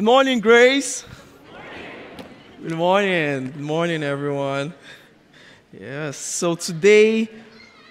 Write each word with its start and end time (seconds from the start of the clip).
Good 0.00 0.06
morning, 0.06 0.40
Grace. 0.40 1.04
Good 2.62 2.74
morning. 2.74 3.50
Good 3.50 3.60
morning, 3.60 4.02
everyone. 4.02 4.72
Yes, 5.78 6.16
so 6.16 6.54
today 6.54 7.28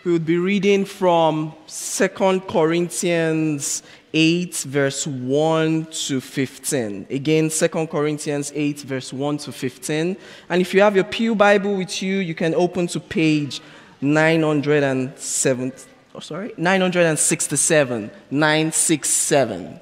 we 0.04 0.14
would 0.14 0.26
be 0.26 0.40
reading 0.40 0.86
from 0.86 1.54
Second 1.68 2.48
Corinthians 2.48 3.84
8, 4.12 4.56
verse 4.56 5.06
1 5.06 5.86
to 5.86 6.20
15. 6.20 7.06
Again, 7.12 7.52
Second 7.52 7.92
Corinthians 7.92 8.52
8, 8.56 8.80
verse 8.80 9.14
1 9.14 9.38
to 9.38 9.52
15. 9.52 10.18
And 10.50 10.62
if 10.64 10.74
you 10.74 10.82
have 10.82 10.96
your 10.96 11.06
Pew 11.06 11.36
Bible 11.36 11.76
with 11.76 12.02
you, 12.02 12.18
you 12.18 12.34
can 12.34 12.56
open 12.56 12.88
to 12.88 13.00
page 13.00 13.62
907. 14.02 15.74
Oh, 16.16 16.20
sorry, 16.20 16.56
967. 16.58 18.10
967. 18.32 19.82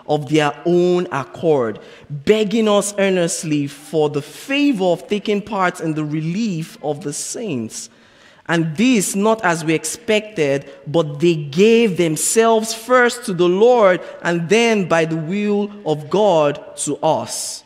of 0.11 0.27
their 0.27 0.53
own 0.65 1.07
accord, 1.13 1.79
begging 2.09 2.67
us 2.67 2.93
earnestly 2.97 3.65
for 3.65 4.09
the 4.09 4.21
favor 4.21 4.83
of 4.83 5.07
taking 5.07 5.41
part 5.41 5.79
in 5.79 5.93
the 5.93 6.03
relief 6.03 6.77
of 6.83 7.01
the 7.01 7.13
saints. 7.13 7.89
And 8.47 8.75
this 8.75 9.15
not 9.15 9.41
as 9.45 9.63
we 9.63 9.73
expected, 9.73 10.69
but 10.85 11.21
they 11.21 11.35
gave 11.35 11.95
themselves 11.95 12.73
first 12.73 13.23
to 13.27 13.33
the 13.33 13.47
Lord, 13.47 14.01
and 14.21 14.49
then 14.49 14.89
by 14.89 15.05
the 15.05 15.15
will 15.15 15.71
of 15.85 16.09
God 16.09 16.75
to 16.79 16.97
us. 16.97 17.63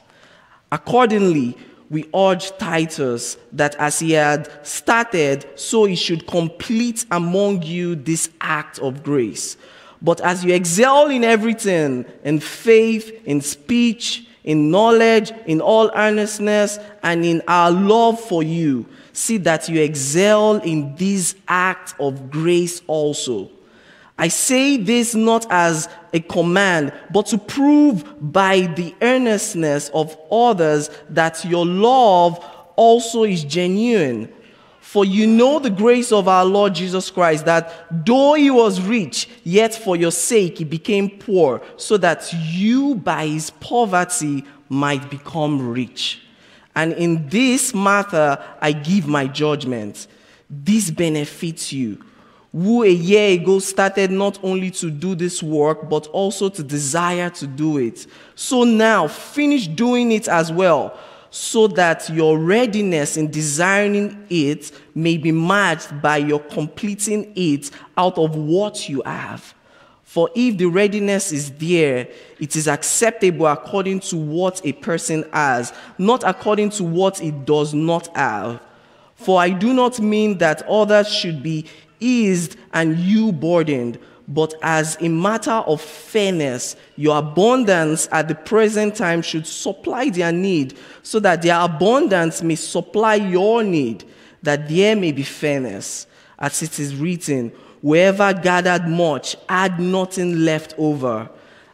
Accordingly, 0.72 1.58
we 1.90 2.08
urge 2.14 2.56
Titus 2.60 3.38
that 3.54 3.74
as 3.76 3.98
he 3.98 4.12
had 4.12 4.52
started, 4.64 5.48
so 5.56 5.86
he 5.86 5.96
should 5.96 6.28
complete 6.28 7.08
among 7.10 7.64
you 7.64 7.96
this 7.96 8.30
act 8.40 8.78
of 8.78 9.02
grace. 9.02 9.58
But 10.02 10.22
as 10.22 10.44
you 10.44 10.54
excel 10.54 11.08
in 11.10 11.24
everything, 11.24 12.06
in 12.24 12.40
faith, 12.40 13.12
in 13.26 13.42
speech, 13.42 14.28
in 14.44 14.70
knowledge, 14.70 15.32
in 15.48 15.62
all 15.62 15.90
earnestness, 15.96 16.78
and 17.02 17.26
in 17.26 17.42
our 17.48 17.72
love 17.72 18.20
for 18.20 18.44
you, 18.44 18.86
see 19.14 19.38
that 19.38 19.68
you 19.68 19.82
excel 19.82 20.58
in 20.58 20.96
this 20.96 21.36
act 21.48 21.96
of 22.00 22.30
grace 22.30 22.82
also. 22.88 23.50
I 24.18 24.30
say 24.30 24.78
this 24.78 25.14
not 25.14 25.46
as 25.50 25.90
a 26.14 26.22
command, 26.22 26.94
but 27.12 27.26
to 27.28 27.38
prove 27.38 28.06
by 28.22 28.62
the 28.62 28.96
earnestness 29.02 29.90
of 29.90 30.18
others 30.32 30.90
that 31.10 31.44
your 31.44 31.66
love 31.66 32.44
also 32.78 33.24
is 33.24 33.44
genuine. 33.44 34.32
For 34.96 35.04
you 35.04 35.28
know 35.28 35.60
the 35.60 35.70
grace 35.70 36.14
of 36.14 36.30
our 36.30 36.46
Lord 36.46 36.74
Jesus 36.74 37.12
Christ, 37.12 37.44
that 37.44 38.06
though 38.06 38.36
he 38.36 38.50
was 38.50 38.80
rich, 38.80 39.28
yet 39.44 39.76
for 39.76 39.98
your 39.98 40.10
sake 40.10 40.60
he 40.60 40.64
became 40.64 41.10
poor, 41.10 41.62
so 41.76 41.98
that 41.98 42.32
you 42.32 42.96
by 42.96 43.28
his 43.28 43.50
poverty 43.50 44.46
might 44.70 45.10
become 45.10 45.70
rich. 45.70 46.22
And 46.78 46.94
in 46.94 47.28
this 47.28 47.74
matter 47.76 48.42
I 48.62 48.72
give 48.72 49.06
my 49.06 49.28
judgment. 49.28 50.08
This 50.50 50.90
benefits 50.92 51.74
you 51.74 52.02
who 52.54 52.84
a 52.84 52.90
year 52.90 53.38
ago 53.38 53.60
started 53.60 54.12
not 54.12 54.40
only 54.44 54.72
to 54.72 54.90
do 54.90 55.14
this 55.14 55.44
work, 55.44 55.90
but 55.90 56.08
also 56.08 56.48
to 56.48 56.64
desire 56.64 57.30
to 57.32 57.48
do 57.48 57.80
it. 57.80 58.08
So 58.36 58.64
now, 58.64 59.10
finish 59.10 59.68
doing 59.68 60.14
it 60.14 60.30
as 60.30 60.54
well, 60.54 60.98
so 61.36 61.68
that 61.68 62.10
your 62.10 62.40
readiness 62.40 63.18
in 63.18 63.30
desiring 63.30 64.26
it 64.30 64.72
may 64.96 65.18
be 65.18 65.34
matched 65.34 66.02
by 66.02 66.16
your 66.16 66.40
completing 66.40 67.30
it 67.36 67.70
out 67.98 68.18
of 68.18 68.38
what 68.38 68.88
you 68.88 69.02
have. 69.06 69.54
For 70.06 70.30
if 70.34 70.58
the 70.58 70.68
readiness 70.68 71.34
is 71.34 71.52
there, 71.52 72.08
it 72.40 72.56
is 72.56 72.70
acceptable 72.70 73.48
according 73.48 74.00
to 74.02 74.16
what 74.16 74.66
a 74.66 74.72
person 74.72 75.26
has, 75.34 75.74
not 75.98 76.24
according 76.24 76.70
to 76.70 76.86
what 76.86 77.22
it 77.22 77.44
does 77.44 77.74
not 77.74 78.08
have. 78.16 78.62
For 79.16 79.38
I 79.38 79.50
do 79.50 79.74
not 79.74 80.00
mean 80.00 80.38
that 80.38 80.66
others 80.70 81.14
should 81.14 81.44
be 81.44 81.66
eased 82.00 82.56
and 82.72 82.98
you 82.98 83.34
burdened, 83.34 84.00
but 84.28 84.54
as 84.62 84.98
a 85.02 85.08
matter 85.08 85.52
of 85.52 85.82
fairness, 85.82 86.76
your 86.96 87.18
abundance 87.18 88.08
at 88.12 88.28
the 88.28 88.36
present 88.36 88.96
time 88.96 89.22
should 89.22 89.46
supply 89.46 90.10
their 90.10 90.32
need, 90.32 90.78
so 91.04 91.20
that 91.20 91.42
their 91.42 91.60
abundance 91.60 92.42
may 92.42 92.56
supply 92.56 93.16
your 93.16 93.64
need, 93.64 94.04
that 94.42 94.68
there 94.68 94.96
may 94.96 95.12
be 95.12 95.24
fairness. 95.24 96.08
As 96.40 96.62
it 96.64 96.80
is 96.80 96.96
written, 96.96 97.52
whoever 97.82 98.34
gathered 98.34 98.88
much 98.88 99.38
had 99.48 99.80
nothing 99.80 100.40
left 100.40 100.74
over, 100.78 101.30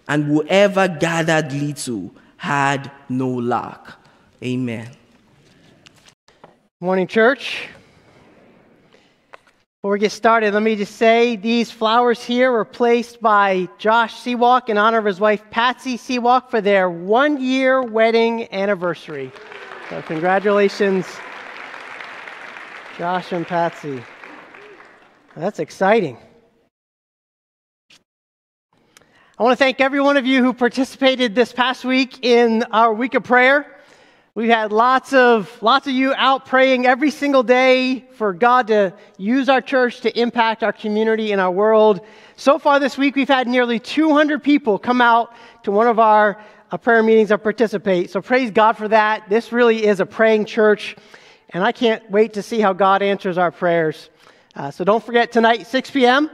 and 0.08 0.26
whoever 0.26 0.88
gathered 0.88 1.54
little 1.54 2.14
had 2.38 2.92
no 3.08 3.30
lack. 3.30 3.80
Amen. 4.44 4.90
Morning, 6.80 7.08
church. 7.08 7.70
Before 9.82 9.94
we 9.94 10.00
get 10.00 10.12
started, 10.12 10.54
let 10.54 10.62
me 10.62 10.76
just 10.76 10.96
say 10.98 11.38
these 11.38 11.72
flowers 11.72 12.24
here 12.24 12.52
were 12.52 12.66
placed 12.66 13.20
by 13.20 13.68
Josh 13.80 14.14
Seawalk 14.14 14.70
in 14.70 14.78
honor 14.78 15.00
of 15.00 15.06
his 15.06 15.20
wife 15.20 15.44
Patsy 15.50 15.98
Seawalk 15.98 16.52
for 16.52 16.62
their 16.62 16.88
one 16.88 17.42
year 17.42 17.82
wedding 17.82 18.48
anniversary. 18.54 19.32
So, 19.90 20.04
congratulations, 20.04 21.08
Josh 22.96 23.32
and 23.32 23.48
Patsy. 23.48 24.04
That's 25.36 25.58
exciting. 25.58 26.16
I 29.40 29.44
want 29.44 29.58
to 29.58 29.64
thank 29.64 29.82
every 29.82 30.00
one 30.00 30.16
of 30.16 30.28
you 30.28 30.44
who 30.44 30.54
participated 30.54 31.34
this 31.34 31.52
past 31.54 31.86
week 31.86 32.24
in 32.24 32.62
our 32.72 32.94
week 32.94 33.16
of 33.16 33.24
prayer. 33.24 33.71
We've 34.34 34.48
had 34.48 34.72
lots 34.72 35.12
of, 35.12 35.62
lots 35.62 35.88
of 35.88 35.94
you 35.94 36.14
out 36.14 36.46
praying 36.46 36.86
every 36.86 37.12
single 37.12 37.44
day 37.44 38.08
for 38.14 38.32
God 38.32 38.68
to 38.68 38.94
use 39.18 39.50
our 39.50 39.60
church 39.60 40.00
to 40.02 40.20
impact 40.20 40.64
our 40.64 40.72
community 40.72 41.34
and 41.34 41.42
our 41.42 41.52
world. 41.52 42.00
So 42.38 42.58
far 42.58 42.80
this 42.80 42.98
week, 42.98 43.18
we've 43.18 43.28
had 43.28 43.50
nearly 43.50 43.78
200 43.78 44.42
people 44.42 44.80
come 44.80 45.02
out 45.02 45.34
to 45.64 45.72
one 45.72 45.88
of 45.88 46.00
our 46.00 46.42
uh, 46.72 46.78
prayer 46.78 47.04
meetings 47.04 47.30
or 47.30 47.38
participate. 47.38 48.10
So 48.10 48.22
praise 48.22 48.52
God 48.52 48.78
for 48.78 48.88
that. 48.88 49.28
This 49.28 49.52
really 49.52 49.86
is 49.86 50.00
a 50.00 50.06
praying 50.06 50.46
church, 50.46 50.96
and 51.50 51.62
I 51.62 51.74
can't 51.74 52.10
wait 52.10 52.32
to 52.34 52.42
see 52.42 52.62
how 52.62 52.72
God 52.72 53.02
answers 53.02 53.38
our 53.38 53.52
prayers. 53.52 54.10
Uh, 54.56 54.72
so 54.72 54.86
don't 54.86 55.04
forget 55.04 55.34
tonight, 55.34 55.68
6 55.68 55.92
p.m., 55.92 56.32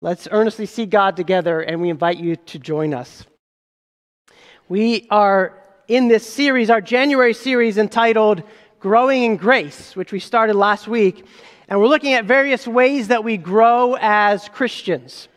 let's 0.00 0.26
earnestly 0.32 0.66
see 0.66 0.86
God 0.86 1.14
together, 1.14 1.60
and 1.60 1.80
we 1.80 1.88
invite 1.88 2.18
you 2.18 2.34
to 2.34 2.58
join 2.58 2.94
us. 2.94 3.24
We 4.68 5.06
are 5.08 5.57
in 5.88 6.06
this 6.08 6.30
series, 6.30 6.68
our 6.68 6.82
January 6.82 7.32
series 7.32 7.78
entitled 7.78 8.42
Growing 8.78 9.22
in 9.22 9.36
Grace, 9.38 9.96
which 9.96 10.12
we 10.12 10.20
started 10.20 10.54
last 10.54 10.86
week. 10.86 11.24
And 11.66 11.80
we're 11.80 11.88
looking 11.88 12.12
at 12.12 12.26
various 12.26 12.68
ways 12.68 13.08
that 13.08 13.24
we 13.24 13.38
grow 13.38 13.96
as 13.98 14.50
Christians. 14.50 15.28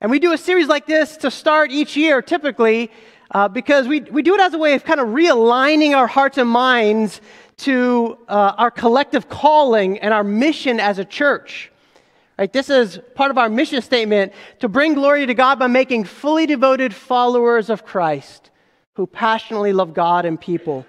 And 0.00 0.08
we 0.08 0.20
do 0.20 0.32
a 0.32 0.38
series 0.38 0.68
like 0.68 0.86
this 0.86 1.16
to 1.18 1.30
start 1.30 1.72
each 1.72 1.96
year, 1.96 2.22
typically, 2.22 2.92
uh, 3.32 3.48
because 3.48 3.88
we, 3.88 4.00
we 4.02 4.22
do 4.22 4.34
it 4.34 4.40
as 4.40 4.54
a 4.54 4.58
way 4.58 4.74
of 4.74 4.84
kind 4.84 5.00
of 5.00 5.08
realigning 5.08 5.96
our 5.96 6.06
hearts 6.06 6.38
and 6.38 6.48
minds 6.48 7.20
to 7.58 8.16
uh, 8.28 8.54
our 8.58 8.70
collective 8.70 9.28
calling 9.28 9.98
and 9.98 10.14
our 10.14 10.24
mission 10.24 10.78
as 10.78 11.00
a 11.00 11.04
church. 11.04 11.72
Right? 12.38 12.52
This 12.52 12.70
is 12.70 13.00
part 13.16 13.32
of 13.32 13.38
our 13.38 13.48
mission 13.48 13.82
statement 13.82 14.34
to 14.60 14.68
bring 14.68 14.94
glory 14.94 15.26
to 15.26 15.34
God 15.34 15.58
by 15.58 15.66
making 15.66 16.04
fully 16.04 16.46
devoted 16.46 16.94
followers 16.94 17.70
of 17.70 17.84
Christ 17.84 18.49
who 19.00 19.06
passionately 19.06 19.72
love 19.72 19.94
God 19.94 20.26
and 20.26 20.38
people. 20.38 20.84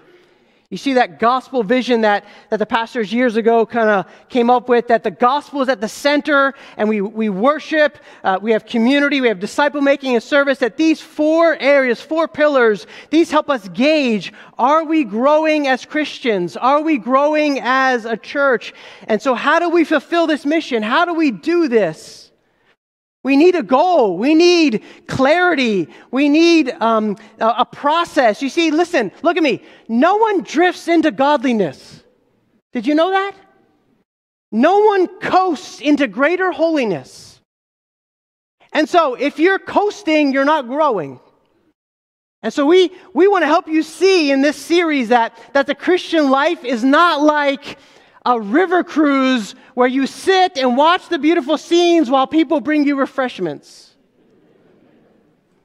You 0.68 0.76
see 0.76 0.92
that 0.94 1.18
gospel 1.18 1.62
vision 1.62 2.02
that, 2.02 2.26
that 2.50 2.58
the 2.58 2.66
pastors 2.66 3.10
years 3.10 3.36
ago 3.36 3.64
kind 3.64 3.88
of 3.88 4.04
came 4.28 4.50
up 4.50 4.68
with 4.68 4.88
that 4.88 5.02
the 5.02 5.10
gospel 5.10 5.62
is 5.62 5.70
at 5.70 5.80
the 5.80 5.88
center 5.88 6.52
and 6.76 6.90
we, 6.90 7.00
we 7.00 7.30
worship, 7.30 7.96
uh, 8.22 8.38
we 8.42 8.52
have 8.52 8.66
community, 8.66 9.22
we 9.22 9.28
have 9.28 9.40
disciple 9.40 9.80
making 9.80 10.12
and 10.12 10.22
service. 10.22 10.58
That 10.58 10.76
these 10.76 11.00
four 11.00 11.56
areas, 11.58 12.02
four 12.02 12.28
pillars, 12.28 12.86
these 13.08 13.30
help 13.30 13.48
us 13.48 13.66
gauge 13.70 14.34
are 14.58 14.84
we 14.84 15.04
growing 15.04 15.68
as 15.68 15.86
Christians? 15.86 16.58
Are 16.58 16.82
we 16.82 16.98
growing 16.98 17.60
as 17.62 18.04
a 18.04 18.18
church? 18.18 18.74
And 19.08 19.22
so, 19.22 19.34
how 19.34 19.58
do 19.58 19.70
we 19.70 19.84
fulfill 19.84 20.26
this 20.26 20.44
mission? 20.44 20.82
How 20.82 21.06
do 21.06 21.14
we 21.14 21.30
do 21.30 21.66
this? 21.66 22.30
We 23.24 23.36
need 23.36 23.54
a 23.54 23.62
goal. 23.62 24.18
We 24.18 24.34
need 24.34 24.82
clarity. 25.06 25.88
We 26.10 26.28
need 26.28 26.70
um, 26.80 27.16
a, 27.38 27.64
process. 27.64 28.42
You 28.42 28.48
see, 28.48 28.70
listen, 28.72 29.12
look 29.22 29.36
at 29.36 29.42
me. 29.42 29.62
No 29.88 30.16
one 30.16 30.42
drifts 30.42 30.88
into 30.88 31.12
godliness. 31.12 32.02
Did 32.72 32.86
you 32.86 32.94
know 32.94 33.10
that? 33.10 33.34
No 34.50 34.80
one 34.80 35.06
coasts 35.20 35.80
into 35.80 36.08
greater 36.08 36.50
holiness. 36.50 37.40
And 38.72 38.88
so, 38.88 39.14
if 39.14 39.38
you're 39.38 39.58
coasting, 39.58 40.32
you're 40.32 40.44
not 40.44 40.66
growing. 40.66 41.20
And 42.42 42.52
so, 42.52 42.66
we, 42.66 42.90
we 43.14 43.28
want 43.28 43.42
to 43.42 43.46
help 43.46 43.68
you 43.68 43.82
see 43.82 44.32
in 44.32 44.42
this 44.42 44.56
series 44.56 45.10
that, 45.10 45.38
that 45.52 45.66
the 45.66 45.74
Christian 45.74 46.30
life 46.30 46.64
is 46.64 46.82
not 46.82 47.22
like 47.22 47.78
a 48.24 48.40
river 48.40 48.84
cruise 48.84 49.54
where 49.74 49.88
you 49.88 50.06
sit 50.06 50.56
and 50.56 50.76
watch 50.76 51.08
the 51.08 51.18
beautiful 51.18 51.58
scenes 51.58 52.10
while 52.10 52.26
people 52.26 52.60
bring 52.60 52.86
you 52.86 52.96
refreshments. 52.96 53.94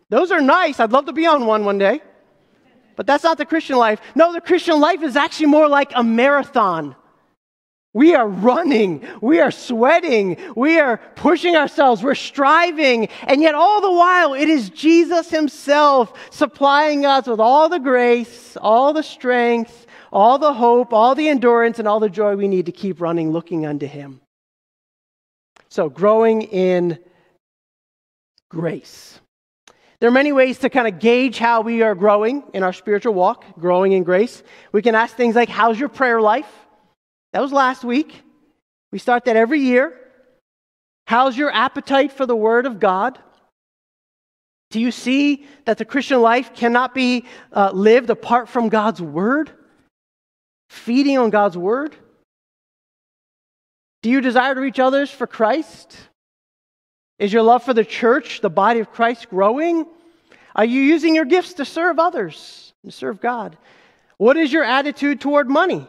Those 0.10 0.32
are 0.32 0.42
nice. 0.42 0.80
I'd 0.80 0.92
love 0.92 1.06
to 1.06 1.14
be 1.14 1.26
on 1.26 1.46
one 1.46 1.66
one 1.66 1.78
day. 1.78 2.02
But 2.96 3.06
that's 3.06 3.24
not 3.24 3.38
the 3.38 3.46
Christian 3.46 3.78
life. 3.78 4.02
No, 4.16 4.34
the 4.34 4.42
Christian 4.42 4.80
life 4.80 5.04
is 5.04 5.16
actually 5.16 5.48
more 5.48 5.68
like 5.68 5.92
a 5.94 6.04
marathon. 6.04 6.96
We 7.94 8.14
are 8.14 8.28
running, 8.28 9.08
we 9.22 9.40
are 9.40 9.50
sweating, 9.50 10.38
we 10.56 10.80
are 10.80 10.98
pushing 11.16 11.56
ourselves, 11.56 12.04
we're 12.04 12.14
striving, 12.14 13.08
and 13.24 13.42
yet 13.42 13.56
all 13.56 13.82
the 13.82 13.92
while 13.92 14.36
it 14.36 14.50
is 14.50 14.70
Jesus 14.70 15.32
Himself 15.32 16.14
supplying 16.30 17.08
us 17.08 17.26
with 17.26 17.40
all 17.40 17.70
the 17.70 17.80
grace, 17.80 18.56
all 18.62 18.94
the 18.94 19.02
strength, 19.02 19.87
all 20.12 20.38
the 20.38 20.54
hope, 20.54 20.94
all 20.94 21.16
the 21.16 21.30
endurance, 21.30 21.80
and 21.80 21.88
all 21.88 22.00
the 22.00 22.10
joy 22.10 22.36
we 22.36 22.48
need 22.48 22.68
to 22.68 22.72
keep 22.72 23.02
running 23.02 23.32
looking 23.32 23.66
unto 23.66 23.86
Him. 23.86 24.22
So, 25.70 25.90
growing 25.90 26.44
in 26.44 27.00
grace. 28.50 29.20
There 30.00 30.08
are 30.08 30.14
many 30.14 30.32
ways 30.32 30.60
to 30.60 30.70
kind 30.70 30.88
of 30.88 31.00
gauge 31.00 31.40
how 31.40 31.62
we 31.62 31.82
are 31.82 31.96
growing 31.96 32.44
in 32.54 32.64
our 32.64 32.74
spiritual 32.74 33.14
walk, 33.14 33.46
growing 33.60 33.94
in 33.94 34.04
grace. 34.04 34.44
We 34.72 34.82
can 34.82 34.96
ask 34.96 35.16
things 35.16 35.36
like, 35.36 35.50
How's 35.50 35.80
your 35.80 35.90
prayer 35.90 36.22
life? 36.22 36.52
That 37.34 37.42
was 37.42 37.52
last 37.52 37.84
week. 37.84 38.22
We 38.92 39.00
start 39.00 39.26
that 39.26 39.36
every 39.36 39.60
year. 39.60 39.98
How's 41.08 41.38
your 41.38 41.52
appetite 41.52 42.12
for 42.12 42.26
the 42.26 42.36
Word 42.36 42.66
of 42.66 42.80
God? 42.80 43.20
Do 44.70 44.80
you 44.80 44.92
see 44.92 45.46
that 45.66 45.78
the 45.78 45.86
Christian 45.86 46.22
life 46.22 46.54
cannot 46.54 46.94
be 46.94 47.26
uh, 47.54 47.72
lived 47.74 48.10
apart 48.10 48.50
from 48.50 48.70
God's 48.70 49.02
Word? 49.02 49.52
Feeding 50.70 51.18
on 51.18 51.30
God's 51.30 51.58
word? 51.58 51.96
Do 54.04 54.10
you 54.10 54.22
desire 54.22 54.56
to 54.56 54.62
reach 54.62 54.80
others 54.80 55.10
for 55.10 55.28
Christ? 55.28 55.98
Is 57.20 57.34
your 57.34 57.42
love 57.42 57.64
for 57.64 57.74
the 57.74 57.86
church, 57.86 58.42
the 58.42 58.50
body 58.50 58.80
of 58.80 58.92
Christ, 58.92 59.30
growing? 59.30 59.86
Are 60.56 60.66
you 60.66 60.82
using 60.82 61.16
your 61.16 61.26
gifts 61.26 61.54
to 61.54 61.66
serve 61.66 62.00
others, 62.00 62.74
and 62.84 62.94
serve 62.94 63.20
God? 63.20 63.58
What 64.18 64.38
is 64.38 64.52
your 64.52 64.64
attitude 64.64 65.22
toward 65.22 65.50
money? 65.50 65.88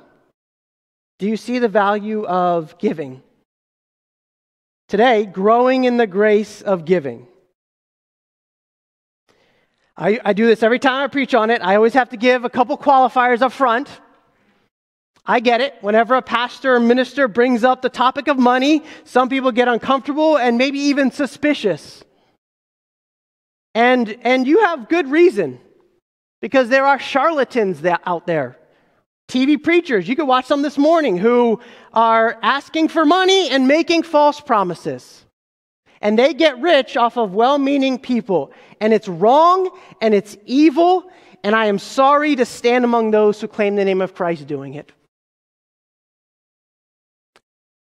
Do 1.18 1.26
you 1.26 1.36
see 1.36 1.58
the 1.58 1.68
value 1.68 2.24
of 2.26 2.78
giving? 2.78 3.22
Today, 4.88 5.26
growing 5.26 5.84
in 5.84 5.96
the 5.96 6.06
grace 6.06 6.62
of 6.62 6.84
giving. 6.84 7.26
I, 9.96 10.20
I 10.24 10.32
do 10.32 10.46
this 10.46 10.62
every 10.62 10.78
time 10.78 11.02
I 11.02 11.08
preach 11.08 11.34
on 11.34 11.50
it. 11.50 11.60
I 11.60 11.74
always 11.74 11.94
have 11.94 12.10
to 12.10 12.16
give 12.16 12.44
a 12.44 12.50
couple 12.50 12.78
qualifiers 12.78 13.42
up 13.42 13.52
front. 13.52 13.88
I 15.30 15.40
get 15.40 15.60
it. 15.60 15.74
Whenever 15.82 16.14
a 16.14 16.22
pastor 16.22 16.76
or 16.76 16.80
minister 16.80 17.28
brings 17.28 17.62
up 17.62 17.82
the 17.82 17.90
topic 17.90 18.28
of 18.28 18.38
money, 18.38 18.82
some 19.04 19.28
people 19.28 19.52
get 19.52 19.68
uncomfortable 19.68 20.38
and 20.38 20.56
maybe 20.56 20.78
even 20.78 21.10
suspicious. 21.10 22.02
And, 23.74 24.16
and 24.22 24.46
you 24.46 24.64
have 24.64 24.88
good 24.88 25.10
reason 25.10 25.60
because 26.40 26.70
there 26.70 26.86
are 26.86 26.98
charlatans 26.98 27.82
that, 27.82 28.00
out 28.06 28.26
there. 28.26 28.56
TV 29.28 29.62
preachers, 29.62 30.08
you 30.08 30.16
could 30.16 30.26
watch 30.26 30.46
some 30.46 30.62
this 30.62 30.78
morning 30.78 31.18
who 31.18 31.60
are 31.92 32.38
asking 32.42 32.88
for 32.88 33.04
money 33.04 33.50
and 33.50 33.68
making 33.68 34.04
false 34.04 34.40
promises. 34.40 35.26
And 36.00 36.18
they 36.18 36.32
get 36.32 36.58
rich 36.62 36.96
off 36.96 37.18
of 37.18 37.34
well 37.34 37.58
meaning 37.58 37.98
people. 37.98 38.50
And 38.80 38.94
it's 38.94 39.08
wrong 39.08 39.78
and 40.00 40.14
it's 40.14 40.38
evil. 40.46 41.10
And 41.44 41.54
I 41.54 41.66
am 41.66 41.78
sorry 41.78 42.34
to 42.36 42.46
stand 42.46 42.86
among 42.86 43.10
those 43.10 43.38
who 43.42 43.46
claim 43.46 43.76
the 43.76 43.84
name 43.84 44.00
of 44.00 44.14
Christ 44.14 44.46
doing 44.46 44.72
it. 44.72 44.90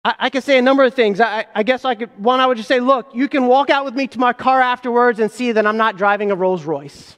I, 0.07 0.15
I 0.21 0.31
could 0.31 0.45
say 0.45 0.57
a 0.57 0.63
number 0.63 0.85
of 0.85 0.95
things. 0.95 1.21
I, 1.21 1.47
I 1.53 1.65
guess 1.65 1.85
I 1.85 1.97
could, 1.97 2.17
one, 2.17 2.39
I 2.39 2.47
would 2.47 2.57
just 2.57 2.69
say, 2.69 2.79
look, 2.79 3.13
you 3.13 3.29
can 3.29 3.47
walk 3.49 3.71
out 3.71 3.85
with 3.85 3.95
me 3.95 4.07
to 4.07 4.21
my 4.21 4.33
car 4.33 4.61
afterwards 4.61 5.19
and 5.19 5.29
see 5.29 5.51
that 5.51 5.67
I'm 5.67 5.77
not 5.77 5.97
driving 5.97 6.31
a 6.31 6.37
Rolls 6.37 6.63
Royce. 6.65 7.17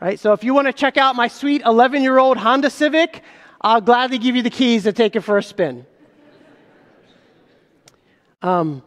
Right? 0.00 0.20
So 0.20 0.32
if 0.32 0.44
you 0.44 0.54
want 0.54 0.68
to 0.68 0.72
check 0.72 0.96
out 0.96 1.16
my 1.16 1.26
sweet 1.26 1.62
11 1.66 2.04
year 2.04 2.18
old 2.18 2.36
Honda 2.36 2.70
Civic, 2.70 3.24
I'll 3.60 3.80
gladly 3.80 4.18
give 4.18 4.36
you 4.36 4.42
the 4.42 4.50
keys 4.50 4.84
to 4.84 4.92
take 4.92 5.16
it 5.16 5.22
for 5.22 5.38
a 5.38 5.42
spin. 5.42 5.86
Um, 8.42 8.84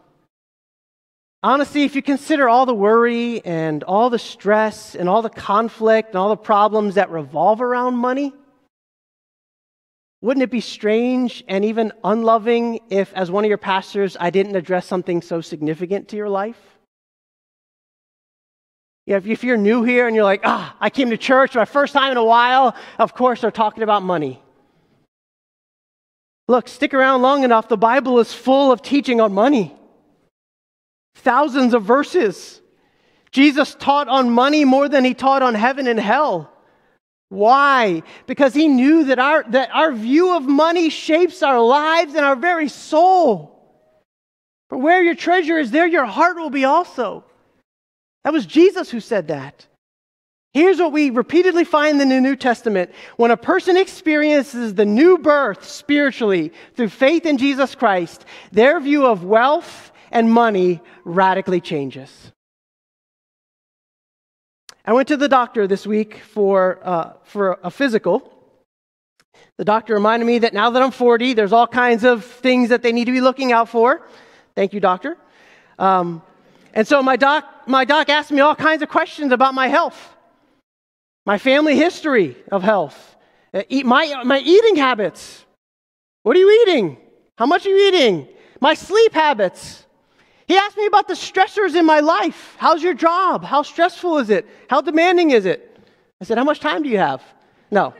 honestly, 1.42 1.82
if 1.82 1.94
you 1.94 2.00
consider 2.00 2.48
all 2.48 2.64
the 2.64 2.74
worry 2.74 3.44
and 3.44 3.84
all 3.84 4.08
the 4.08 4.18
stress 4.18 4.94
and 4.94 5.06
all 5.06 5.20
the 5.20 5.28
conflict 5.28 6.08
and 6.08 6.16
all 6.16 6.30
the 6.30 6.36
problems 6.36 6.94
that 6.94 7.10
revolve 7.10 7.60
around 7.60 7.96
money, 7.96 8.32
wouldn't 10.24 10.42
it 10.42 10.50
be 10.50 10.62
strange 10.62 11.44
and 11.48 11.66
even 11.66 11.92
unloving 12.02 12.80
if, 12.88 13.12
as 13.12 13.30
one 13.30 13.44
of 13.44 13.48
your 13.50 13.58
pastors, 13.58 14.16
I 14.18 14.30
didn't 14.30 14.56
address 14.56 14.86
something 14.86 15.20
so 15.20 15.42
significant 15.42 16.08
to 16.08 16.16
your 16.16 16.30
life? 16.30 16.56
Yeah, 19.04 19.18
if, 19.18 19.26
if 19.26 19.44
you're 19.44 19.58
new 19.58 19.82
here 19.82 20.06
and 20.06 20.16
you're 20.16 20.24
like, 20.24 20.40
ah, 20.44 20.74
I 20.80 20.88
came 20.88 21.10
to 21.10 21.18
church 21.18 21.54
my 21.54 21.66
first 21.66 21.92
time 21.92 22.10
in 22.10 22.16
a 22.16 22.24
while, 22.24 22.74
of 22.98 23.12
course 23.12 23.42
they're 23.42 23.50
talking 23.50 23.82
about 23.82 24.02
money. 24.02 24.42
Look, 26.48 26.68
stick 26.68 26.94
around 26.94 27.20
long 27.20 27.44
enough, 27.44 27.68
the 27.68 27.76
Bible 27.76 28.18
is 28.18 28.32
full 28.32 28.72
of 28.72 28.80
teaching 28.80 29.20
on 29.20 29.34
money. 29.34 29.76
Thousands 31.16 31.74
of 31.74 31.84
verses. 31.84 32.62
Jesus 33.30 33.76
taught 33.78 34.08
on 34.08 34.30
money 34.30 34.64
more 34.64 34.88
than 34.88 35.04
he 35.04 35.12
taught 35.12 35.42
on 35.42 35.54
heaven 35.54 35.86
and 35.86 36.00
hell. 36.00 36.53
Why? 37.28 38.02
Because 38.26 38.54
he 38.54 38.68
knew 38.68 39.04
that 39.04 39.18
our, 39.18 39.44
that 39.50 39.70
our 39.72 39.92
view 39.92 40.36
of 40.36 40.44
money 40.44 40.90
shapes 40.90 41.42
our 41.42 41.60
lives 41.60 42.14
and 42.14 42.24
our 42.24 42.36
very 42.36 42.68
soul. 42.68 43.50
For 44.68 44.78
where 44.78 45.02
your 45.02 45.14
treasure 45.14 45.58
is, 45.58 45.70
there 45.70 45.86
your 45.86 46.04
heart 46.04 46.36
will 46.36 46.50
be 46.50 46.64
also. 46.64 47.24
That 48.24 48.32
was 48.32 48.46
Jesus 48.46 48.90
who 48.90 49.00
said 49.00 49.28
that. 49.28 49.66
Here's 50.52 50.78
what 50.78 50.92
we 50.92 51.10
repeatedly 51.10 51.64
find 51.64 52.00
in 52.00 52.08
the 52.08 52.20
New 52.20 52.36
Testament. 52.36 52.92
When 53.16 53.32
a 53.32 53.36
person 53.36 53.76
experiences 53.76 54.72
the 54.72 54.84
new 54.84 55.18
birth 55.18 55.68
spiritually 55.68 56.52
through 56.76 56.90
faith 56.90 57.26
in 57.26 57.38
Jesus 57.38 57.74
Christ, 57.74 58.24
their 58.52 58.78
view 58.78 59.04
of 59.04 59.24
wealth 59.24 59.90
and 60.12 60.30
money 60.30 60.80
radically 61.04 61.60
changes. 61.60 62.32
I 64.86 64.92
went 64.92 65.08
to 65.08 65.16
the 65.16 65.28
doctor 65.28 65.66
this 65.66 65.86
week 65.86 66.18
for, 66.18 66.78
uh, 66.82 67.14
for 67.24 67.58
a 67.62 67.70
physical. 67.70 68.30
The 69.56 69.64
doctor 69.64 69.94
reminded 69.94 70.26
me 70.26 70.40
that 70.40 70.52
now 70.52 70.68
that 70.70 70.82
I'm 70.82 70.90
40, 70.90 71.32
there's 71.32 71.54
all 71.54 71.66
kinds 71.66 72.04
of 72.04 72.22
things 72.22 72.68
that 72.68 72.82
they 72.82 72.92
need 72.92 73.06
to 73.06 73.12
be 73.12 73.22
looking 73.22 73.50
out 73.50 73.70
for. 73.70 74.06
Thank 74.54 74.74
you, 74.74 74.80
doctor. 74.80 75.16
Um, 75.78 76.22
and 76.74 76.86
so 76.86 77.02
my 77.02 77.16
doc, 77.16 77.66
my 77.66 77.86
doc 77.86 78.10
asked 78.10 78.30
me 78.30 78.40
all 78.40 78.54
kinds 78.54 78.82
of 78.82 78.90
questions 78.90 79.32
about 79.32 79.54
my 79.54 79.68
health, 79.68 80.16
my 81.24 81.38
family 81.38 81.76
history 81.76 82.36
of 82.52 82.62
health, 82.62 83.16
uh, 83.54 83.62
my, 83.84 84.22
my 84.24 84.40
eating 84.40 84.76
habits. 84.76 85.46
What 86.24 86.36
are 86.36 86.40
you 86.40 86.62
eating? 86.62 86.98
How 87.38 87.46
much 87.46 87.64
are 87.64 87.70
you 87.70 87.88
eating? 87.88 88.28
My 88.60 88.74
sleep 88.74 89.14
habits. 89.14 89.83
He 90.46 90.56
asked 90.56 90.76
me 90.76 90.86
about 90.86 91.08
the 91.08 91.14
stressors 91.14 91.74
in 91.74 91.86
my 91.86 92.00
life. 92.00 92.56
How's 92.58 92.82
your 92.82 92.94
job? 92.94 93.44
How 93.44 93.62
stressful 93.62 94.18
is 94.18 94.30
it? 94.30 94.46
How 94.68 94.80
demanding 94.80 95.30
is 95.30 95.46
it? 95.46 95.80
I 96.20 96.24
said, 96.24 96.38
How 96.38 96.44
much 96.44 96.60
time 96.60 96.82
do 96.82 96.88
you 96.88 96.98
have? 96.98 97.22
No. 97.70 97.94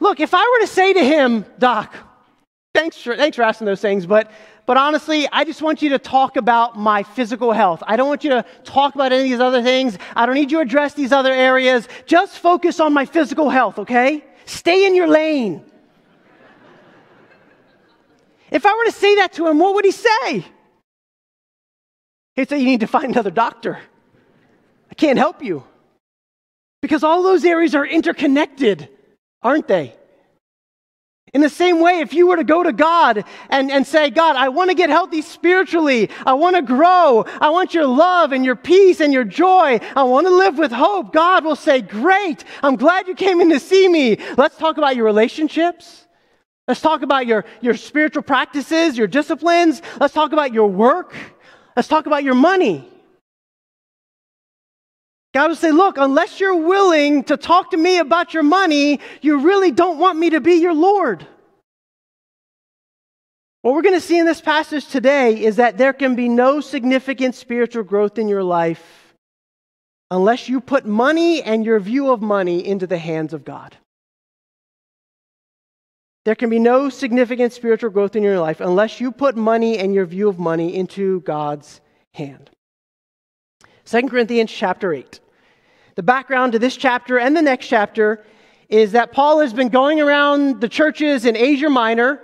Look, 0.00 0.18
if 0.18 0.32
I 0.34 0.40
were 0.40 0.66
to 0.66 0.72
say 0.72 0.94
to 0.94 1.04
him, 1.04 1.44
Doc, 1.58 1.94
thanks 2.74 2.96
for, 2.96 3.14
thanks 3.16 3.36
for 3.36 3.42
asking 3.42 3.66
those 3.66 3.82
things, 3.82 4.06
but, 4.06 4.30
but 4.64 4.78
honestly, 4.78 5.28
I 5.30 5.44
just 5.44 5.60
want 5.60 5.82
you 5.82 5.90
to 5.90 5.98
talk 5.98 6.36
about 6.36 6.78
my 6.78 7.02
physical 7.02 7.52
health. 7.52 7.82
I 7.86 7.96
don't 7.96 8.08
want 8.08 8.24
you 8.24 8.30
to 8.30 8.44
talk 8.64 8.94
about 8.94 9.12
any 9.12 9.24
of 9.24 9.30
these 9.30 9.40
other 9.40 9.62
things. 9.62 9.98
I 10.16 10.24
don't 10.24 10.34
need 10.34 10.50
you 10.50 10.58
to 10.58 10.62
address 10.62 10.94
these 10.94 11.12
other 11.12 11.32
areas. 11.32 11.86
Just 12.06 12.38
focus 12.38 12.80
on 12.80 12.94
my 12.94 13.04
physical 13.04 13.50
health, 13.50 13.78
okay? 13.78 14.24
Stay 14.46 14.86
in 14.86 14.94
your 14.94 15.06
lane. 15.06 15.69
If 18.50 18.66
I 18.66 18.74
were 18.74 18.84
to 18.84 18.92
say 18.92 19.16
that 19.16 19.32
to 19.34 19.46
him, 19.46 19.58
what 19.58 19.74
would 19.74 19.84
he 19.84 19.92
say? 19.92 20.44
He'd 22.36 22.48
say, 22.48 22.58
You 22.58 22.66
need 22.66 22.80
to 22.80 22.86
find 22.86 23.06
another 23.06 23.30
doctor. 23.30 23.78
I 24.90 24.94
can't 24.94 25.18
help 25.18 25.42
you. 25.42 25.64
Because 26.82 27.04
all 27.04 27.22
those 27.22 27.44
areas 27.44 27.74
are 27.74 27.86
interconnected, 27.86 28.88
aren't 29.42 29.68
they? 29.68 29.94
In 31.32 31.42
the 31.42 31.48
same 31.48 31.80
way, 31.80 32.00
if 32.00 32.12
you 32.12 32.26
were 32.26 32.36
to 32.36 32.44
go 32.44 32.62
to 32.62 32.72
God 32.72 33.24
and, 33.50 33.70
and 33.70 33.86
say, 33.86 34.10
God, 34.10 34.34
I 34.34 34.48
want 34.48 34.70
to 34.70 34.74
get 34.74 34.90
healthy 34.90 35.22
spiritually. 35.22 36.10
I 36.26 36.34
want 36.34 36.56
to 36.56 36.62
grow. 36.62 37.24
I 37.40 37.50
want 37.50 37.72
your 37.72 37.86
love 37.86 38.32
and 38.32 38.44
your 38.44 38.56
peace 38.56 38.98
and 38.98 39.12
your 39.12 39.22
joy. 39.22 39.78
I 39.94 40.02
want 40.02 40.26
to 40.26 40.34
live 40.34 40.58
with 40.58 40.72
hope. 40.72 41.12
God 41.12 41.44
will 41.44 41.54
say, 41.54 41.82
Great. 41.82 42.44
I'm 42.64 42.74
glad 42.74 43.06
you 43.06 43.14
came 43.14 43.40
in 43.40 43.50
to 43.50 43.60
see 43.60 43.88
me. 43.88 44.16
Let's 44.36 44.56
talk 44.56 44.76
about 44.76 44.96
your 44.96 45.04
relationships. 45.04 46.08
Let's 46.70 46.80
talk 46.80 47.02
about 47.02 47.26
your, 47.26 47.44
your 47.60 47.74
spiritual 47.74 48.22
practices, 48.22 48.96
your 48.96 49.08
disciplines. 49.08 49.82
Let's 49.98 50.14
talk 50.14 50.30
about 50.32 50.54
your 50.54 50.68
work. 50.68 51.16
Let's 51.74 51.88
talk 51.88 52.06
about 52.06 52.22
your 52.22 52.36
money. 52.36 52.88
God 55.34 55.48
will 55.48 55.56
say, 55.56 55.72
Look, 55.72 55.98
unless 55.98 56.38
you're 56.38 56.54
willing 56.54 57.24
to 57.24 57.36
talk 57.36 57.72
to 57.72 57.76
me 57.76 57.98
about 57.98 58.34
your 58.34 58.44
money, 58.44 59.00
you 59.20 59.40
really 59.40 59.72
don't 59.72 59.98
want 59.98 60.16
me 60.16 60.30
to 60.30 60.40
be 60.40 60.60
your 60.60 60.72
Lord. 60.72 61.26
What 63.62 63.74
we're 63.74 63.82
going 63.82 63.96
to 63.96 64.00
see 64.00 64.20
in 64.20 64.24
this 64.24 64.40
passage 64.40 64.86
today 64.86 65.42
is 65.42 65.56
that 65.56 65.76
there 65.76 65.92
can 65.92 66.14
be 66.14 66.28
no 66.28 66.60
significant 66.60 67.34
spiritual 67.34 67.82
growth 67.82 68.16
in 68.16 68.28
your 68.28 68.44
life 68.44 69.12
unless 70.08 70.48
you 70.48 70.60
put 70.60 70.86
money 70.86 71.42
and 71.42 71.64
your 71.64 71.80
view 71.80 72.12
of 72.12 72.22
money 72.22 72.64
into 72.64 72.86
the 72.86 72.98
hands 72.98 73.34
of 73.34 73.44
God. 73.44 73.76
There 76.24 76.34
can 76.34 76.50
be 76.50 76.58
no 76.58 76.90
significant 76.90 77.52
spiritual 77.52 77.90
growth 77.90 78.14
in 78.14 78.22
your 78.22 78.38
life 78.38 78.60
unless 78.60 79.00
you 79.00 79.10
put 79.10 79.36
money 79.36 79.78
and 79.78 79.94
your 79.94 80.04
view 80.04 80.28
of 80.28 80.38
money 80.38 80.74
into 80.74 81.20
God's 81.22 81.80
hand. 82.12 82.50
2 83.86 84.02
Corinthians 84.08 84.52
chapter 84.52 84.92
8. 84.92 85.18
The 85.94 86.02
background 86.02 86.52
to 86.52 86.58
this 86.58 86.76
chapter 86.76 87.18
and 87.18 87.34
the 87.36 87.42
next 87.42 87.68
chapter 87.68 88.24
is 88.68 88.92
that 88.92 89.12
Paul 89.12 89.40
has 89.40 89.52
been 89.52 89.70
going 89.70 90.00
around 90.00 90.60
the 90.60 90.68
churches 90.68 91.24
in 91.24 91.36
Asia 91.36 91.70
Minor 91.70 92.20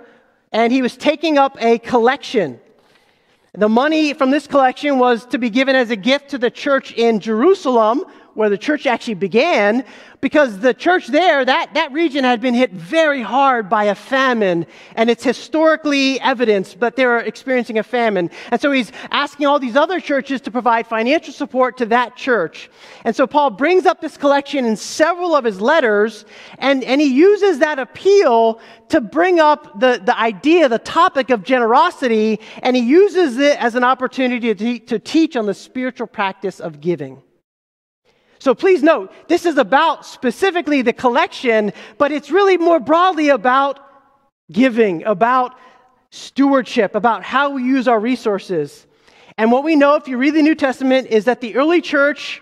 and 0.51 0.71
he 0.71 0.81
was 0.81 0.95
taking 0.95 1.37
up 1.37 1.57
a 1.59 1.79
collection. 1.79 2.59
The 3.53 3.67
money 3.67 4.13
from 4.13 4.29
this 4.29 4.45
collection 4.45 4.99
was 4.99 5.25
to 5.27 5.39
be 5.39 5.49
given 5.49 5.75
as 5.75 5.89
a 5.89 5.95
gift 5.95 6.29
to 6.29 6.37
the 6.37 6.51
church 6.51 6.93
in 6.93 7.19
Jerusalem, 7.19 8.05
where 8.37 8.51
the 8.51 8.57
church 8.57 8.85
actually 8.85 9.15
began, 9.15 9.83
because 10.21 10.59
the 10.59 10.71
church 10.71 11.07
there, 11.07 11.43
that, 11.43 11.73
that 11.73 11.91
region 11.91 12.23
had 12.23 12.39
been 12.39 12.53
hit 12.53 12.71
very 12.71 13.23
hard 13.23 13.67
by 13.67 13.85
a 13.85 13.95
famine, 13.95 14.63
and 14.95 15.09
it's 15.09 15.23
historically 15.23 16.21
evidenced, 16.21 16.79
but 16.79 16.95
they're 16.95 17.17
experiencing 17.17 17.79
a 17.79 17.83
famine. 17.83 18.29
And 18.51 18.61
so 18.61 18.71
he's 18.71 18.91
asking 19.09 19.47
all 19.47 19.57
these 19.57 19.75
other 19.75 19.99
churches 19.99 20.39
to 20.41 20.51
provide 20.51 20.85
financial 20.85 21.33
support 21.33 21.77
to 21.77 21.87
that 21.87 22.15
church. 22.15 22.69
And 23.05 23.15
so 23.15 23.25
Paul 23.25 23.49
brings 23.49 23.87
up 23.87 24.01
this 24.01 24.17
collection 24.17 24.65
in 24.65 24.75
several 24.75 25.35
of 25.35 25.43
his 25.43 25.59
letters, 25.59 26.23
and, 26.59 26.83
and 26.83 27.01
he 27.01 27.07
uses 27.07 27.57
that 27.57 27.79
appeal 27.79 28.59
to 28.89 29.01
bring 29.01 29.39
up 29.39 29.79
the, 29.79 29.99
the 30.05 30.15
idea, 30.15 30.69
the 30.69 30.77
topic 30.77 31.31
of 31.31 31.43
generosity, 31.43 32.39
and 32.61 32.75
he 32.75 32.83
uses 32.83 33.39
it 33.39 33.59
as 33.59 33.73
an 33.73 33.83
opportunity 33.83 34.53
to, 34.53 34.79
to 34.85 34.99
teach 34.99 35.35
on 35.35 35.47
the 35.47 35.55
spiritual 35.55 36.05
practice 36.05 36.59
of 36.59 36.81
giving. 36.81 37.23
So 38.39 38.53
please 38.53 38.83
note, 38.83 39.11
this 39.27 39.45
is 39.45 39.57
about 39.57 40.05
specifically 40.05 40.81
the 40.81 40.93
collection, 40.93 41.73
but 41.97 42.11
it's 42.11 42.29
really 42.29 42.57
more 42.57 42.79
broadly 42.79 43.29
about 43.29 43.79
giving, 44.51 45.03
about 45.03 45.55
stewardship, 46.11 46.95
about 46.95 47.23
how 47.23 47.51
we 47.51 47.63
use 47.63 47.87
our 47.87 47.99
resources. 47.99 48.85
And 49.37 49.51
what 49.51 49.63
we 49.63 49.75
know, 49.75 49.95
if 49.95 50.07
you 50.07 50.17
read 50.17 50.35
the 50.35 50.41
New 50.41 50.55
Testament, 50.55 51.07
is 51.07 51.25
that 51.25 51.41
the 51.41 51.55
early 51.55 51.81
church 51.81 52.41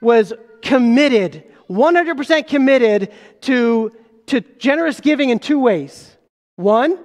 was 0.00 0.32
committed, 0.62 1.44
100% 1.70 2.46
committed 2.48 3.12
to, 3.42 3.92
to 4.26 4.40
generous 4.58 5.00
giving 5.00 5.30
in 5.30 5.38
two 5.38 5.58
ways. 5.58 6.16
One, 6.56 6.98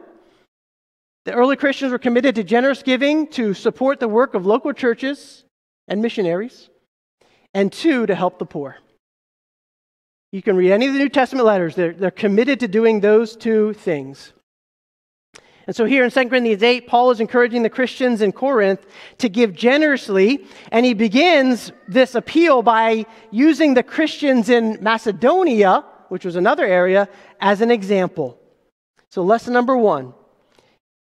the 1.25 1.33
early 1.33 1.55
Christians 1.55 1.91
were 1.91 1.99
committed 1.99 2.35
to 2.35 2.43
generous 2.43 2.83
giving 2.83 3.27
to 3.27 3.53
support 3.53 3.99
the 3.99 4.07
work 4.07 4.33
of 4.33 4.45
local 4.45 4.73
churches 4.73 5.43
and 5.87 6.01
missionaries 6.01 6.69
and 7.53 7.71
two, 7.71 8.05
to 8.05 8.15
help 8.15 8.39
the 8.39 8.45
poor. 8.45 8.77
You 10.31 10.41
can 10.41 10.55
read 10.55 10.71
any 10.71 10.87
of 10.87 10.93
the 10.93 10.99
New 10.99 11.09
Testament 11.09 11.45
letters, 11.45 11.75
they're, 11.75 11.93
they're 11.93 12.11
committed 12.11 12.59
to 12.59 12.67
doing 12.67 12.99
those 12.99 13.35
two 13.35 13.73
things. 13.73 14.33
And 15.69 15.75
so 15.75 15.85
here 15.85 16.03
in 16.03 16.09
2 16.09 16.29
Corinthians 16.29 16.63
8, 16.63 16.87
Paul 16.87 17.11
is 17.11 17.19
encouraging 17.19 17.61
the 17.61 17.69
Christians 17.69 18.23
in 18.23 18.31
Corinth 18.31 18.83
to 19.19 19.29
give 19.29 19.53
generously, 19.53 20.45
and 20.71 20.83
he 20.83 20.95
begins 20.95 21.71
this 21.87 22.15
appeal 22.15 22.63
by 22.63 23.05
using 23.29 23.75
the 23.75 23.83
Christians 23.83 24.49
in 24.49 24.79
Macedonia, 24.81 25.85
which 26.07 26.25
was 26.25 26.35
another 26.35 26.65
area, 26.65 27.07
as 27.39 27.61
an 27.61 27.69
example. 27.69 28.39
So, 29.11 29.21
lesson 29.21 29.53
number 29.53 29.77
one 29.77 30.15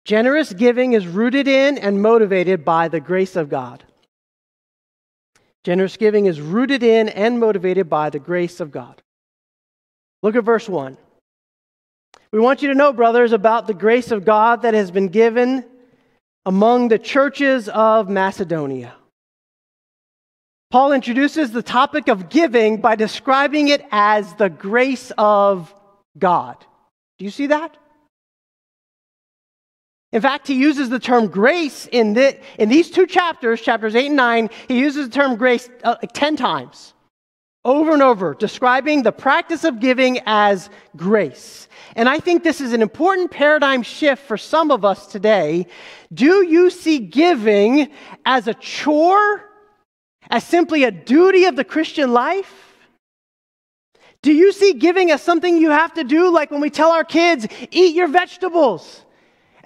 generous 0.04 0.52
giving 0.52 0.94
is 0.94 1.06
rooted 1.06 1.48
in 1.48 1.78
and 1.78 2.02
motivated 2.02 2.66
by 2.66 2.88
the 2.88 3.00
grace 3.00 3.36
of 3.36 3.50
God. 3.50 3.84
Generous 5.64 5.98
giving 5.98 6.26
is 6.26 6.40
rooted 6.40 6.84
in 6.84 7.10
and 7.10 7.40
motivated 7.40 7.90
by 7.90 8.10
the 8.10 8.20
grace 8.20 8.60
of 8.60 8.72
God. 8.72 9.02
Look 10.24 10.36
at 10.36 10.44
verse 10.44 10.68
1. 10.68 10.98
We 12.32 12.40
want 12.40 12.62
you 12.62 12.70
to 12.70 12.76
know, 12.76 12.94
brothers, 12.94 13.32
about 13.32 13.68
the 13.68 13.74
grace 13.74 14.12
of 14.12 14.26
God 14.26 14.62
that 14.62 14.74
has 14.74 14.92
been 14.92 15.08
given 15.08 15.66
among 16.46 16.88
the 16.88 17.00
churches 17.00 17.68
of 17.70 18.10
Macedonia. 18.10 18.94
Paul 20.72 20.92
introduces 20.92 21.52
the 21.52 21.64
topic 21.64 22.08
of 22.08 22.30
giving 22.30 22.80
by 22.80 22.96
describing 22.96 23.70
it 23.70 23.84
as 23.92 24.34
the 24.36 24.50
grace 24.50 25.12
of 25.18 25.74
God. 26.18 26.58
Do 27.18 27.26
you 27.26 27.32
see 27.32 27.48
that? 27.48 27.76
In 30.12 30.22
fact, 30.22 30.48
he 30.48 30.56
uses 30.56 30.90
the 30.90 31.00
term 31.00 31.28
grace 31.28 31.88
in, 31.92 32.14
the, 32.14 32.38
in 32.58 32.68
these 32.68 32.90
two 32.90 33.06
chapters, 33.06 33.62
chapters 33.62 33.96
8 33.96 34.08
and 34.08 34.16
9, 34.16 34.50
he 34.68 34.80
uses 34.80 35.08
the 35.08 35.14
term 35.14 35.36
grace 35.36 35.70
uh, 35.84 35.96
10 36.14 36.36
times, 36.36 36.94
over 37.64 37.94
and 37.94 38.02
over, 38.02 38.34
describing 38.34 39.04
the 39.04 39.12
practice 39.12 39.64
of 39.64 39.80
giving 39.80 40.20
as 40.26 40.72
grace. 40.96 41.68
And 41.96 42.10
I 42.10 42.20
think 42.20 42.44
this 42.44 42.60
is 42.60 42.74
an 42.74 42.82
important 42.82 43.30
paradigm 43.30 43.84
shift 43.84 44.26
for 44.26 44.38
some 44.38 44.72
of 44.72 44.84
us 44.84 45.06
today. 45.06 45.68
Do 46.12 46.44
you 46.44 46.72
see 46.72 46.98
giving 46.98 47.92
as 48.26 48.48
a 48.48 48.56
chore, 48.56 49.46
as 50.32 50.44
simply 50.44 50.86
a 50.86 50.92
duty 50.92 51.46
of 51.46 51.56
the 51.56 51.64
Christian 51.64 52.14
life? 52.14 52.66
Do 54.24 54.34
you 54.34 54.52
see 54.54 54.74
giving 54.74 55.12
as 55.12 55.22
something 55.22 55.58
you 55.58 55.70
have 55.70 55.94
to 55.94 56.04
do, 56.04 56.34
like 56.34 56.50
when 56.50 56.62
we 56.62 56.72
tell 56.72 56.92
our 56.92 57.04
kids, 57.04 57.48
eat 57.70 57.96
your 57.96 58.08
vegetables? 58.08 59.06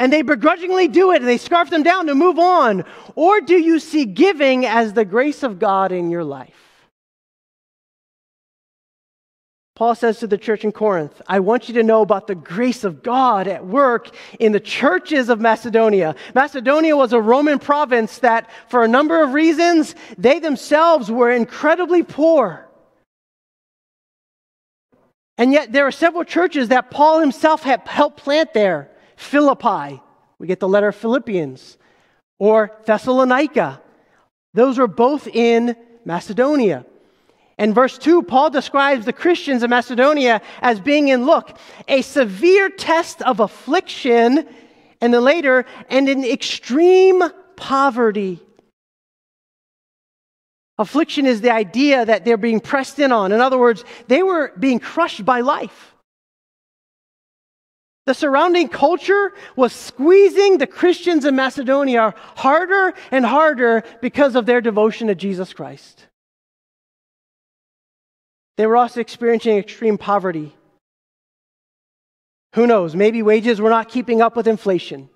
And 0.03 0.12
they 0.12 0.22
begrudgingly 0.22 0.89
do 0.89 1.12
it 1.12 1.22
and 1.22 1.27
they 1.29 1.38
scarf 1.38 1.69
them 1.69 1.81
down 1.81 2.07
to 2.07 2.13
move 2.13 2.38
on? 2.38 2.83
Or 3.15 3.39
do 3.39 3.57
you 3.57 3.79
see 3.79 4.03
giving 4.03 4.65
as 4.65 4.91
the 4.91 5.05
grace 5.05 5.43
of 5.43 5.60
God 5.60 5.93
in 5.93 6.10
your 6.10 6.25
life? 6.25 6.50
Paul 9.75 9.95
says 9.95 10.19
to 10.19 10.27
the 10.27 10.38
church 10.38 10.65
in 10.65 10.74
Corinth, 10.74 11.22
I 11.25 11.39
want 11.39 11.69
you 11.69 11.75
to 11.75 11.83
know 11.83 12.01
about 12.01 12.27
the 12.27 12.36
grace 12.36 12.83
of 12.83 13.01
God 13.01 13.48
at 13.48 13.65
work 13.65 14.13
in 14.41 14.51
the 14.51 14.60
churches 14.60 15.29
of 15.29 15.39
Macedonia. 15.39 16.15
Macedonia 16.36 16.98
was 16.98 17.13
a 17.13 17.22
Roman 17.22 17.57
province 17.57 18.19
that, 18.19 18.50
for 18.67 18.83
a 18.83 18.89
number 18.89 19.24
of 19.24 19.31
reasons, 19.31 19.95
they 20.17 20.39
themselves 20.39 21.10
were 21.10 21.31
incredibly 21.31 22.03
poor. 22.03 22.67
And 25.38 25.53
yet, 25.53 25.72
there 25.72 25.88
are 25.88 25.93
several 25.93 26.25
churches 26.25 26.67
that 26.67 26.91
Paul 26.91 27.22
himself 27.22 27.63
had 27.63 27.88
helped 27.88 28.17
plant 28.17 28.53
there. 28.53 28.89
Philippi, 29.15 30.01
we 30.39 30.48
get 30.48 30.60
the 30.60 30.67
letter 30.67 30.91
Philippians, 30.91 31.77
or 32.39 32.72
Thessalonica. 32.86 33.82
Those 34.53 34.79
are 34.79 34.88
both 34.88 35.27
in 35.27 35.75
Macedonia. 36.05 36.86
And 37.58 37.75
verse 37.75 37.98
2, 37.98 38.24
Paul 38.24 38.50
describes 38.50 39.05
the 39.05 39.13
Christians 39.13 39.63
of 39.63 39.70
Macedonia 39.70 40.41
as 40.62 40.79
being 40.79 41.10
in, 41.10 41.25
look, 41.25 41.58
a 41.88 42.01
severe 42.01 42.70
test 42.70 43.22
of 43.22 43.39
affliction, 43.39 44.48
and 45.00 45.13
then 45.13 45.24
later, 45.24 45.65
and 45.89 46.10
in 46.10 46.25
extreme 46.25 47.24
poverty. 47.55 48.39
Affliction 50.79 51.27
is 51.27 51.41
the 51.41 51.51
idea 51.51 52.03
that 52.03 52.25
they're 52.25 52.38
being 52.38 52.60
pressed 52.60 52.98
in 52.98 53.12
on. 53.12 53.32
In 53.32 53.39
other 53.39 53.60
words, 53.60 53.86
they 54.08 54.24
were 54.24 54.51
being 54.58 54.79
crushed 54.79 55.24
by 55.24 55.41
life. 55.41 55.93
The 58.05 58.13
surrounding 58.13 58.67
culture 58.67 59.33
was 59.55 59.72
squeezing 59.72 60.57
the 60.57 60.67
Christians 60.67 61.24
in 61.24 61.36
Macedonia 61.36 62.13
harder 62.36 62.93
and 63.12 63.25
harder 63.25 63.83
because 64.01 64.36
of 64.36 64.45
their 64.45 64.60
devotion 64.60 65.07
to 65.07 65.15
Jesus 65.15 65.53
Christ. 65.53 66.07
They 68.57 68.67
were 68.67 68.77
also 68.77 69.00
experiencing 69.00 69.57
extreme 69.57 69.98
poverty. 69.98 70.53
Who 72.55 72.67
knows? 72.67 72.95
Maybe 72.95 73.22
wages 73.24 73.62
were 73.62 73.69
not 73.69 73.89
keeping 73.89 74.22
up 74.22 74.36
with 74.36 74.48
inflation. 74.48 75.10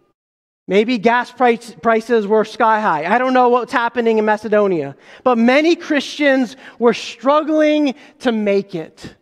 Maybe 0.68 0.98
gas 0.98 1.32
price, 1.32 1.76
prices 1.82 2.26
were 2.26 2.44
sky 2.46 2.82
high. 2.82 3.06
I 3.06 3.18
don't 3.18 3.34
know 3.34 3.50
what's 3.50 3.72
happening 3.72 4.18
in 4.18 4.26
Macedonia. 4.26 4.96
But 5.24 5.38
many 5.38 5.76
Christians 5.76 6.56
were 6.80 6.94
struggling 6.94 7.96
to 8.20 8.32
make 8.32 8.76
it. 8.76 9.16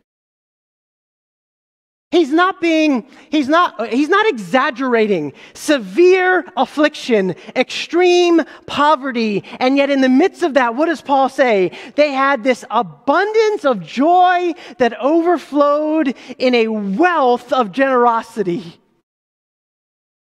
He's 2.15 2.31
not 2.31 2.61
being, 2.61 3.05
he's 3.29 3.49
not, 3.49 3.89
he's 3.89 4.07
not 4.07 4.25
exaggerating. 4.25 5.33
Severe 5.53 6.45
affliction, 6.55 7.35
extreme 7.57 8.41
poverty. 8.67 9.43
And 9.59 9.75
yet, 9.75 9.89
in 9.89 9.99
the 9.99 10.07
midst 10.07 10.41
of 10.41 10.53
that, 10.53 10.75
what 10.75 10.85
does 10.85 11.01
Paul 11.01 11.27
say? 11.27 11.77
They 11.95 12.13
had 12.13 12.41
this 12.41 12.63
abundance 12.71 13.65
of 13.65 13.81
joy 13.81 14.53
that 14.77 14.97
overflowed 14.97 16.15
in 16.37 16.55
a 16.55 16.69
wealth 16.69 17.51
of 17.51 17.73
generosity. 17.73 18.79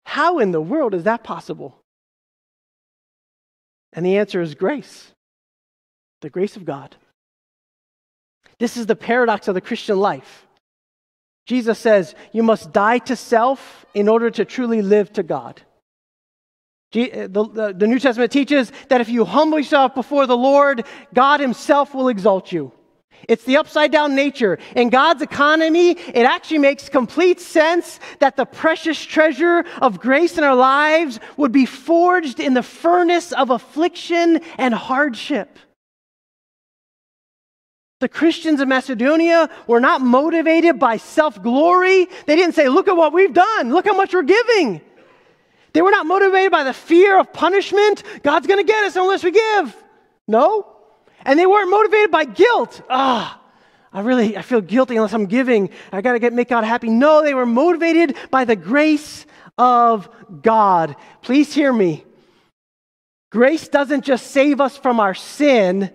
How 0.05 0.39
in 0.39 0.53
the 0.53 0.61
world 0.61 0.95
is 0.95 1.03
that 1.03 1.25
possible? 1.25 1.77
And 3.93 4.07
the 4.07 4.19
answer 4.19 4.41
is 4.41 4.55
grace 4.55 5.11
the 6.21 6.31
grace 6.31 6.55
of 6.55 6.65
God. 6.65 6.95
This 8.61 8.77
is 8.77 8.87
the 8.87 8.95
paradox 8.95 9.49
of 9.49 9.57
the 9.57 9.61
Christian 9.61 9.99
life. 9.99 10.47
Jesus 11.51 11.81
says, 11.81 12.15
You 12.31 12.45
must 12.45 12.73
die 12.73 12.99
to 12.99 13.17
self 13.17 13.85
in 13.93 14.09
order 14.09 14.31
to 14.31 14.45
truly 14.45 14.83
live 14.83 15.13
to 15.15 15.25
God. 15.25 15.61
Uh, 16.95 17.27
the, 17.27 17.75
the, 17.77 17.87
New 17.89 17.99
Testament 17.99 18.31
teaches 18.31 18.71
that 18.89 19.01
if 19.01 19.09
you 19.09 19.25
humble 19.25 19.59
yourself 19.59 19.93
before 19.93 20.29
the 20.29 20.37
Lord, 20.37 20.85
God 21.13 21.41
Himself 21.41 21.93
will 21.93 22.07
exalt 22.07 22.53
you. 22.53 22.71
It's 23.27 23.43
the 23.43 23.57
upside 23.57 23.91
down 23.91 24.15
nature. 24.15 24.61
In 24.77 24.91
God's 24.91 25.23
economy, 25.23 25.91
it 25.91 26.25
actually 26.25 26.59
makes 26.59 26.89
complete 26.89 27.41
sense 27.41 27.99
that 28.21 28.37
the 28.37 28.47
precious 28.47 29.05
treasure 29.05 29.65
of 29.83 29.99
grace 29.99 30.39
in 30.39 30.45
our 30.45 30.55
lives 30.55 31.19
would 31.37 31.51
be 31.51 31.67
forged 31.67 32.39
in 32.39 32.55
the 32.55 32.63
furnace 32.63 33.33
of 33.33 33.51
affliction 33.51 34.37
and 34.57 34.73
hardship. 34.73 35.59
The 38.01 38.09
Christians 38.09 38.61
of 38.61 38.69
Macedonia 38.69 39.51
were 39.67 39.81
not 39.81 40.01
motivated 40.01 40.79
by 40.79 40.97
self 40.97 41.41
glory. 41.43 42.07
They 42.27 42.35
didn't 42.35 42.55
say, 42.55 42.69
Look 42.69 42.89
at 42.89 42.97
what 42.97 43.13
we've 43.13 43.33
done, 43.33 43.71
look 43.71 43.87
how 43.87 43.95
much 43.95 44.13
we're 44.13 44.23
giving. 44.23 44.81
They 45.73 45.83
were 45.83 45.91
not 45.91 46.07
motivated 46.07 46.51
by 46.51 46.65
the 46.65 46.73
fear 46.73 47.19
of 47.19 47.33
punishment. 47.33 48.03
God's 48.23 48.47
going 48.47 48.59
to 48.59 48.71
get 48.71 48.85
us 48.85 48.97
unless 48.97 49.23
we 49.23 49.31
give. 49.31 49.77
No. 50.27 50.67
And 51.25 51.39
they 51.39 51.47
weren't 51.47 51.71
motivated 51.71 52.11
by 52.11 52.25
guilt. 52.25 52.83
Ah, 52.91 53.41
I 53.93 54.01
really 54.01 54.37
I 54.37 54.43
feel 54.43 54.61
guilty 54.61 54.97
unless 54.97 55.13
I'm 55.13 55.27
giving. 55.27 55.71
I 55.93 56.01
got 56.01 56.15
to 56.15 56.19
get 56.19 56.33
make 56.33 56.49
God 56.49 56.65
happy. 56.65 56.89
No, 56.89 57.23
they 57.23 57.35
were 57.35 57.47
motivated 57.47 58.17
by 58.31 58.45
the 58.45 58.57
grace 58.57 59.27
of 59.59 60.09
God. 60.43 60.97
Please 61.23 61.53
hear 61.55 61.73
me. 61.73 62.05
Grace 63.31 63.69
doesn't 63.69 64.05
just 64.05 64.29
save 64.29 64.61
us 64.61 64.77
from 64.77 64.99
our 64.99 65.15
sin, 65.15 65.93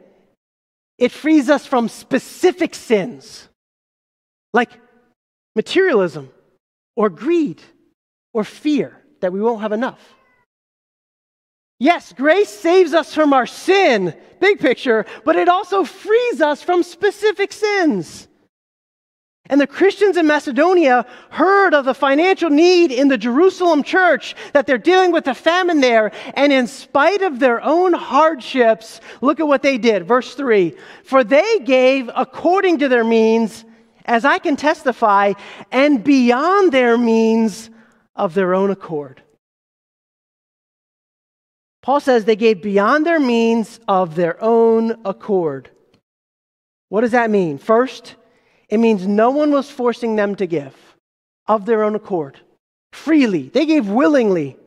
it 0.98 1.12
frees 1.12 1.50
us 1.50 1.66
from 1.66 1.90
specific 1.90 2.74
sins 2.74 3.48
like 4.54 4.72
materialism 5.56 6.30
or 6.96 7.10
greed 7.10 7.62
or 8.34 8.44
fear 8.44 9.02
that 9.22 9.34
we 9.34 9.42
won't 9.42 9.62
have 9.62 9.72
enough. 9.72 10.16
Yes, 11.80 12.14
grace 12.14 12.50
saves 12.50 12.94
us 12.94 13.14
from 13.14 13.34
our 13.34 13.46
sin, 13.46 14.16
big 14.40 14.60
picture, 14.60 15.06
but 15.26 15.36
it 15.36 15.50
also 15.50 15.84
frees 15.84 16.40
us 16.40 16.62
from 16.62 16.84
specific 16.84 17.52
sins. 17.52 18.30
And 19.48 19.62
the 19.62 19.68
Christians 19.68 20.18
in 20.18 20.26
Macedonia 20.26 21.06
heard 21.30 21.76
of 21.76 21.86
the 21.86 21.94
financial 21.94 22.50
need 22.50 22.92
in 22.92 23.10
the 23.10 23.18
Jerusalem 23.18 23.84
church, 23.84 24.36
that 24.54 24.66
they're 24.66 24.80
dealing 24.80 25.12
with 25.12 25.26
the 25.26 25.36
famine 25.36 25.82
there. 25.82 26.12
And 26.34 26.52
in 26.52 26.66
spite 26.66 27.22
of 27.22 27.40
their 27.40 27.62
own 27.62 27.94
hardships, 27.94 29.02
look 29.22 29.40
at 29.40 29.48
what 29.48 29.62
they 29.62 29.78
did. 29.78 30.08
Verse 30.08 30.34
3 30.34 30.76
For 31.04 31.24
they 31.24 31.60
gave 31.60 32.10
according 32.16 32.80
to 32.80 32.88
their 32.88 33.04
means, 33.04 33.66
as 34.06 34.26
I 34.26 34.40
can 34.40 34.56
testify, 34.56 35.34
and 35.72 36.04
beyond 36.04 36.72
their 36.72 36.98
means 36.98 37.70
of 38.16 38.34
their 38.34 38.56
own 38.56 38.72
accord. 38.72 39.22
Paul 41.84 42.00
says 42.00 42.26
they 42.26 42.36
gave 42.36 42.64
beyond 42.64 43.06
their 43.06 43.20
means 43.20 43.80
of 43.88 44.16
their 44.16 44.44
own 44.44 45.02
accord. 45.06 45.70
What 46.90 47.02
does 47.02 47.12
that 47.12 47.30
mean? 47.30 47.60
First, 47.60 48.16
it 48.76 48.80
means 48.80 49.08
no 49.08 49.30
one 49.30 49.52
was 49.52 49.72
forcing 49.72 50.18
them 50.18 50.36
to 50.36 50.46
give 50.46 50.76
of 51.48 51.66
their 51.66 51.86
own 51.86 51.96
accord, 51.96 52.38
freely. 52.92 53.48
They 53.48 53.66
gave 53.66 53.88
willingly. 53.88 54.58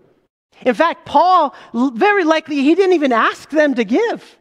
In 0.62 0.72
fact, 0.72 1.04
Paul, 1.04 1.54
very 1.74 2.24
likely, 2.24 2.62
he 2.62 2.74
didn't 2.74 2.94
even 2.94 3.12
ask 3.12 3.50
them 3.50 3.74
to 3.74 3.84
give. 3.84 4.38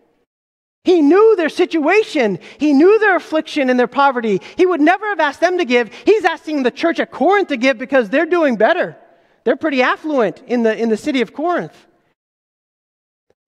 He 0.85 1.01
knew 1.01 1.35
their 1.35 1.49
situation. 1.49 2.39
He 2.57 2.71
knew 2.71 2.97
their 2.97 3.17
affliction 3.17 3.69
and 3.69 3.77
their 3.77 3.87
poverty. 3.87 4.39
He 4.55 4.65
would 4.65 4.79
never 4.79 5.05
have 5.09 5.19
asked 5.19 5.41
them 5.41 5.57
to 5.57 5.65
give. 5.65 5.91
He's 6.05 6.23
asking 6.23 6.63
the 6.63 6.71
church 6.71 7.01
at 7.01 7.11
Corinth 7.11 7.49
to 7.49 7.57
give 7.57 7.77
because 7.77 8.09
they're 8.09 8.25
doing 8.25 8.55
better. 8.55 8.95
They're 9.43 9.57
pretty 9.57 9.81
affluent 9.81 10.43
in 10.47 10.63
the, 10.63 10.81
in 10.81 10.87
the 10.87 10.95
city 10.95 11.19
of 11.19 11.33
Corinth. 11.33 11.75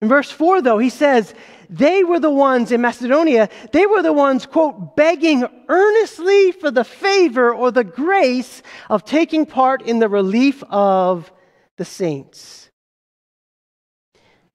In 0.02 0.08
verse 0.08 0.30
4, 0.30 0.60
though, 0.60 0.76
he 0.76 0.90
says, 0.90 1.32
they 1.70 2.02
were 2.02 2.18
the 2.18 2.30
ones 2.30 2.72
in 2.72 2.80
Macedonia, 2.80 3.48
they 3.72 3.86
were 3.86 4.02
the 4.02 4.12
ones, 4.12 4.44
quote, 4.44 4.96
begging 4.96 5.44
earnestly 5.68 6.50
for 6.50 6.70
the 6.70 6.82
favor 6.82 7.54
or 7.54 7.70
the 7.70 7.84
grace 7.84 8.62
of 8.88 9.04
taking 9.04 9.46
part 9.46 9.82
in 9.82 10.00
the 10.00 10.08
relief 10.08 10.64
of 10.68 11.32
the 11.78 11.84
saints. 11.84 12.70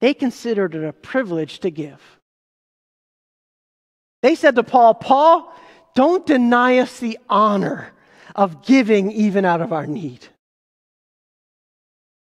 They 0.00 0.12
considered 0.12 0.74
it 0.74 0.84
a 0.84 0.92
privilege 0.92 1.60
to 1.60 1.70
give. 1.70 2.02
They 4.22 4.34
said 4.34 4.54
to 4.56 4.62
Paul, 4.62 4.94
Paul, 4.94 5.54
don't 5.94 6.26
deny 6.26 6.78
us 6.78 7.00
the 7.00 7.18
honor 7.30 7.92
of 8.34 8.62
giving 8.62 9.10
even 9.10 9.46
out 9.46 9.62
of 9.62 9.72
our 9.72 9.86
need. 9.86 10.26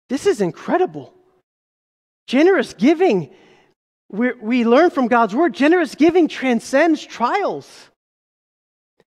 This 0.10 0.27
is 0.27 0.39
incredible. 0.39 1.15
Generous 2.27 2.73
giving, 2.73 3.32
we 4.13 4.32
we 4.34 4.63
learn 4.63 4.91
from 4.91 5.08
God's 5.08 5.36
word, 5.36 5.54
generous 5.54 5.95
giving 5.95 6.28
transcends 6.28 7.04
trials. 7.04 7.89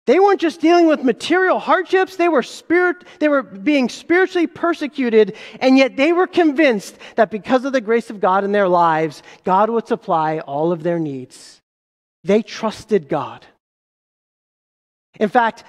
They 0.07 0.19
weren't 0.19 0.41
just 0.41 0.63
dealing 0.63 0.87
with 0.87 1.05
material 1.05 1.59
hardships, 1.59 2.17
they 2.17 2.29
were, 2.29 2.43
spirit, 2.43 3.05
they 3.21 3.29
were 3.29 3.43
being 3.43 3.91
spiritually 3.91 4.47
persecuted, 4.47 5.37
and 5.61 5.77
yet 5.77 5.97
they 5.97 6.15
were 6.15 6.27
convinced 6.27 6.97
that 7.17 7.31
because 7.31 7.67
of 7.67 7.75
the 7.75 7.83
grace 7.83 8.09
of 8.09 8.19
God 8.19 8.43
in 8.43 8.53
their 8.53 8.69
lives, 8.69 9.23
God 9.45 9.69
would 9.69 9.87
supply 9.87 10.39
all 10.39 10.73
of 10.73 10.83
their 10.83 10.99
needs. 10.99 11.61
They 12.25 12.43
trusted 12.43 13.11
God. 13.11 13.45
In 15.21 15.29
fact, 15.29 15.65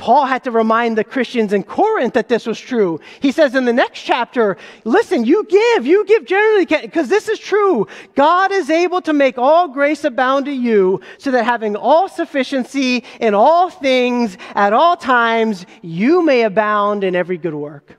Paul 0.00 0.24
had 0.24 0.44
to 0.44 0.50
remind 0.50 0.96
the 0.96 1.04
Christians 1.04 1.52
in 1.52 1.62
Corinth 1.62 2.14
that 2.14 2.28
this 2.28 2.46
was 2.46 2.58
true. 2.58 3.00
He 3.20 3.32
says 3.32 3.54
in 3.54 3.66
the 3.66 3.72
next 3.72 4.00
chapter, 4.00 4.56
listen, 4.84 5.26
you 5.26 5.44
give, 5.44 5.84
you 5.84 6.06
give 6.06 6.24
generally, 6.24 6.64
because 6.64 7.08
this 7.08 7.28
is 7.28 7.38
true. 7.38 7.86
God 8.14 8.50
is 8.50 8.70
able 8.70 9.02
to 9.02 9.12
make 9.12 9.36
all 9.36 9.68
grace 9.68 10.02
abound 10.04 10.46
to 10.46 10.52
you, 10.52 11.02
so 11.18 11.30
that 11.32 11.44
having 11.44 11.76
all 11.76 12.08
sufficiency 12.08 13.04
in 13.20 13.34
all 13.34 13.68
things 13.68 14.38
at 14.54 14.72
all 14.72 14.96
times, 14.96 15.66
you 15.82 16.22
may 16.22 16.44
abound 16.44 17.04
in 17.04 17.14
every 17.14 17.36
good 17.36 17.54
work. 17.54 17.88
Do 17.88 17.94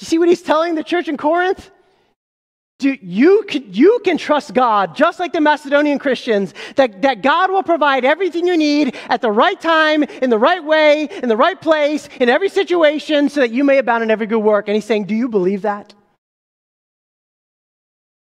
you 0.00 0.06
see 0.06 0.18
what 0.18 0.28
he's 0.28 0.40
telling 0.40 0.76
the 0.76 0.82
church 0.82 1.08
in 1.08 1.18
Corinth? 1.18 1.70
Do 2.80 2.96
you, 3.00 3.44
you 3.50 4.00
can 4.04 4.18
trust 4.18 4.52
God, 4.52 4.96
just 4.96 5.20
like 5.20 5.32
the 5.32 5.40
Macedonian 5.40 5.98
Christians, 5.98 6.54
that, 6.74 7.02
that 7.02 7.22
God 7.22 7.50
will 7.50 7.62
provide 7.62 8.04
everything 8.04 8.46
you 8.46 8.56
need 8.56 8.96
at 9.08 9.20
the 9.20 9.30
right 9.30 9.60
time, 9.60 10.02
in 10.02 10.28
the 10.28 10.38
right 10.38 10.62
way, 10.62 11.08
in 11.22 11.28
the 11.28 11.36
right 11.36 11.60
place, 11.60 12.08
in 12.18 12.28
every 12.28 12.48
situation, 12.48 13.28
so 13.28 13.40
that 13.40 13.52
you 13.52 13.62
may 13.62 13.78
abound 13.78 14.02
in 14.02 14.10
every 14.10 14.26
good 14.26 14.40
work. 14.40 14.66
And 14.66 14.74
he's 14.74 14.84
saying, 14.84 15.04
Do 15.04 15.14
you 15.14 15.28
believe 15.28 15.62
that? 15.62 15.94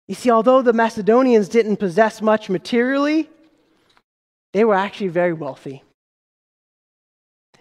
You 0.08 0.14
see, 0.14 0.30
although 0.30 0.60
the 0.60 0.74
Macedonians 0.74 1.48
didn't 1.48 1.78
possess 1.78 2.20
much 2.20 2.50
materially, 2.50 3.30
they 4.52 4.64
were 4.64 4.74
actually 4.74 5.08
very 5.08 5.32
wealthy. 5.32 5.82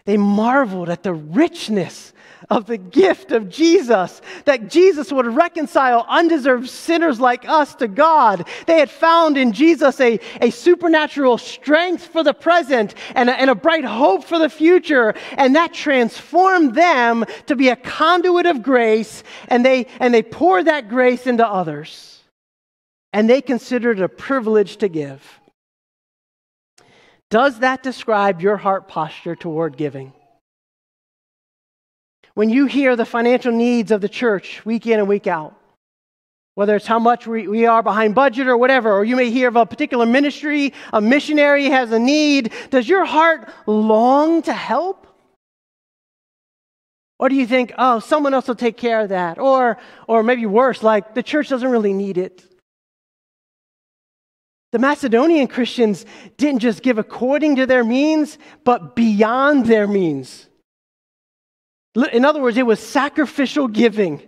They 0.05 0.17
marveled 0.17 0.89
at 0.89 1.03
the 1.03 1.13
richness 1.13 2.13
of 2.49 2.65
the 2.65 2.77
gift 2.77 3.31
of 3.31 3.47
Jesus, 3.49 4.21
that 4.43 4.69
Jesus 4.69 5.11
would 5.13 5.25
reconcile 5.25 6.05
undeserved 6.09 6.69
sinners 6.69 7.19
like 7.19 7.47
us 7.47 7.73
to 7.75 7.87
God. 7.87 8.47
They 8.67 8.79
had 8.79 8.89
found 8.89 9.37
in 9.37 9.53
Jesus 9.53 10.01
a, 10.01 10.19
a 10.41 10.49
supernatural 10.49 11.37
strength 11.37 12.07
for 12.07 12.21
the 12.21 12.33
present 12.33 12.95
and 13.15 13.29
a, 13.29 13.39
and 13.39 13.49
a 13.49 13.55
bright 13.55 13.85
hope 13.85 14.25
for 14.25 14.39
the 14.39 14.49
future, 14.49 15.13
and 15.37 15.55
that 15.55 15.73
transformed 15.73 16.75
them 16.75 17.23
to 17.45 17.55
be 17.55 17.69
a 17.69 17.77
conduit 17.77 18.45
of 18.45 18.61
grace, 18.61 19.23
and 19.47 19.65
they, 19.65 19.87
and 20.01 20.13
they 20.13 20.23
poured 20.23 20.65
that 20.65 20.89
grace 20.89 21.27
into 21.27 21.47
others. 21.47 22.21
And 23.13 23.29
they 23.29 23.41
considered 23.41 23.99
it 23.99 24.03
a 24.03 24.09
privilege 24.09 24.77
to 24.77 24.89
give. 24.89 25.39
Does 27.33 27.61
that 27.61 27.81
describe 27.81 28.43
your 28.43 28.57
heart 28.57 28.87
posture 28.87 29.35
toward 29.35 29.75
giving? 29.75 30.13
When 32.35 32.51
you 32.51 32.67
hear 32.67 32.95
the 32.95 33.05
financial 33.05 33.51
needs 33.51 33.89
of 33.89 34.01
the 34.01 34.07
church 34.07 34.63
week 34.65 34.85
in 34.85 34.99
and 34.99 35.07
week 35.07 35.25
out, 35.25 35.57
whether 36.53 36.75
it's 36.75 36.85
how 36.85 36.99
much 36.99 37.25
we, 37.25 37.47
we 37.47 37.65
are 37.65 37.81
behind 37.81 38.13
budget 38.13 38.45
or 38.45 38.55
whatever, 38.55 38.93
or 38.93 39.03
you 39.03 39.15
may 39.15 39.31
hear 39.31 39.47
of 39.47 39.55
a 39.55 39.65
particular 39.65 40.05
ministry, 40.05 40.73
a 40.93 41.01
missionary 41.01 41.71
has 41.71 41.91
a 41.91 41.97
need, 41.97 42.53
does 42.69 42.87
your 42.87 43.03
heart 43.03 43.49
long 43.65 44.43
to 44.43 44.53
help? 44.53 45.07
Or 47.17 47.29
do 47.29 47.35
you 47.35 47.47
think, 47.47 47.73
oh, 47.79 47.97
someone 47.97 48.35
else 48.35 48.47
will 48.47 48.53
take 48.53 48.77
care 48.77 48.99
of 48.99 49.09
that? 49.09 49.39
Or, 49.39 49.79
or 50.07 50.21
maybe 50.21 50.45
worse, 50.45 50.83
like 50.83 51.15
the 51.15 51.23
church 51.23 51.49
doesn't 51.49 51.71
really 51.71 51.93
need 51.93 52.19
it. 52.19 52.45
The 54.73 54.79
Macedonian 54.79 55.45
Christians 55.45 56.03
didn't 56.35 56.61
just 56.61 56.81
give 56.81 56.97
according 56.97 57.57
to 57.57 57.67
their 57.67 57.83
means, 57.83 58.39
but 58.63 58.95
beyond 58.95 59.67
their 59.67 59.87
means. 59.87 60.47
In 62.11 62.25
other 62.25 62.41
words, 62.41 62.57
it 62.57 62.65
was 62.65 62.79
sacrificial 62.79 63.67
giving. 63.67 64.19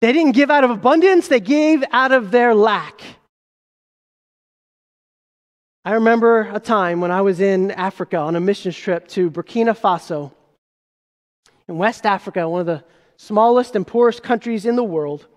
They 0.00 0.12
didn't 0.12 0.32
give 0.32 0.50
out 0.50 0.64
of 0.64 0.70
abundance, 0.70 1.28
they 1.28 1.38
gave 1.38 1.84
out 1.92 2.10
of 2.10 2.32
their 2.32 2.52
lack. 2.52 3.00
I 5.84 5.92
remember 5.92 6.50
a 6.52 6.58
time 6.58 7.00
when 7.00 7.12
I 7.12 7.20
was 7.20 7.38
in 7.38 7.70
Africa 7.70 8.16
on 8.16 8.34
a 8.34 8.40
mission 8.40 8.72
trip 8.72 9.06
to 9.10 9.30
Burkina 9.30 9.78
Faso 9.78 10.32
in 11.68 11.78
West 11.78 12.06
Africa, 12.06 12.48
one 12.48 12.60
of 12.60 12.66
the 12.66 12.82
smallest 13.18 13.76
and 13.76 13.86
poorest 13.86 14.24
countries 14.24 14.66
in 14.66 14.74
the 14.74 14.82
world. 14.82 15.28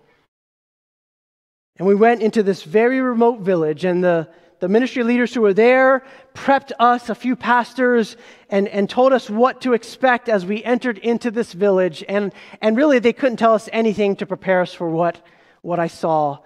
And 1.78 1.88
we 1.88 1.94
went 1.94 2.22
into 2.22 2.42
this 2.42 2.62
very 2.62 3.00
remote 3.00 3.40
village, 3.40 3.84
and 3.84 4.04
the, 4.04 4.28
the 4.60 4.68
ministry 4.68 5.02
leaders 5.02 5.32
who 5.32 5.40
were 5.40 5.54
there 5.54 6.04
prepped 6.34 6.72
us, 6.78 7.08
a 7.08 7.14
few 7.14 7.34
pastors, 7.34 8.16
and, 8.50 8.68
and 8.68 8.88
told 8.88 9.12
us 9.12 9.30
what 9.30 9.62
to 9.62 9.72
expect 9.72 10.28
as 10.28 10.44
we 10.44 10.62
entered 10.62 10.98
into 10.98 11.30
this 11.30 11.52
village. 11.52 12.04
And, 12.08 12.32
and 12.60 12.76
really, 12.76 12.98
they 12.98 13.12
couldn't 13.12 13.38
tell 13.38 13.54
us 13.54 13.68
anything 13.72 14.16
to 14.16 14.26
prepare 14.26 14.60
us 14.60 14.74
for 14.74 14.88
what, 14.88 15.24
what 15.62 15.78
I 15.78 15.86
saw. 15.86 16.38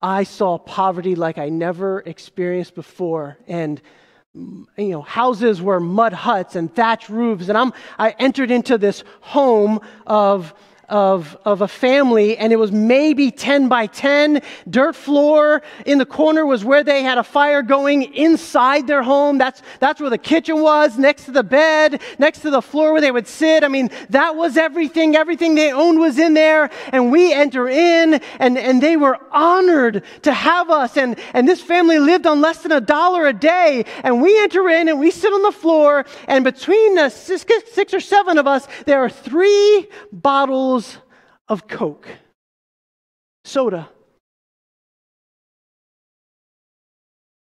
I 0.00 0.22
saw 0.22 0.58
poverty 0.58 1.16
like 1.16 1.38
I 1.38 1.48
never 1.48 2.00
experienced 2.00 2.74
before. 2.74 3.36
And 3.48 3.82
you 4.34 4.66
know, 4.76 5.02
houses 5.02 5.60
were 5.60 5.80
mud 5.80 6.12
huts 6.12 6.54
and 6.54 6.72
thatch 6.72 7.08
roofs. 7.08 7.48
And 7.48 7.58
I'm, 7.58 7.72
I 7.98 8.10
entered 8.18 8.50
into 8.50 8.78
this 8.78 9.02
home 9.20 9.80
of 10.06 10.54
of, 10.88 11.36
of 11.44 11.60
a 11.62 11.68
family, 11.68 12.36
and 12.38 12.52
it 12.52 12.56
was 12.56 12.72
maybe 12.72 13.30
10 13.30 13.68
by 13.68 13.86
10. 13.86 14.40
Dirt 14.68 14.96
floor 14.96 15.62
in 15.84 15.98
the 15.98 16.06
corner 16.06 16.46
was 16.46 16.64
where 16.64 16.82
they 16.82 17.02
had 17.02 17.18
a 17.18 17.22
fire 17.22 17.62
going 17.62 18.14
inside 18.14 18.86
their 18.86 19.02
home. 19.02 19.38
That's, 19.38 19.62
that's 19.80 20.00
where 20.00 20.10
the 20.10 20.18
kitchen 20.18 20.62
was, 20.62 20.96
next 20.96 21.24
to 21.24 21.30
the 21.30 21.42
bed, 21.42 22.00
next 22.18 22.40
to 22.40 22.50
the 22.50 22.62
floor 22.62 22.92
where 22.92 23.00
they 23.00 23.10
would 23.10 23.26
sit. 23.26 23.64
I 23.64 23.68
mean, 23.68 23.90
that 24.10 24.36
was 24.36 24.56
everything. 24.56 25.14
Everything 25.14 25.54
they 25.54 25.72
owned 25.72 25.98
was 25.98 26.18
in 26.18 26.34
there. 26.34 26.70
And 26.92 27.12
we 27.12 27.32
enter 27.32 27.68
in, 27.68 28.14
and, 28.38 28.56
and 28.56 28.82
they 28.82 28.96
were 28.96 29.18
honored 29.30 30.04
to 30.22 30.32
have 30.32 30.70
us. 30.70 30.96
And, 30.96 31.18
and 31.34 31.46
this 31.46 31.60
family 31.60 31.98
lived 31.98 32.26
on 32.26 32.40
less 32.40 32.62
than 32.62 32.72
a 32.72 32.80
dollar 32.80 33.26
a 33.26 33.32
day. 33.32 33.84
And 34.04 34.22
we 34.22 34.38
enter 34.40 34.68
in, 34.68 34.88
and 34.88 34.98
we 34.98 35.10
sit 35.10 35.32
on 35.32 35.42
the 35.42 35.52
floor, 35.52 36.06
and 36.26 36.44
between 36.44 36.94
the 36.94 37.10
six, 37.10 37.44
six 37.72 37.92
or 37.92 38.00
seven 38.00 38.38
of 38.38 38.46
us, 38.46 38.66
there 38.86 39.04
are 39.04 39.10
three 39.10 39.86
bottles 40.12 40.77
bottles 40.78 40.98
of 41.48 41.66
Coke, 41.66 42.08
soda. 43.44 43.88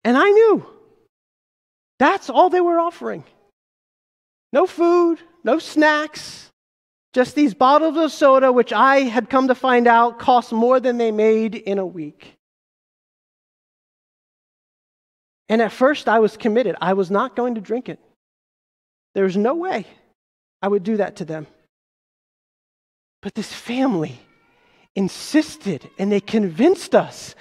And 0.03 0.17
I 0.17 0.29
knew 0.29 0.65
that's 1.99 2.29
all 2.29 2.49
they 2.49 2.61
were 2.61 2.79
offering. 2.79 3.23
No 4.51 4.67
food, 4.67 5.19
no 5.43 5.57
snacks, 5.59 6.51
just 7.13 7.35
these 7.35 7.53
bottles 7.53 7.97
of 7.97 8.11
soda, 8.11 8.51
which 8.51 8.73
I 8.73 9.01
had 9.01 9.29
come 9.29 9.47
to 9.47 9.55
find 9.55 9.87
out 9.87 10.19
cost 10.19 10.51
more 10.51 10.79
than 10.79 10.97
they 10.97 11.11
made 11.11 11.55
in 11.55 11.79
a 11.79 11.85
week. 11.85 12.33
And 15.49 15.61
at 15.61 15.71
first, 15.71 16.07
I 16.07 16.19
was 16.19 16.37
committed. 16.37 16.75
I 16.81 16.93
was 16.93 17.09
not 17.09 17.35
going 17.35 17.55
to 17.55 17.61
drink 17.61 17.89
it. 17.89 17.99
There 19.15 19.23
was 19.23 19.37
no 19.37 19.55
way 19.55 19.85
I 20.61 20.67
would 20.67 20.83
do 20.83 20.97
that 20.97 21.17
to 21.17 21.25
them. 21.25 21.47
But 23.23 23.35
this 23.35 23.51
family 23.51 24.19
insisted 24.95 25.89
and 25.97 26.11
they 26.11 26.19
convinced 26.19 26.93
us 26.93 27.33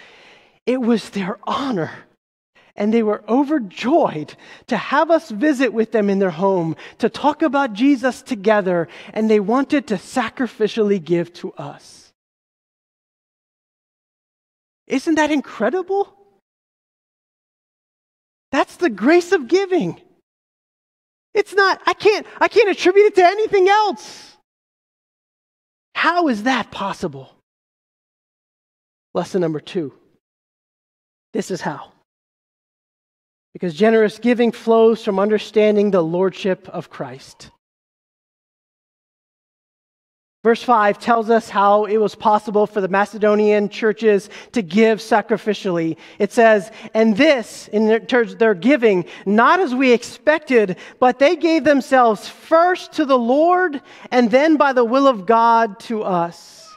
it 0.64 0.80
was 0.80 1.10
their 1.10 1.38
honor. 1.44 1.90
And 2.74 2.94
they 2.94 3.02
were 3.02 3.22
overjoyed 3.28 4.34
to 4.68 4.76
have 4.78 5.10
us 5.10 5.30
visit 5.30 5.74
with 5.74 5.92
them 5.92 6.08
in 6.08 6.20
their 6.20 6.30
home, 6.30 6.76
to 6.98 7.10
talk 7.10 7.42
about 7.42 7.74
Jesus 7.74 8.22
together, 8.22 8.88
and 9.12 9.28
they 9.28 9.40
wanted 9.40 9.88
to 9.88 9.96
sacrificially 9.96 11.04
give 11.04 11.34
to 11.34 11.52
us. 11.52 12.14
Isn't 14.86 15.16
that 15.16 15.30
incredible? 15.30 16.14
That's 18.52 18.76
the 18.76 18.88
grace 18.88 19.32
of 19.32 19.48
giving. 19.48 20.00
It's 21.34 21.54
not, 21.54 21.82
I 21.86 21.92
can't, 21.92 22.26
I 22.40 22.48
can't 22.48 22.70
attribute 22.70 23.06
it 23.06 23.14
to 23.16 23.24
anything 23.24 23.68
else. 23.68 24.32
How 26.02 26.26
is 26.26 26.42
that 26.42 26.72
possible? 26.72 27.30
Lesson 29.14 29.40
number 29.40 29.60
two. 29.60 29.92
This 31.32 31.52
is 31.52 31.60
how. 31.60 31.92
Because 33.52 33.72
generous 33.72 34.18
giving 34.18 34.50
flows 34.50 35.04
from 35.04 35.20
understanding 35.20 35.92
the 35.92 36.02
lordship 36.02 36.68
of 36.70 36.90
Christ. 36.90 37.51
Verse 40.42 40.62
5 40.62 40.98
tells 40.98 41.30
us 41.30 41.48
how 41.48 41.84
it 41.84 41.98
was 41.98 42.16
possible 42.16 42.66
for 42.66 42.80
the 42.80 42.88
Macedonian 42.88 43.68
churches 43.68 44.28
to 44.50 44.60
give 44.60 44.98
sacrificially. 44.98 45.96
It 46.18 46.32
says, 46.32 46.72
and 46.94 47.16
this, 47.16 47.68
in 47.68 47.86
of 48.08 48.38
their 48.38 48.54
giving, 48.54 49.04
not 49.24 49.60
as 49.60 49.72
we 49.72 49.92
expected, 49.92 50.78
but 50.98 51.20
they 51.20 51.36
gave 51.36 51.62
themselves 51.62 52.28
first 52.28 52.92
to 52.94 53.04
the 53.04 53.18
Lord 53.18 53.80
and 54.10 54.32
then 54.32 54.56
by 54.56 54.72
the 54.72 54.84
will 54.84 55.06
of 55.06 55.26
God 55.26 55.78
to 55.80 56.02
us. 56.02 56.68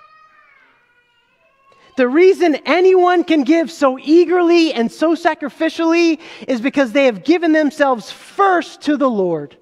The 1.97 2.07
reason 2.07 2.55
anyone 2.65 3.23
can 3.23 3.43
give 3.43 3.71
so 3.71 3.97
eagerly 3.97 4.73
and 4.73 4.91
so 4.91 5.15
sacrificially 5.15 6.19
is 6.47 6.61
because 6.61 6.91
they 6.91 7.05
have 7.05 7.23
given 7.23 7.51
themselves 7.53 8.11
first 8.11 8.81
to 8.81 8.95
the 8.95 9.09
Lord. 9.09 9.57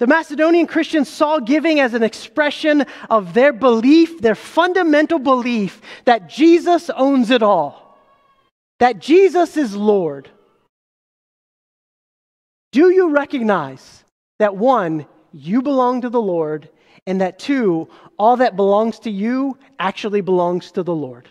The 0.00 0.06
Macedonian 0.06 0.66
Christians 0.66 1.10
saw 1.10 1.40
giving 1.40 1.78
as 1.78 1.92
an 1.92 2.02
expression 2.02 2.86
of 3.10 3.34
their 3.34 3.52
belief, 3.52 4.22
their 4.22 4.34
fundamental 4.34 5.18
belief 5.18 5.82
that 6.06 6.26
Jesus 6.26 6.88
owns 6.88 7.30
it 7.30 7.42
all, 7.42 7.98
that 8.78 8.98
Jesus 8.98 9.58
is 9.58 9.76
Lord. 9.76 10.30
Do 12.72 12.88
you 12.88 13.10
recognize 13.10 14.02
that 14.38 14.56
one, 14.56 15.04
you 15.34 15.60
belong 15.60 16.00
to 16.00 16.08
the 16.08 16.22
Lord, 16.22 16.70
and 17.06 17.20
that 17.20 17.38
two, 17.38 17.86
all 18.18 18.38
that 18.38 18.56
belongs 18.56 19.00
to 19.00 19.10
you 19.10 19.58
actually 19.78 20.22
belongs 20.22 20.72
to 20.72 20.82
the 20.82 20.94
Lord? 20.94 21.28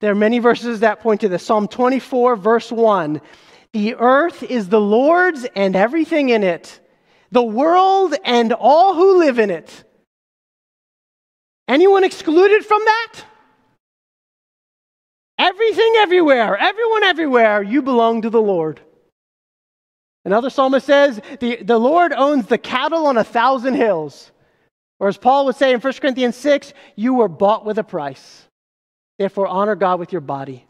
There 0.00 0.10
are 0.10 0.14
many 0.14 0.38
verses 0.38 0.80
that 0.80 1.00
point 1.00 1.20
to 1.20 1.28
this. 1.28 1.44
Psalm 1.44 1.68
24, 1.68 2.36
verse 2.36 2.72
1 2.72 3.20
the 3.72 3.94
earth 3.94 4.42
is 4.42 4.68
the 4.68 4.80
Lord's 4.80 5.46
and 5.54 5.76
everything 5.76 6.28
in 6.30 6.42
it, 6.42 6.80
the 7.30 7.42
world 7.42 8.14
and 8.24 8.52
all 8.52 8.94
who 8.94 9.18
live 9.18 9.38
in 9.38 9.50
it. 9.50 9.84
Anyone 11.68 12.02
excluded 12.02 12.64
from 12.64 12.82
that? 12.84 13.20
Everything 15.38 15.94
everywhere, 15.98 16.56
everyone 16.56 17.04
everywhere, 17.04 17.62
you 17.62 17.80
belong 17.80 18.22
to 18.22 18.30
the 18.30 18.42
Lord. 18.42 18.80
Another 20.24 20.50
psalmist 20.50 20.84
says, 20.84 21.20
the, 21.38 21.62
the 21.62 21.78
Lord 21.78 22.12
owns 22.12 22.46
the 22.46 22.58
cattle 22.58 23.06
on 23.06 23.16
a 23.16 23.24
thousand 23.24 23.74
hills. 23.74 24.32
Or 24.98 25.08
as 25.08 25.16
Paul 25.16 25.46
would 25.46 25.56
say 25.56 25.72
in 25.72 25.80
1 25.80 25.92
Corinthians 25.94 26.36
6, 26.36 26.74
you 26.94 27.14
were 27.14 27.28
bought 27.28 27.64
with 27.64 27.78
a 27.78 27.84
price. 27.84 28.46
Therefore, 29.18 29.46
honor 29.46 29.76
God 29.76 29.98
with 29.98 30.12
your 30.12 30.20
body. 30.20 30.66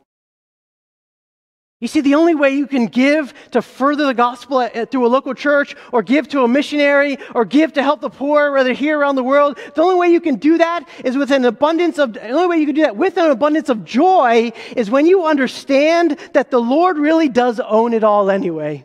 You 1.81 1.89
see, 1.89 2.03
the 2.03 2.15
only 2.15 2.35
way 2.35 2.51
you 2.51 2.67
can 2.67 2.87
give 2.87 3.33
to 3.53 3.63
further 3.63 4.07
the 4.07 4.13
gospel 4.13 4.69
through 4.91 5.07
a 5.07 5.09
local 5.09 5.33
church, 5.33 5.75
or 5.93 6.03
give 6.03 6.29
to 6.29 6.45
a 6.45 6.49
missionary, 6.49 7.17
or 7.35 7.47
give 7.47 7.73
to 7.73 7.83
help 7.83 8.03
the 8.03 8.11
poor, 8.11 8.53
whether 8.53 8.75
here 8.75 8.99
around 8.99 9.17
the 9.17 9.25
world, 9.25 9.59
the 9.75 9.81
only 9.81 9.95
way 9.95 10.09
you 10.09 10.21
can 10.21 10.37
do 10.37 10.59
that 10.59 10.87
is 11.05 11.17
with 11.17 11.31
an 11.31 11.47
abundance 11.47 11.99
of, 11.99 12.13
the 12.13 12.29
only 12.29 12.49
way 12.49 12.59
you 12.59 12.67
can 12.67 12.75
do 12.75 12.83
that 12.83 12.97
with 12.97 13.17
an 13.17 13.31
abundance 13.31 13.71
of 13.71 13.87
joy 13.87 14.53
is 14.77 14.91
when 14.91 15.07
you 15.07 15.25
understand 15.25 16.19
that 16.35 16.51
the 16.51 16.61
Lord 16.61 16.99
really 16.99 17.31
does 17.31 17.61
own 17.61 17.95
it 17.95 18.05
all 18.05 18.31
anyway. 18.31 18.85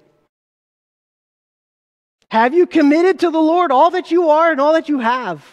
Have 2.31 2.53
you 2.53 2.65
committed 2.65 3.19
to 3.19 3.29
the 3.29 3.41
Lord 3.41 3.71
all 3.71 3.91
that 3.91 4.09
you 4.09 4.29
are 4.29 4.51
and 4.51 4.61
all 4.61 4.71
that 4.71 4.87
you 4.87 4.99
have? 4.99 5.45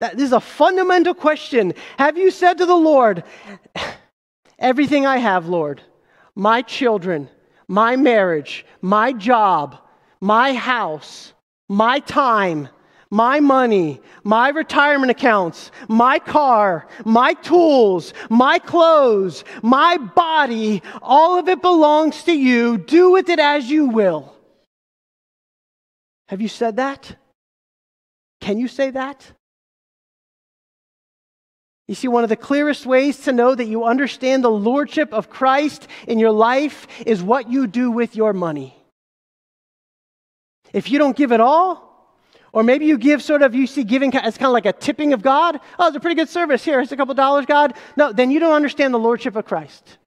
This 0.00 0.22
is 0.22 0.32
a 0.32 0.40
fundamental 0.40 1.14
question. 1.14 1.74
Have 1.98 2.16
you 2.16 2.30
said 2.30 2.58
to 2.58 2.66
the 2.66 2.74
Lord, 2.74 3.22
Everything 4.58 5.04
I 5.04 5.18
have, 5.18 5.48
Lord, 5.48 5.82
my 6.36 6.62
children, 6.62 7.28
my 7.66 7.96
marriage, 7.96 8.64
my 8.82 9.12
job, 9.12 9.78
my 10.20 10.54
house, 10.54 11.32
my 11.68 11.98
time, 12.00 12.68
my 13.10 13.40
money, 13.40 14.00
my 14.24 14.48
retirement 14.50 15.10
accounts, 15.10 15.70
my 15.88 16.18
car, 16.18 16.86
my 17.04 17.32
tools, 17.34 18.12
my 18.28 18.58
clothes, 18.58 19.44
my 19.62 19.96
body, 19.96 20.82
all 21.02 21.38
of 21.38 21.48
it 21.48 21.62
belongs 21.62 22.24
to 22.24 22.32
you. 22.32 22.78
Do 22.78 23.12
with 23.12 23.28
it 23.28 23.38
as 23.38 23.70
you 23.70 23.86
will. 23.86 24.34
Have 26.28 26.40
you 26.40 26.48
said 26.48 26.76
that? 26.76 27.16
Can 28.40 28.58
you 28.58 28.68
say 28.68 28.90
that? 28.90 29.32
You 31.88 31.94
see, 31.94 32.08
one 32.08 32.24
of 32.24 32.28
the 32.28 32.36
clearest 32.36 32.84
ways 32.84 33.20
to 33.20 33.32
know 33.32 33.54
that 33.54 33.66
you 33.66 33.84
understand 33.84 34.42
the 34.42 34.50
lordship 34.50 35.12
of 35.12 35.30
Christ 35.30 35.86
in 36.08 36.18
your 36.18 36.32
life 36.32 36.88
is 37.06 37.22
what 37.22 37.50
you 37.50 37.66
do 37.66 37.90
with 37.90 38.16
your 38.16 38.32
money. 38.32 38.76
If 40.72 40.90
you 40.90 40.98
don't 40.98 41.16
give 41.16 41.30
it 41.30 41.40
all, 41.40 41.86
or 42.52 42.62
maybe 42.62 42.86
you 42.86 42.98
give 42.98 43.22
sort 43.22 43.42
of, 43.42 43.54
you 43.54 43.66
see 43.66 43.84
giving 43.84 44.14
as 44.16 44.36
kind 44.36 44.48
of 44.48 44.52
like 44.52 44.66
a 44.66 44.72
tipping 44.72 45.12
of 45.12 45.22
God. 45.22 45.60
Oh, 45.78 45.88
it's 45.88 45.96
a 45.96 46.00
pretty 46.00 46.16
good 46.16 46.28
service. 46.28 46.64
Here, 46.64 46.78
here's 46.78 46.90
a 46.90 46.96
couple 46.96 47.14
dollars, 47.14 47.46
God. 47.46 47.74
No, 47.96 48.12
then 48.12 48.30
you 48.30 48.40
don't 48.40 48.54
understand 48.54 48.92
the 48.92 48.98
lordship 48.98 49.36
of 49.36 49.44
Christ. 49.44 49.98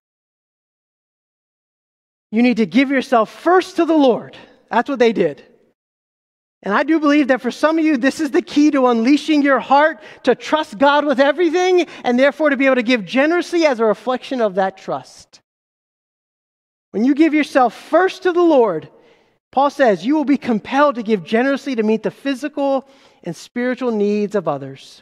You 2.32 2.44
need 2.44 2.58
to 2.58 2.66
give 2.66 2.90
yourself 2.90 3.32
first 3.32 3.78
to 3.78 3.86
the 3.86 3.96
Lord. 3.96 4.36
That's 4.70 4.90
what 4.90 5.00
they 5.00 5.14
did. 5.14 5.44
And 6.62 6.74
I 6.74 6.84
do 6.84 7.00
believe 7.00 7.30
that 7.30 7.42
for 7.42 7.52
some 7.52 7.80
of 7.80 7.86
you, 7.86 7.96
this 7.96 8.20
is 8.20 8.32
the 8.32 8.42
key 8.42 8.70
to 8.72 8.88
unleashing 8.88 9.42
your 9.42 9.60
heart 9.60 10.02
to 10.24 10.36
trust 10.36 10.78
God 10.78 11.06
with 11.06 11.20
everything 11.20 11.88
and 12.04 12.20
therefore 12.20 12.50
to 12.50 12.58
be 12.58 12.66
able 12.66 12.76
to 12.76 12.84
give 12.84 13.06
generously 13.06 13.66
as 13.66 13.80
a 13.80 13.86
reflection 13.86 14.42
of 14.42 14.56
that 14.56 14.78
trust. 14.78 15.40
When 16.92 17.06
you 17.06 17.16
give 17.16 17.34
yourself 17.34 17.74
first 17.74 18.24
to 18.24 18.34
the 18.34 18.42
Lord, 18.42 18.90
Paul 19.52 19.70
says 19.70 20.06
you 20.06 20.16
will 20.16 20.26
be 20.26 20.38
compelled 20.38 20.96
to 20.96 21.04
give 21.04 21.24
generously 21.24 21.76
to 21.76 21.84
meet 21.84 22.04
the 22.04 22.12
physical 22.12 22.88
and 23.24 23.36
spiritual 23.36 23.92
needs 23.92 24.36
of 24.36 24.48
others. 24.48 25.02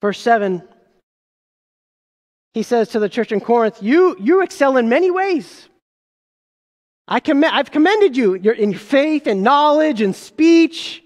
Verse 0.00 0.20
7, 0.20 0.62
he 2.52 2.62
says 2.62 2.90
to 2.90 3.00
the 3.00 3.08
church 3.08 3.32
in 3.32 3.40
Corinth, 3.40 3.82
You, 3.82 4.16
you 4.20 4.42
excel 4.42 4.76
in 4.76 4.88
many 4.88 5.10
ways. 5.10 5.68
I 7.06 7.20
comm- 7.20 7.50
I've 7.50 7.70
commended 7.70 8.16
you 8.16 8.34
in 8.34 8.70
your 8.70 8.80
faith 8.80 9.26
and 9.26 9.42
knowledge 9.42 10.00
and 10.00 10.14
speech, 10.14 11.02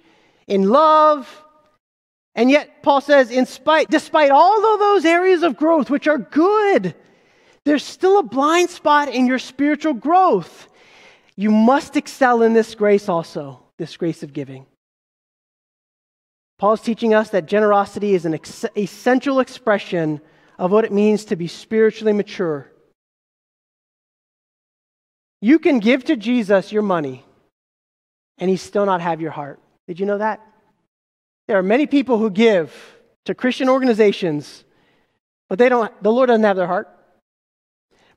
in 0.49 0.69
love. 0.69 1.45
And 2.35 2.51
yet, 2.51 2.83
Paul 2.83 3.01
says, 3.01 3.31
in 3.31 3.47
spite, 3.47 3.91
despite 3.91 4.31
all 4.31 4.75
of 4.75 4.81
those 4.81 5.05
areas 5.05 5.43
of 5.43 5.57
growth, 5.57 5.91
which 5.91 6.09
are 6.09 6.19
good, 6.19 6.95
there's 7.65 7.85
still 7.85 8.19
a 8.19 8.23
blind 8.23 8.71
spot 8.71 9.09
in 9.09 9.27
your 9.27 9.39
spiritual 9.39 9.95
growth. 9.95 10.69
You 11.37 11.51
must 11.51 11.97
excel 11.97 12.43
in 12.43 12.55
this 12.55 12.75
grace 12.75 13.09
also, 13.09 13.63
this 13.77 13.97
grace 13.97 14.23
of 14.23 14.33
giving. 14.33 14.67
Paul's 16.59 16.81
teaching 16.81 17.15
us 17.15 17.31
that 17.31 17.47
generosity 17.47 18.15
is 18.15 18.25
an 18.25 18.35
ex- 18.35 18.65
essential 18.77 19.39
expression 19.39 20.21
of 20.59 20.73
what 20.73 20.85
it 20.85 20.93
means 20.93 21.25
to 21.27 21.37
be 21.37 21.47
spiritually 21.47 22.13
mature. 22.13 22.71
You 25.41 25.59
can 25.59 25.79
give 25.79 26.05
to 26.05 26.17
Jesus 26.17 26.73
your 26.73 26.83
money 26.83 27.25
and 28.39 28.51
he 28.51 28.57
still 28.57 28.87
not 28.87 29.01
have 29.01 29.21
your 29.21 29.31
heart. 29.31 29.61
Did 29.87 30.01
you 30.01 30.07
know 30.07 30.19
that? 30.19 30.41
There 31.47 31.59
are 31.59 31.63
many 31.63 31.87
people 31.87 32.19
who 32.19 32.31
give 32.31 32.75
to 33.25 33.35
Christian 33.35 33.69
organizations, 33.69 34.65
but 35.49 35.59
they 35.59 35.69
don't 35.69 36.03
the 36.03 36.13
Lord 36.13 36.29
doesn't 36.29 36.45
have 36.45 36.57
their 36.57 36.67
heart. 36.67 36.89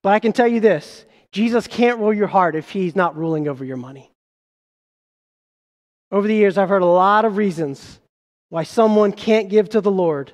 But 0.02 0.14
I 0.14 0.20
can 0.20 0.34
tell 0.34 0.48
you 0.48 0.60
this, 0.60 1.06
Jesus 1.32 1.68
can't 1.68 2.00
rule 2.00 2.14
your 2.14 2.28
heart 2.28 2.56
if 2.56 2.70
he's 2.70 2.96
not 2.96 3.16
ruling 3.16 3.48
over 3.48 3.64
your 3.64 3.78
money. 3.78 4.12
Over 6.12 6.28
the 6.28 6.36
years 6.36 6.58
I've 6.58 6.70
heard 6.70 6.82
a 6.82 6.86
lot 6.86 7.24
of 7.24 7.38
reasons 7.38 8.00
why 8.50 8.64
someone 8.64 9.14
can't 9.14 9.48
give 9.48 9.70
to 9.70 9.82
the 9.82 9.92
Lord. 9.92 10.34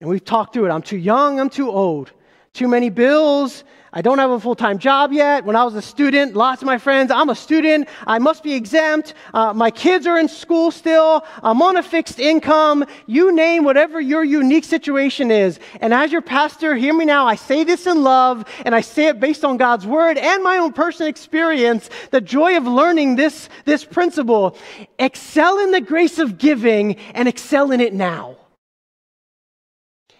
And 0.00 0.10
we've 0.10 0.24
talked 0.24 0.54
through 0.54 0.66
it. 0.66 0.70
I'm 0.70 0.82
too 0.82 0.96
young, 0.98 1.40
I'm 1.40 1.50
too 1.50 1.70
old. 1.70 2.12
Too 2.52 2.68
many 2.68 2.90
bills, 2.90 3.64
I 3.92 4.02
don't 4.02 4.18
have 4.18 4.30
a 4.30 4.38
full 4.38 4.54
time 4.54 4.78
job 4.78 5.12
yet. 5.12 5.44
When 5.44 5.56
I 5.56 5.64
was 5.64 5.74
a 5.74 5.82
student, 5.82 6.34
lots 6.34 6.62
of 6.62 6.66
my 6.66 6.78
friends, 6.78 7.10
I'm 7.10 7.28
a 7.28 7.34
student. 7.34 7.88
I 8.06 8.18
must 8.20 8.44
be 8.44 8.54
exempt. 8.54 9.14
Uh, 9.34 9.52
my 9.52 9.70
kids 9.70 10.06
are 10.06 10.18
in 10.18 10.28
school 10.28 10.70
still. 10.70 11.24
I'm 11.42 11.60
on 11.60 11.76
a 11.76 11.82
fixed 11.82 12.20
income. 12.20 12.84
You 13.06 13.34
name 13.34 13.64
whatever 13.64 14.00
your 14.00 14.22
unique 14.22 14.64
situation 14.64 15.32
is. 15.32 15.58
And 15.80 15.92
as 15.92 16.12
your 16.12 16.22
pastor, 16.22 16.76
hear 16.76 16.94
me 16.94 17.04
now. 17.04 17.26
I 17.26 17.34
say 17.34 17.64
this 17.64 17.86
in 17.86 18.04
love 18.04 18.44
and 18.64 18.74
I 18.76 18.80
say 18.80 19.08
it 19.08 19.18
based 19.18 19.44
on 19.44 19.56
God's 19.56 19.86
word 19.86 20.18
and 20.18 20.42
my 20.44 20.58
own 20.58 20.72
personal 20.72 21.08
experience. 21.08 21.90
The 22.12 22.20
joy 22.20 22.56
of 22.56 22.64
learning 22.64 23.16
this, 23.16 23.48
this 23.64 23.84
principle. 23.84 24.56
Excel 25.00 25.58
in 25.60 25.72
the 25.72 25.80
grace 25.80 26.18
of 26.18 26.38
giving 26.38 26.96
and 27.14 27.26
excel 27.26 27.72
in 27.72 27.80
it 27.80 27.92
now. 27.92 28.36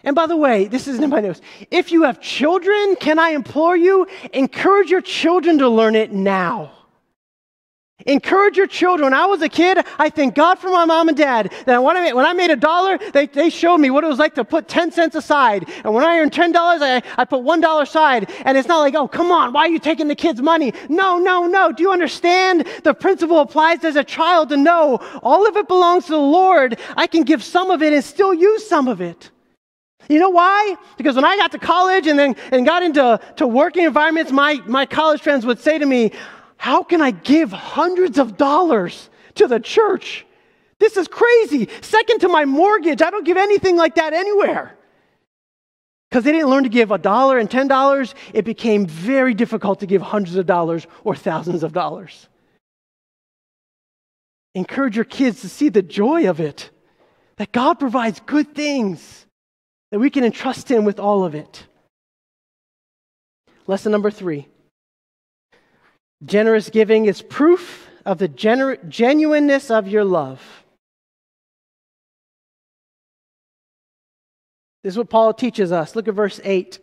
And 0.05 0.17
by 0.17 0.27
the 0.27 0.37
way, 0.37 0.67
this 0.67 0.89
isn't 0.89 1.05
in 1.05 1.11
my 1.11 1.21
notes. 1.21 1.41
If 1.71 1.93
you 1.93 2.05
have 2.05 2.21
children, 2.21 2.97
can 2.97 3.19
I 3.19 3.31
implore 3.31 3.77
you, 3.77 4.07
encourage 4.33 4.91
your 4.91 5.03
children 5.03 5.59
to 5.59 5.69
learn 5.69 5.95
it 5.95 6.13
now. 6.13 6.73
Encourage 8.07 8.57
your 8.57 8.67
children. 8.67 9.07
When 9.07 9.15
I 9.15 9.27
was 9.27 9.43
a 9.43 9.49
kid, 9.49 9.79
I 9.99 10.09
thank 10.09 10.35
God 10.35 10.59
for 10.59 10.71
my 10.71 10.85
mom 10.85 11.09
and 11.09 11.17
dad 11.17 11.53
that 11.67 11.83
when 11.83 11.97
I 11.97 12.01
made, 12.01 12.13
when 12.15 12.25
I 12.25 12.33
made 12.33 12.51
a 12.51 12.57
dollar, 12.57 12.99
they, 13.13 13.27
they 13.27 13.51
showed 13.51 13.79
me 13.79 13.91
what 13.91 14.05
it 14.05 14.07
was 14.07 14.19
like 14.19 14.35
to 14.37 14.45
put 14.45 14.69
10 14.69 14.93
cents 14.93 15.17
aside. 15.17 15.69
And 15.85 15.93
when 15.93 16.05
I 16.05 16.19
earned 16.19 16.33
$10, 16.33 16.55
I, 16.55 17.03
I 17.19 17.25
put 17.25 17.43
$1 17.43 17.83
aside. 17.83 18.31
And 18.45 18.57
it's 18.57 18.69
not 18.69 18.79
like, 18.79 18.95
oh, 18.95 19.09
come 19.09 19.31
on, 19.31 19.53
why 19.53 19.63
are 19.63 19.69
you 19.69 19.79
taking 19.79 20.09
the 20.09 20.15
kids' 20.15 20.41
money? 20.41 20.73
No, 20.89 21.19
no, 21.19 21.47
no. 21.47 21.73
Do 21.73 21.83
you 21.83 21.93
understand? 21.93 22.67
The 22.85 22.95
principle 22.95 23.41
applies 23.41 23.85
as 23.85 23.97
a 23.97 24.05
child 24.05 24.49
to 24.51 24.57
know 24.57 24.99
all 25.23 25.47
of 25.47 25.57
it 25.57 25.69
belongs 25.69 26.07
to 26.07 26.13
the 26.13 26.19
Lord. 26.19 26.79
I 26.97 27.07
can 27.07 27.23
give 27.23 27.45
some 27.45 27.71
of 27.71 27.83
it 27.83 27.93
and 27.93 28.03
still 28.03 28.33
use 28.33 28.67
some 28.67 28.89
of 28.89 29.01
it. 29.01 29.31
You 30.11 30.19
know 30.19 30.31
why? 30.31 30.77
Because 30.97 31.15
when 31.15 31.25
I 31.25 31.37
got 31.37 31.53
to 31.53 31.59
college 31.59 32.09
and 32.09 32.19
then 32.19 32.35
and 32.51 32.67
got 32.67 32.83
into 32.83 33.21
to 33.37 33.47
working 33.47 33.85
environments, 33.85 34.33
my, 34.33 34.61
my 34.67 34.85
college 34.85 35.21
friends 35.21 35.47
would 35.47 35.61
say 35.61 35.79
to 35.79 35.87
me, 35.87 36.11
How 36.57 36.83
can 36.83 37.01
I 37.01 37.13
give 37.13 37.53
hundreds 37.53 38.19
of 38.19 38.37
dollars 38.37 39.09
to 39.37 39.47
the 39.47 39.61
church? 39.61 40.27
This 40.81 40.97
is 40.97 41.07
crazy. 41.07 41.69
Second 41.81 42.23
to 42.23 42.29
my 42.29 42.45
mortgage, 42.45 43.03
I 43.03 43.11
don't 43.11 43.25
give 43.25 43.37
anything 43.37 43.77
like 43.77 43.95
that 43.95 44.13
anywhere. 44.13 44.77
Because 46.11 46.25
they 46.25 46.33
didn't 46.33 46.51
learn 46.51 46.65
to 46.65 46.71
give 46.71 46.91
a 46.91 46.99
dollar 46.99 47.39
and 47.39 47.49
ten 47.49 47.69
dollars, 47.69 48.17
it 48.35 48.45
became 48.45 48.87
very 48.87 49.33
difficult 49.33 49.79
to 49.79 49.87
give 49.87 50.03
hundreds 50.03 50.35
of 50.35 50.45
dollars 50.45 50.89
or 51.05 51.15
thousands 51.15 51.63
of 51.63 51.73
dollars. 51.73 52.27
Encourage 54.57 54.97
your 54.97 55.05
kids 55.05 55.43
to 55.43 55.49
see 55.49 55.69
the 55.69 55.83
joy 55.83 56.29
of 56.29 56.41
it, 56.41 56.71
that 57.37 57.53
God 57.53 57.75
provides 57.75 58.19
good 58.27 58.57
things 58.57 59.27
that 59.91 59.99
we 59.99 60.11
can 60.11 60.25
entrust 60.25 60.71
Him 60.71 60.85
with 60.85 61.01
all 61.01 61.25
of 61.25 61.35
it. 61.35 61.67
Lesson 63.67 63.93
number 63.93 64.11
three 64.11 64.49
generous 66.25 66.69
giving 66.69 67.07
is 67.07 67.23
proof 67.23 67.89
of 68.05 68.19
the 68.19 68.29
genu- 68.29 68.77
genuineness 68.89 69.71
of 69.71 69.89
your 69.89 70.05
love. 70.05 70.41
This 74.83 74.95
is 74.95 74.99
what 74.99 75.11
Paul 75.11 75.35
teaches 75.35 75.73
us. 75.73 75.95
Look 75.95 76.09
at 76.09 76.15
verse 76.15 76.41
8. 76.43 76.79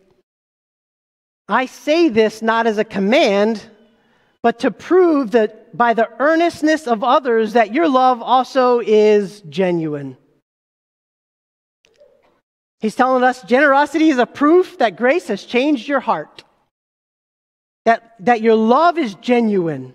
I 1.50 1.66
say 1.66 2.10
this 2.10 2.42
not 2.42 2.68
as 2.68 2.78
a 2.78 2.84
command, 2.84 3.64
but 4.44 4.60
to 4.60 4.72
prove 4.72 5.32
that 5.32 5.76
by 5.76 5.94
the 5.94 6.10
earnestness 6.20 6.88
of 6.88 7.04
others 7.04 7.54
that 7.54 7.74
your 7.74 7.88
love 7.88 8.22
also 8.22 8.80
is 8.80 9.42
genuine. 9.42 10.18
He's 12.80 12.96
telling 12.96 13.24
us 13.24 13.42
generosity 13.44 14.10
is 14.10 14.20
a 14.20 14.26
proof 14.26 14.78
that 14.78 14.98
grace 14.98 15.28
has 15.28 15.44
changed 15.44 15.88
your 15.88 16.00
heart, 16.00 16.44
that, 17.86 18.16
that 18.20 18.42
your 18.42 18.56
love 18.56 18.98
is 18.98 19.16
genuine. 19.16 19.94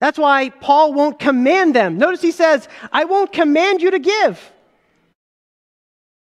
That's 0.00 0.18
why 0.18 0.50
Paul 0.50 0.92
won't 0.92 1.18
command 1.18 1.74
them. 1.74 1.98
Notice 1.98 2.22
he 2.22 2.30
says, 2.30 2.68
I 2.92 3.04
won't 3.04 3.32
command 3.32 3.82
you 3.82 3.90
to 3.90 3.98
give. 3.98 4.52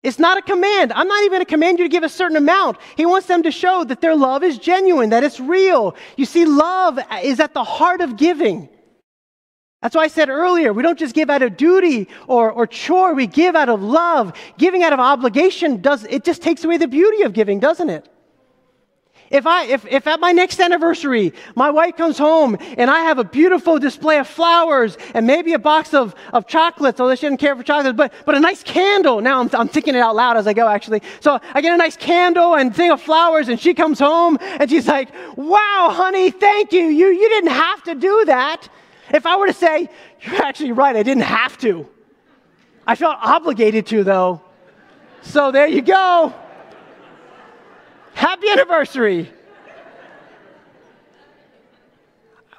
It's 0.01 0.19
not 0.19 0.37
a 0.37 0.41
command. 0.41 0.93
I'm 0.93 1.09
not 1.09 1.19
even 1.23 1.31
going 1.31 1.41
to 1.41 1.45
command 1.45 1.77
you 1.77 1.85
to 1.85 1.89
give 1.89 2.03
a 2.03 2.09
certain 2.09 2.37
amount. 2.37 2.77
He 2.95 3.05
wants 3.05 3.27
them 3.27 3.43
to 3.43 3.51
show 3.51 3.83
that 3.83 3.99
their 3.99 4.15
love 4.15 4.43
is 4.43 4.57
genuine, 4.57 5.09
that 5.09 5.25
it's 5.25 5.41
real. 5.41 5.95
You 6.15 6.25
see, 6.25 6.45
love 6.45 6.99
is 7.21 7.41
at 7.41 7.53
the 7.53 7.65
heart 7.65 7.99
of 7.99 8.15
giving. 8.15 8.69
That's 9.81 9.95
why 9.95 10.03
I 10.03 10.07
said 10.09 10.29
earlier, 10.29 10.73
we 10.73 10.83
don't 10.83 10.99
just 10.99 11.15
give 11.15 11.29
out 11.29 11.41
of 11.41 11.55
duty 11.55 12.09
or, 12.27 12.51
or 12.51 12.67
chore, 12.67 13.13
we 13.13 13.27
give 13.27 13.55
out 13.55 13.69
of 13.69 13.81
love. 13.81 14.33
Giving 14.57 14.83
out 14.83 14.91
of 14.91 14.99
obligation 14.99 15.81
does 15.81 16.03
it 16.03 16.25
just 16.25 16.41
takes 16.41 16.65
away 16.65 16.77
the 16.77 16.87
beauty 16.87 17.23
of 17.23 17.31
giving, 17.31 17.59
doesn't 17.61 17.89
it? 17.89 18.09
If 19.29 19.45
I 19.45 19.65
if, 19.65 19.85
if 19.85 20.07
at 20.07 20.19
my 20.19 20.31
next 20.31 20.59
anniversary 20.59 21.33
my 21.55 21.69
wife 21.69 21.95
comes 21.95 22.17
home 22.17 22.57
and 22.59 22.89
I 22.89 23.01
have 23.01 23.19
a 23.19 23.23
beautiful 23.23 23.77
display 23.77 24.17
of 24.17 24.27
flowers 24.27 24.97
and 25.13 25.27
maybe 25.27 25.53
a 25.53 25.59
box 25.59 25.93
of, 25.93 26.15
of 26.33 26.47
chocolates, 26.47 26.99
although 26.99 27.15
she 27.15 27.27
doesn't 27.27 27.37
care 27.37 27.55
for 27.55 27.61
chocolates, 27.61 27.95
but 27.95 28.11
but 28.25 28.35
a 28.35 28.39
nice 28.39 28.63
candle. 28.63 29.21
Now 29.21 29.39
I'm, 29.39 29.49
I'm 29.53 29.67
thinking 29.67 29.95
it 29.95 29.99
out 29.99 30.15
loud 30.15 30.35
as 30.35 30.47
I 30.47 30.53
go 30.53 30.67
actually. 30.67 31.03
So 31.19 31.39
I 31.53 31.61
get 31.61 31.73
a 31.73 31.77
nice 31.77 31.95
candle 31.95 32.55
and 32.55 32.75
thing 32.75 32.91
of 32.91 33.01
flowers 33.01 33.49
and 33.49 33.59
she 33.59 33.73
comes 33.75 33.99
home 33.99 34.39
and 34.41 34.69
she's 34.69 34.87
like, 34.87 35.09
Wow, 35.37 35.89
honey, 35.93 36.31
thank 36.31 36.73
you. 36.73 36.85
You 36.87 37.07
you 37.09 37.29
didn't 37.29 37.51
have 37.51 37.83
to 37.83 37.95
do 37.95 38.25
that. 38.25 38.67
If 39.11 39.25
I 39.25 39.37
were 39.37 39.47
to 39.47 39.53
say, 39.53 39.89
You're 40.21 40.43
actually 40.43 40.71
right, 40.71 40.95
I 40.95 41.03
didn't 41.03 41.23
have 41.23 41.57
to. 41.59 41.87
I 42.85 42.95
felt 42.95 43.17
obligated 43.21 43.85
to, 43.87 44.03
though. 44.03 44.41
So 45.21 45.51
there 45.51 45.67
you 45.67 45.81
go. 45.81 46.33
Happy 48.13 48.49
anniversary. 48.49 49.31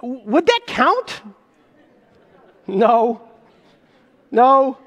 Would 0.02 0.46
that 0.46 0.60
count? 0.66 1.22
No. 2.66 3.28
No. 4.30 4.78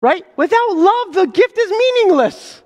Right? 0.00 0.24
Without 0.36 0.76
love, 0.76 1.14
the 1.14 1.26
gift 1.26 1.58
is 1.58 1.70
meaningless. 1.70 2.62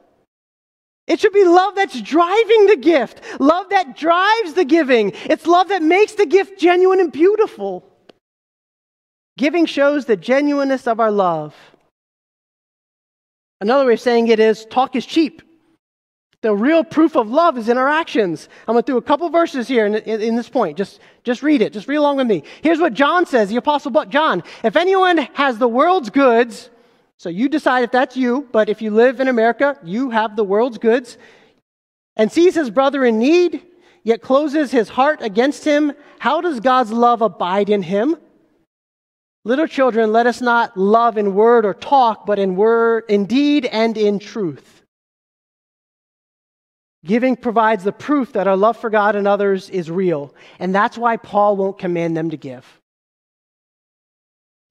It 1.06 1.20
should 1.20 1.32
be 1.32 1.44
love 1.44 1.74
that's 1.74 2.00
driving 2.00 2.66
the 2.66 2.76
gift, 2.76 3.20
love 3.40 3.70
that 3.70 3.96
drives 3.96 4.54
the 4.54 4.64
giving. 4.64 5.12
It's 5.24 5.46
love 5.46 5.68
that 5.68 5.82
makes 5.82 6.12
the 6.12 6.26
gift 6.26 6.60
genuine 6.60 7.00
and 7.00 7.12
beautiful. 7.12 7.84
Giving 9.36 9.66
shows 9.66 10.04
the 10.04 10.16
genuineness 10.16 10.86
of 10.86 11.00
our 11.00 11.10
love. 11.10 11.54
Another 13.60 13.86
way 13.86 13.94
of 13.94 14.00
saying 14.00 14.28
it 14.28 14.40
is 14.40 14.64
talk 14.66 14.94
is 14.94 15.06
cheap. 15.06 15.42
The 16.42 16.52
real 16.52 16.82
proof 16.82 17.16
of 17.16 17.30
love 17.30 17.56
is 17.56 17.68
in 17.68 17.78
our 17.78 17.88
actions. 17.88 18.48
I'm 18.66 18.74
going 18.74 18.82
to 18.82 18.92
do 18.92 18.96
a 18.96 19.02
couple 19.02 19.30
verses 19.30 19.68
here 19.68 19.86
in, 19.86 19.94
in, 19.94 20.20
in, 20.20 20.36
this 20.36 20.48
point. 20.48 20.76
Just, 20.76 20.98
just 21.22 21.44
read 21.44 21.62
it. 21.62 21.72
Just 21.72 21.86
read 21.86 21.96
along 21.96 22.16
with 22.16 22.26
me. 22.26 22.42
Here's 22.62 22.80
what 22.80 22.94
John 22.94 23.26
says, 23.26 23.48
the 23.48 23.56
Apostle 23.56 23.92
John. 24.06 24.42
If 24.64 24.74
anyone 24.74 25.18
has 25.34 25.58
the 25.58 25.68
world's 25.68 26.10
goods, 26.10 26.70
so 27.22 27.28
you 27.28 27.48
decide 27.48 27.84
if 27.84 27.92
that's 27.92 28.16
you, 28.16 28.48
but 28.50 28.68
if 28.68 28.82
you 28.82 28.90
live 28.90 29.20
in 29.20 29.28
America, 29.28 29.78
you 29.84 30.10
have 30.10 30.34
the 30.34 30.42
world's 30.42 30.78
goods, 30.78 31.16
and 32.16 32.32
sees 32.32 32.56
his 32.56 32.68
brother 32.68 33.04
in 33.04 33.20
need, 33.20 33.62
yet 34.02 34.22
closes 34.22 34.72
his 34.72 34.88
heart 34.88 35.22
against 35.22 35.64
him, 35.64 35.92
how 36.18 36.40
does 36.40 36.58
God's 36.58 36.90
love 36.90 37.22
abide 37.22 37.70
in 37.70 37.80
him? 37.80 38.16
Little 39.44 39.68
children, 39.68 40.12
let 40.12 40.26
us 40.26 40.40
not 40.40 40.76
love 40.76 41.16
in 41.16 41.36
word 41.36 41.64
or 41.64 41.74
talk, 41.74 42.26
but 42.26 42.40
in 42.40 42.56
word, 42.56 43.04
in 43.08 43.26
deed 43.26 43.66
and 43.66 43.96
in 43.96 44.18
truth. 44.18 44.82
Giving 47.04 47.36
provides 47.36 47.84
the 47.84 47.92
proof 47.92 48.32
that 48.32 48.48
our 48.48 48.56
love 48.56 48.78
for 48.78 48.90
God 48.90 49.14
and 49.14 49.28
others 49.28 49.70
is 49.70 49.88
real. 49.88 50.34
And 50.58 50.74
that's 50.74 50.98
why 50.98 51.18
Paul 51.18 51.56
won't 51.56 51.78
command 51.78 52.16
them 52.16 52.30
to 52.30 52.36
give. 52.36 52.81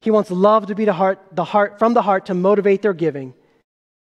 He 0.02 0.12
wants 0.12 0.32
love 0.32 0.68
to 0.68 0.76
be 0.76 0.86
the 0.86 0.94
heart, 0.94 1.20
the 1.32 1.44
heart 1.44 1.80
from 1.80 1.94
the 1.94 2.02
heart 2.02 2.26
to 2.28 2.34
motivate 2.34 2.82
their 2.82 2.94
giving. 2.94 3.34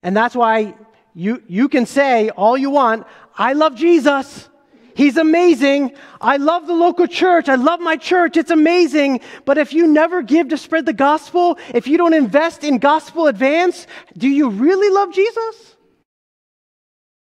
And 0.03 0.17
that's 0.17 0.35
why 0.35 0.75
you, 1.15 1.43
you 1.47 1.69
can 1.69 1.87
say 1.87 2.31
all 2.31 2.59
you 2.59 2.71
want, 2.71 3.07
I 3.37 3.53
love 3.53 3.77
Jesus. 3.77 4.49
He's 4.97 5.17
amazing. 5.17 5.93
I 6.21 6.37
love 6.37 6.67
the 6.67 6.75
local 6.75 7.07
church. 7.07 7.49
I 7.49 7.57
love 7.57 7.81
my 7.81 7.97
church. 7.97 8.37
It's 8.37 8.51
amazing. 8.51 9.21
But 9.45 9.59
if 9.59 9.73
you 9.73 9.87
never 9.89 10.23
give 10.23 10.49
to 10.49 10.57
spread 10.57 10.87
the 10.87 10.93
gospel, 10.93 11.59
if 11.73 11.89
you 11.89 11.99
don't 11.99 12.15
invest 12.15 12.63
in 12.63 12.79
gospel 12.79 13.27
advance, 13.27 13.89
do 14.17 14.29
you 14.29 14.51
really 14.51 14.91
love 14.91 15.13
Jesus? 15.13 15.77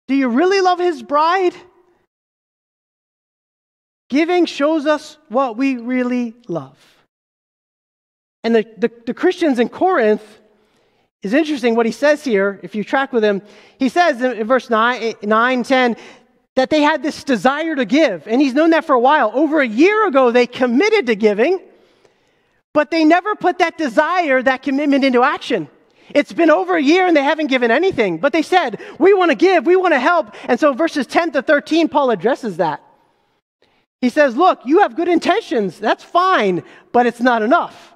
Do 0.07 0.15
you 0.15 0.29
really 0.29 0.61
love 0.61 0.79
his 0.79 1.03
bride? 1.03 1.53
Giving 4.09 4.45
shows 4.45 4.85
us 4.85 5.17
what 5.27 5.57
we 5.57 5.77
really 5.77 6.35
love. 6.47 6.77
And 8.43 8.55
the, 8.55 8.65
the, 8.77 8.91
the, 9.07 9.13
Christians 9.13 9.59
in 9.59 9.69
Corinth 9.69 10.23
is 11.21 11.33
interesting 11.33 11.75
what 11.75 11.85
he 11.85 11.91
says 11.91 12.23
here, 12.23 12.59
if 12.63 12.73
you 12.73 12.83
track 12.83 13.11
with 13.11 13.23
him. 13.23 13.41
He 13.77 13.89
says 13.89 14.21
in, 14.21 14.43
verse 14.45 14.69
9, 14.69 15.03
eh, 15.03 15.13
9, 15.21 15.63
10, 15.63 15.97
that 16.55 16.69
they 16.69 16.81
had 16.81 17.03
this 17.03 17.23
desire 17.23 17.75
to 17.75 17.85
give. 17.85 18.27
And 18.27 18.41
he's 18.41 18.53
known 18.53 18.69
that 18.71 18.85
for 18.85 18.95
a 18.95 18.99
while. 18.99 19.31
Over 19.33 19.61
a 19.61 19.67
year 19.67 20.07
ago, 20.07 20.31
they 20.31 20.47
committed 20.47 21.07
to 21.07 21.15
giving, 21.15 21.59
but 22.73 22.91
they 22.91 23.03
never 23.03 23.35
put 23.35 23.59
that 23.59 23.77
desire, 23.77 24.41
that 24.41 24.63
commitment 24.63 25.03
into 25.03 25.23
action. 25.23 25.67
It's 26.15 26.33
been 26.33 26.49
over 26.49 26.75
a 26.75 26.81
year 26.81 27.05
and 27.05 27.15
they 27.15 27.23
haven't 27.23 27.47
given 27.47 27.71
anything, 27.71 28.17
but 28.17 28.33
they 28.33 28.41
said, 28.41 28.81
We 28.97 29.13
want 29.13 29.31
to 29.31 29.35
give, 29.35 29.65
we 29.65 29.75
want 29.75 29.93
to 29.93 29.99
help. 29.99 30.33
And 30.45 30.59
so, 30.59 30.73
verses 30.73 31.05
10 31.05 31.33
to 31.33 31.41
13, 31.41 31.87
Paul 31.87 32.09
addresses 32.09 32.57
that. 32.57 32.81
He 34.01 34.09
says, 34.09 34.35
Look, 34.35 34.61
you 34.65 34.79
have 34.79 34.95
good 34.95 35.07
intentions. 35.07 35.77
That's 35.77 36.03
fine, 36.03 36.63
but 36.91 37.05
it's 37.05 37.21
not 37.21 37.41
enough. 37.41 37.93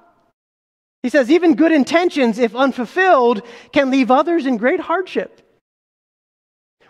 He 1.04 1.10
says, 1.10 1.30
Even 1.30 1.54
good 1.54 1.70
intentions, 1.70 2.38
if 2.38 2.56
unfulfilled, 2.56 3.42
can 3.72 3.90
leave 3.90 4.10
others 4.10 4.46
in 4.46 4.56
great 4.56 4.80
hardship. 4.80 5.42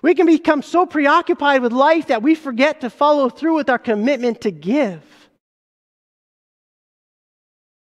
We 0.03 0.15
can 0.15 0.27
become 0.27 0.63
so 0.63 0.87
preoccupied 0.87 1.63
with 1.63 1.73
life 1.73 2.07
that 2.07 2.23
we 2.23 2.37
forget 2.37 2.83
to 2.83 2.91
follow 2.91 3.29
through 3.29 3.57
with 3.57 3.69
our 3.69 3.79
commitment 3.79 4.43
to 4.43 4.53
give. 4.53 5.03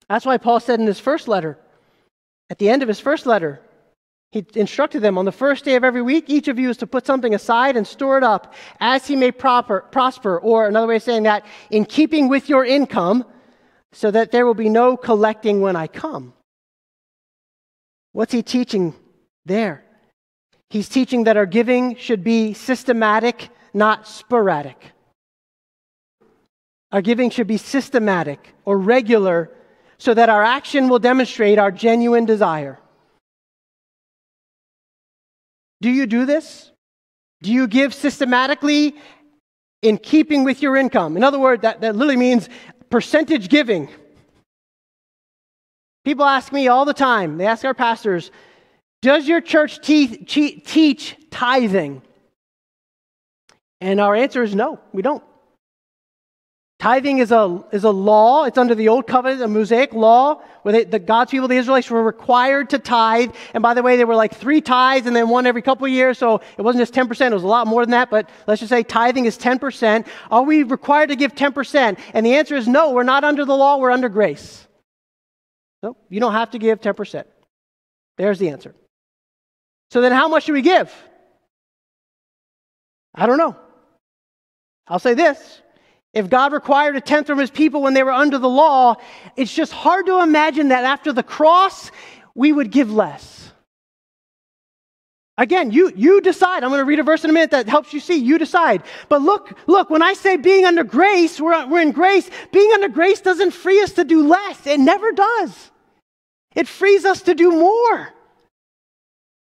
That's 0.09 0.25
why 0.25 0.37
Paul 0.37 0.59
said 0.59 0.79
in 0.79 0.87
his 0.87 0.99
first 0.99 1.27
letter, 1.27 1.59
at 2.49 2.57
the 2.57 2.69
end 2.69 2.81
of 2.81 2.87
his 2.87 2.99
first 2.99 3.27
letter, 3.27 3.61
he 4.31 4.43
instructed 4.55 5.01
them 5.01 5.19
on 5.19 5.25
the 5.25 5.31
first 5.31 5.63
day 5.63 5.75
of 5.75 5.83
every 5.83 6.01
week, 6.01 6.25
each 6.27 6.47
of 6.47 6.57
you 6.57 6.71
is 6.71 6.77
to 6.77 6.87
put 6.87 7.05
something 7.05 7.35
aside 7.35 7.77
and 7.77 7.85
store 7.85 8.17
it 8.17 8.23
up 8.23 8.55
as 8.79 9.05
he 9.05 9.15
may 9.15 9.31
proper, 9.31 9.81
prosper, 9.91 10.39
or 10.39 10.65
another 10.65 10.87
way 10.87 10.95
of 10.95 11.03
saying 11.03 11.23
that, 11.23 11.45
in 11.69 11.85
keeping 11.85 12.29
with 12.29 12.49
your 12.49 12.65
income, 12.65 13.25
so 13.95 14.11
that 14.11 14.31
there 14.31 14.45
will 14.45 14.53
be 14.53 14.67
no 14.67 14.97
collecting 14.97 15.61
when 15.61 15.77
I 15.77 15.87
come. 15.87 16.33
What's 18.11 18.33
he 18.33 18.43
teaching 18.43 18.93
there? 19.45 19.85
He's 20.69 20.89
teaching 20.89 21.23
that 21.23 21.37
our 21.37 21.45
giving 21.45 21.95
should 21.95 22.21
be 22.21 22.53
systematic, 22.53 23.49
not 23.73 24.05
sporadic. 24.05 24.91
Our 26.91 27.01
giving 27.01 27.29
should 27.29 27.47
be 27.47 27.55
systematic 27.55 28.53
or 28.65 28.77
regular, 28.77 29.49
so 29.97 30.13
that 30.13 30.27
our 30.27 30.43
action 30.43 30.89
will 30.89 30.99
demonstrate 30.99 31.57
our 31.57 31.71
genuine 31.71 32.25
desire. 32.25 32.79
Do 35.79 35.89
you 35.89 36.05
do 36.05 36.25
this? 36.25 36.69
Do 37.41 37.53
you 37.53 37.65
give 37.65 37.93
systematically 37.93 38.95
in 39.81 39.97
keeping 39.97 40.43
with 40.43 40.61
your 40.61 40.75
income? 40.75 41.15
In 41.15 41.23
other 41.23 41.39
words, 41.39 41.61
that, 41.61 41.79
that 41.79 41.95
literally 41.95 42.17
means 42.17 42.49
percentage 42.89 43.49
giving. 43.49 43.89
People 46.03 46.25
ask 46.25 46.51
me 46.53 46.67
all 46.67 46.85
the 46.85 46.93
time, 46.93 47.37
they 47.37 47.47
ask 47.47 47.65
our 47.65 47.73
pastors, 47.73 48.31
does 49.01 49.27
your 49.27 49.41
church 49.41 49.81
te- 49.81 50.17
te- 50.17 50.59
teach 50.59 51.15
tithing? 51.31 52.01
And 53.81 53.99
our 53.99 54.15
answer 54.15 54.43
is 54.43 54.55
no, 54.55 54.79
we 54.93 55.01
don't. 55.01 55.23
Tithing 56.85 57.17
is 57.17 57.31
a, 57.31 57.63
is 57.71 57.83
a 57.83 57.89
law. 57.89 58.43
It's 58.43 58.59
under 58.59 58.75
the 58.75 58.89
Old 58.89 59.07
Covenant, 59.07 59.41
a 59.41 59.47
Mosaic 59.47 59.91
law, 59.91 60.43
where 60.61 60.71
they, 60.71 60.83
the 60.83 60.99
God's 60.99 61.31
people, 61.31 61.47
the 61.47 61.57
Israelites, 61.57 61.89
were 61.89 62.03
required 62.03 62.69
to 62.69 62.77
tithe. 62.77 63.31
And 63.55 63.63
by 63.63 63.73
the 63.73 63.81
way, 63.81 63.97
there 63.97 64.05
were 64.05 64.15
like 64.15 64.35
three 64.35 64.61
tithes 64.61 65.07
and 65.07 65.15
then 65.15 65.27
one 65.27 65.47
every 65.47 65.63
couple 65.63 65.87
of 65.87 65.91
years, 65.91 66.19
so 66.19 66.41
it 66.59 66.61
wasn't 66.61 66.83
just 66.83 66.93
10%, 66.93 67.31
it 67.31 67.33
was 67.33 67.41
a 67.41 67.47
lot 67.47 67.65
more 67.65 67.81
than 67.81 67.89
that, 67.89 68.11
but 68.11 68.29
let's 68.45 68.59
just 68.59 68.69
say 68.69 68.83
tithing 68.83 69.25
is 69.25 69.35
10%. 69.35 70.05
Are 70.29 70.43
we 70.43 70.61
required 70.61 71.09
to 71.09 71.15
give 71.15 71.33
10%? 71.33 71.97
And 72.13 72.23
the 72.23 72.35
answer 72.35 72.53
is 72.53 72.67
no, 72.67 72.91
we're 72.91 73.01
not 73.01 73.23
under 73.23 73.45
the 73.45 73.57
law, 73.57 73.77
we're 73.77 73.89
under 73.89 74.07
grace. 74.07 74.67
No, 75.81 75.97
you 76.09 76.19
don't 76.19 76.33
have 76.33 76.51
to 76.51 76.59
give 76.59 76.81
10%. 76.81 77.23
There's 78.19 78.37
the 78.37 78.49
answer. 78.49 78.75
So 79.89 80.01
then 80.01 80.11
how 80.11 80.27
much 80.27 80.43
should 80.43 80.53
we 80.53 80.61
give? 80.61 80.93
I 83.15 83.25
don't 83.25 83.39
know. 83.39 83.55
I'll 84.87 84.99
say 84.99 85.15
this 85.15 85.63
if 86.15 86.29
God 86.29 86.53
required 86.53 86.95
a 86.95 87.01
tenth 87.01 87.27
from 87.27 87.37
his 87.37 87.51
people 87.51 87.81
when 87.81 87.93
they 87.93 88.01
were 88.01 88.11
under 88.11 88.39
the 88.39 88.49
law, 88.49 88.95
it's 89.35 89.53
just 89.53 89.73
hard 89.73 90.05
to 90.05 90.21
imagine 90.21 90.69
that 90.69 90.85
after 90.85 91.11
the 91.11 91.21
cross, 91.21 91.91
we 92.33 92.53
would 92.53 92.71
give 92.71 92.91
less. 92.91 93.51
Again, 95.37 95.71
you, 95.71 95.91
you 95.93 96.21
decide. 96.21 96.63
I'm 96.63 96.69
going 96.69 96.79
to 96.79 96.85
read 96.85 96.99
a 96.99 97.03
verse 97.03 97.25
in 97.25 97.29
a 97.29 97.33
minute 97.33 97.51
that 97.51 97.67
helps 97.67 97.93
you 97.93 97.99
see. 97.99 98.15
You 98.15 98.37
decide. 98.37 98.83
But 99.09 99.21
look, 99.21 99.57
look, 99.67 99.89
when 99.89 100.01
I 100.01 100.13
say 100.13 100.37
being 100.37 100.63
under 100.63 100.85
grace, 100.85 101.41
we're, 101.41 101.67
we're 101.67 101.81
in 101.81 101.91
grace. 101.91 102.29
Being 102.53 102.71
under 102.71 102.87
grace 102.87 103.19
doesn't 103.19 103.51
free 103.51 103.81
us 103.81 103.91
to 103.93 104.05
do 104.05 104.25
less. 104.25 104.65
It 104.65 104.79
never 104.79 105.11
does. 105.11 105.71
It 106.55 106.69
frees 106.69 107.03
us 107.03 107.23
to 107.23 107.35
do 107.35 107.51
more. 107.51 108.09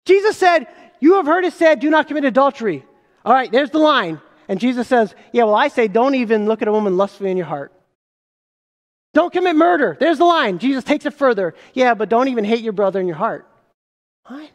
Jesus 0.06 0.36
said, 0.36 0.68
You 1.00 1.14
have 1.14 1.26
heard 1.26 1.46
it 1.46 1.54
said, 1.54 1.80
do 1.80 1.90
not 1.90 2.10
commit 2.10 2.26
adultery. 2.26 2.84
All 3.24 3.34
right, 3.34 3.50
there's 3.50 3.70
the 3.70 3.80
line. 3.80 4.20
And 4.50 4.60
Jesus 4.60 4.88
says, 4.88 5.16
Yeah, 5.32 5.44
well, 5.44 5.56
I 5.56 5.70
say 5.70 5.88
don't 5.88 6.16
even 6.16 6.48
look 6.48 6.62
at 6.62 6.68
a 6.68 6.72
woman 6.72 6.98
lustfully 6.98 7.32
in 7.32 7.38
your 7.38 7.46
heart. 7.46 7.72
Don't 9.14 9.32
commit 9.32 9.56
murder. 9.56 9.96
There's 10.00 10.18
the 10.18 10.26
line. 10.26 10.58
Jesus 10.58 10.84
takes 10.84 11.06
it 11.06 11.14
further. 11.14 11.56
Yeah, 11.74 11.94
but 11.94 12.10
don't 12.10 12.28
even 12.28 12.44
hate 12.44 12.62
your 12.62 12.74
brother 12.74 13.00
in 13.00 13.08
your 13.08 13.16
heart. 13.16 13.48
What? 14.26 14.50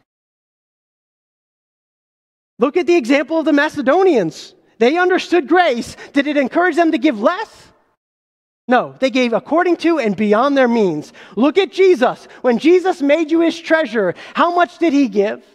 Look 2.59 2.77
at 2.77 2.87
the 2.87 2.95
example 2.95 3.39
of 3.39 3.45
the 3.45 3.53
Macedonians. 3.53 4.53
They 4.77 4.97
understood 4.97 5.47
grace. 5.47 5.95
Did 6.13 6.27
it 6.27 6.37
encourage 6.37 6.75
them 6.75 6.91
to 6.91 6.97
give 6.97 7.19
less? 7.19 7.71
No, 8.67 8.95
they 8.99 9.09
gave 9.09 9.31
according 9.33 9.77
to 9.77 9.99
and 9.99 10.15
beyond 10.15 10.57
their 10.57 10.67
means. 10.67 11.13
Look 11.35 11.57
at 11.57 11.71
Jesus. 11.71 12.27
When 12.41 12.57
Jesus 12.57 13.01
made 13.01 13.31
you 13.31 13.41
his 13.41 13.59
treasure, 13.59 14.15
how 14.33 14.55
much 14.55 14.77
did 14.77 14.91
he 14.91 15.07
give? 15.07 15.45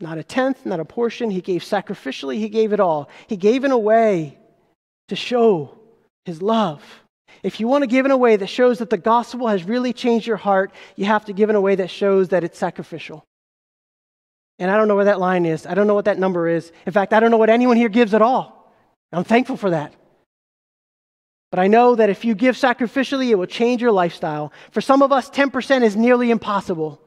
Not 0.00 0.18
a 0.18 0.22
tenth, 0.22 0.66
not 0.66 0.80
a 0.80 0.84
portion. 0.84 1.30
He 1.30 1.40
gave 1.40 1.62
sacrificially, 1.62 2.36
he 2.36 2.48
gave 2.48 2.72
it 2.72 2.80
all. 2.80 3.08
He 3.28 3.36
gave 3.36 3.64
in 3.64 3.70
a 3.70 3.78
way 3.78 4.38
to 5.08 5.16
show 5.16 5.78
his 6.24 6.42
love. 6.42 6.82
If 7.42 7.60
you 7.60 7.68
want 7.68 7.82
to 7.82 7.86
give 7.86 8.04
in 8.04 8.10
a 8.10 8.16
way 8.16 8.36
that 8.36 8.48
shows 8.48 8.78
that 8.78 8.90
the 8.90 8.96
gospel 8.98 9.46
has 9.48 9.64
really 9.64 9.92
changed 9.92 10.26
your 10.26 10.36
heart, 10.36 10.72
you 10.96 11.04
have 11.04 11.26
to 11.26 11.32
give 11.32 11.50
in 11.50 11.56
a 11.56 11.60
way 11.60 11.76
that 11.76 11.90
shows 11.90 12.28
that 12.28 12.44
it's 12.44 12.58
sacrificial. 12.58 13.24
And 14.58 14.70
I 14.70 14.76
don't 14.76 14.88
know 14.88 14.96
where 14.96 15.04
that 15.04 15.20
line 15.20 15.44
is. 15.44 15.66
I 15.66 15.74
don't 15.74 15.86
know 15.86 15.94
what 15.94 16.06
that 16.06 16.18
number 16.18 16.48
is. 16.48 16.72
In 16.86 16.92
fact, 16.92 17.12
I 17.12 17.20
don't 17.20 17.30
know 17.30 17.36
what 17.36 17.50
anyone 17.50 17.76
here 17.76 17.90
gives 17.90 18.14
at 18.14 18.22
all. 18.22 18.72
I'm 19.12 19.24
thankful 19.24 19.56
for 19.56 19.70
that. 19.70 19.92
But 21.50 21.60
I 21.60 21.68
know 21.68 21.94
that 21.94 22.10
if 22.10 22.24
you 22.24 22.34
give 22.34 22.56
sacrificially, 22.56 23.28
it 23.28 23.36
will 23.36 23.46
change 23.46 23.80
your 23.80 23.92
lifestyle. 23.92 24.52
For 24.72 24.80
some 24.80 25.02
of 25.02 25.12
us, 25.12 25.30
10% 25.30 25.82
is 25.82 25.94
nearly 25.94 26.30
impossible. 26.30 27.00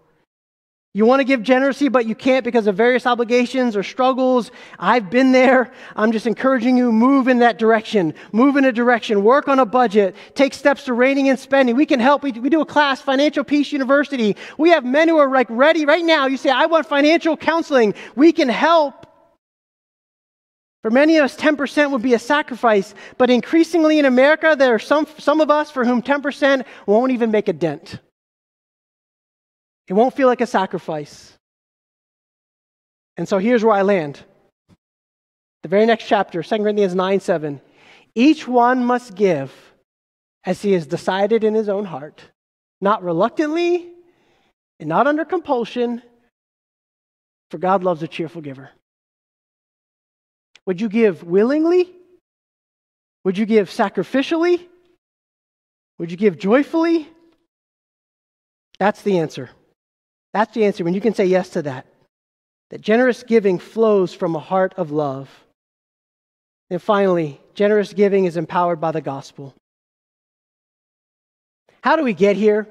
You 0.95 1.05
want 1.05 1.19
to 1.19 1.23
give 1.23 1.43
generously, 1.43 1.87
but 1.87 2.07
you 2.07 2.15
can't 2.15 2.43
because 2.43 2.65
of 2.65 2.75
various 2.75 3.05
obligations 3.05 3.75
or 3.75 3.83
struggles. 3.83 4.49
I've 4.79 5.11
been 5.11 5.31
there. 5.31 5.71
I'm 5.95 6.11
just 6.11 6.25
encouraging 6.25 6.77
you 6.77 6.91
move 6.91 7.27
in 7.27 7.39
that 7.39 7.59
direction. 7.59 8.15
Move 8.31 8.57
in 8.57 8.65
a 8.65 8.71
direction. 8.71 9.23
Work 9.23 9.47
on 9.47 9.59
a 9.59 9.67
budget. 9.67 10.15
Take 10.33 10.55
steps 10.55 10.85
to 10.85 10.93
reining 10.93 11.27
in 11.27 11.37
spending. 11.37 11.75
We 11.75 11.85
can 11.85 11.99
help. 11.99 12.23
We, 12.23 12.31
we 12.31 12.49
do 12.49 12.61
a 12.61 12.65
class, 12.65 13.01
Financial 13.01 13.43
Peace 13.43 13.71
University. 13.71 14.35
We 14.57 14.71
have 14.71 14.83
men 14.83 15.07
who 15.07 15.17
are 15.17 15.31
like 15.31 15.47
ready 15.51 15.85
right 15.85 16.03
now. 16.03 16.25
You 16.25 16.37
say, 16.37 16.49
I 16.49 16.65
want 16.65 16.87
financial 16.87 17.37
counseling. 17.37 17.93
We 18.15 18.31
can 18.31 18.49
help. 18.49 19.05
For 20.81 20.89
many 20.89 21.17
of 21.17 21.25
us, 21.25 21.35
10% 21.35 21.91
would 21.91 22.01
be 22.01 22.15
a 22.15 22.19
sacrifice, 22.19 22.95
but 23.17 23.29
increasingly 23.29 23.99
in 23.99 24.05
America, 24.05 24.55
there 24.57 24.73
are 24.73 24.79
some, 24.79 25.05
some 25.19 25.39
of 25.39 25.51
us 25.51 25.69
for 25.69 25.85
whom 25.85 26.01
10% 26.01 26.65
won't 26.87 27.11
even 27.11 27.29
make 27.29 27.47
a 27.47 27.53
dent. 27.53 27.99
It 29.89 29.93
won't 29.93 30.15
feel 30.15 30.27
like 30.27 30.41
a 30.41 30.47
sacrifice. 30.47 31.33
And 33.17 33.27
so 33.27 33.39
here's 33.39 33.63
where 33.63 33.73
I 33.73 33.81
land. 33.81 34.23
The 35.63 35.69
very 35.69 35.85
next 35.85 36.05
chapter, 36.07 36.41
2 36.41 36.57
Corinthians 36.59 36.95
9 36.95 37.19
7. 37.19 37.59
Each 38.15 38.47
one 38.47 38.85
must 38.85 39.15
give 39.15 39.51
as 40.45 40.61
he 40.61 40.73
has 40.73 40.87
decided 40.87 41.43
in 41.43 41.53
his 41.53 41.67
own 41.67 41.85
heart, 41.85 42.23
not 42.79 43.03
reluctantly 43.03 43.89
and 44.79 44.87
not 44.87 45.07
under 45.07 45.25
compulsion, 45.25 46.01
for 47.51 47.57
God 47.57 47.83
loves 47.83 48.03
a 48.03 48.07
cheerful 48.07 48.41
giver. 48.41 48.69
Would 50.65 50.79
you 50.79 50.87
give 50.87 51.23
willingly? 51.23 51.91
Would 53.25 53.37
you 53.37 53.45
give 53.45 53.69
sacrificially? 53.69 54.65
Would 55.97 56.11
you 56.11 56.17
give 56.17 56.37
joyfully? 56.37 57.09
That's 58.77 59.01
the 59.01 59.19
answer. 59.19 59.49
That's 60.33 60.53
the 60.53 60.65
answer 60.65 60.83
when 60.83 60.93
you 60.93 61.01
can 61.01 61.13
say 61.13 61.25
yes 61.25 61.49
to 61.49 61.61
that. 61.63 61.85
That 62.69 62.81
generous 62.81 63.23
giving 63.23 63.57
flows 63.57 64.13
from 64.13 64.35
a 64.35 64.39
heart 64.39 64.73
of 64.77 64.91
love. 64.91 65.29
And 66.69 66.81
finally, 66.81 67.41
generous 67.55 67.93
giving 67.93 68.25
is 68.25 68.37
empowered 68.37 68.79
by 68.79 68.91
the 68.91 69.01
gospel. 69.01 69.55
How 71.81 71.95
do 71.95 72.03
we 72.03 72.13
get 72.13 72.35
here? 72.35 72.67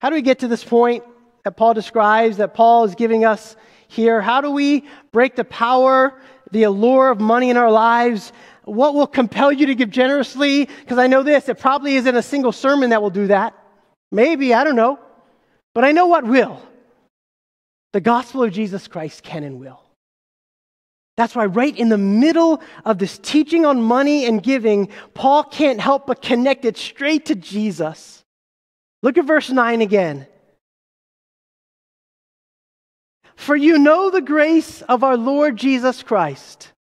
How 0.00 0.10
do 0.10 0.16
we 0.16 0.22
get 0.22 0.40
to 0.40 0.48
this 0.48 0.62
point 0.62 1.02
that 1.44 1.56
Paul 1.56 1.72
describes, 1.72 2.36
that 2.36 2.52
Paul 2.52 2.84
is 2.84 2.94
giving 2.94 3.24
us 3.24 3.56
here? 3.88 4.20
How 4.20 4.42
do 4.42 4.50
we 4.50 4.84
break 5.12 5.36
the 5.36 5.44
power, 5.44 6.20
the 6.50 6.64
allure 6.64 7.10
of 7.10 7.20
money 7.20 7.48
in 7.48 7.56
our 7.56 7.70
lives? 7.70 8.32
What 8.64 8.94
will 8.94 9.06
compel 9.06 9.50
you 9.50 9.66
to 9.66 9.74
give 9.74 9.88
generously? 9.88 10.66
Because 10.66 10.98
I 10.98 11.06
know 11.06 11.22
this, 11.22 11.48
it 11.48 11.58
probably 11.58 11.96
isn't 11.96 12.16
a 12.16 12.22
single 12.22 12.52
sermon 12.52 12.90
that 12.90 13.00
will 13.00 13.10
do 13.10 13.28
that. 13.28 13.54
Maybe, 14.12 14.52
I 14.52 14.64
don't 14.64 14.76
know. 14.76 14.98
But 15.74 15.84
I 15.84 15.92
know 15.92 16.06
what 16.06 16.24
will. 16.24 16.62
The 17.92 18.00
gospel 18.00 18.42
of 18.42 18.52
Jesus 18.52 18.88
Christ 18.88 19.22
can 19.22 19.44
and 19.44 19.60
will. 19.60 19.80
That's 21.16 21.36
why, 21.36 21.46
right 21.46 21.76
in 21.76 21.90
the 21.90 21.98
middle 21.98 22.60
of 22.84 22.98
this 22.98 23.18
teaching 23.18 23.64
on 23.64 23.80
money 23.80 24.26
and 24.26 24.42
giving, 24.42 24.88
Paul 25.14 25.44
can't 25.44 25.80
help 25.80 26.06
but 26.06 26.22
connect 26.22 26.64
it 26.64 26.76
straight 26.76 27.26
to 27.26 27.36
Jesus. 27.36 28.24
Look 29.02 29.16
at 29.16 29.24
verse 29.24 29.50
9 29.50 29.80
again. 29.80 30.26
For 33.36 33.54
you 33.54 33.78
know 33.78 34.10
the 34.10 34.20
grace 34.20 34.82
of 34.82 35.04
our 35.04 35.16
Lord 35.16 35.56
Jesus 35.56 36.02
Christ, 36.02 36.72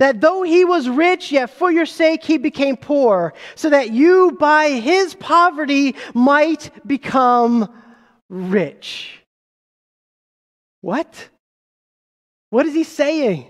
that 0.00 0.20
though 0.20 0.42
he 0.42 0.64
was 0.64 0.88
rich, 0.88 1.32
yet 1.32 1.50
for 1.50 1.70
your 1.70 1.86
sake 1.86 2.24
he 2.24 2.36
became 2.36 2.76
poor, 2.76 3.32
so 3.54 3.70
that 3.70 3.90
you 3.90 4.36
by 4.38 4.70
his 4.70 5.14
poverty 5.14 5.94
might 6.12 6.70
become 6.86 7.72
rich. 8.30 9.20
What? 10.80 11.28
What 12.48 12.64
is 12.64 12.74
he 12.74 12.84
saying? 12.84 13.46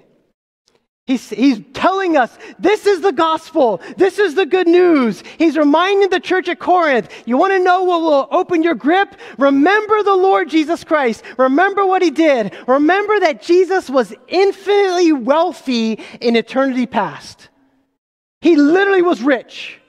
He's, 1.06 1.28
he's 1.28 1.60
telling 1.72 2.16
us 2.16 2.38
this 2.60 2.86
is 2.86 3.00
the 3.00 3.10
gospel. 3.10 3.80
This 3.96 4.20
is 4.20 4.36
the 4.36 4.46
good 4.46 4.68
news. 4.68 5.24
He's 5.38 5.58
reminding 5.58 6.10
the 6.10 6.20
church 6.20 6.48
at 6.48 6.60
Corinth 6.60 7.10
you 7.26 7.36
want 7.36 7.52
to 7.52 7.58
know 7.58 7.82
what 7.82 8.00
will 8.02 8.28
open 8.30 8.62
your 8.62 8.76
grip? 8.76 9.16
Remember 9.36 10.04
the 10.04 10.14
Lord 10.14 10.48
Jesus 10.48 10.84
Christ. 10.84 11.24
Remember 11.36 11.84
what 11.84 12.00
he 12.00 12.12
did. 12.12 12.56
Remember 12.68 13.18
that 13.18 13.42
Jesus 13.42 13.90
was 13.90 14.14
infinitely 14.28 15.10
wealthy 15.10 15.98
in 16.20 16.36
eternity 16.36 16.86
past. 16.86 17.48
He 18.40 18.54
literally 18.54 19.02
was 19.02 19.20
rich. 19.20 19.79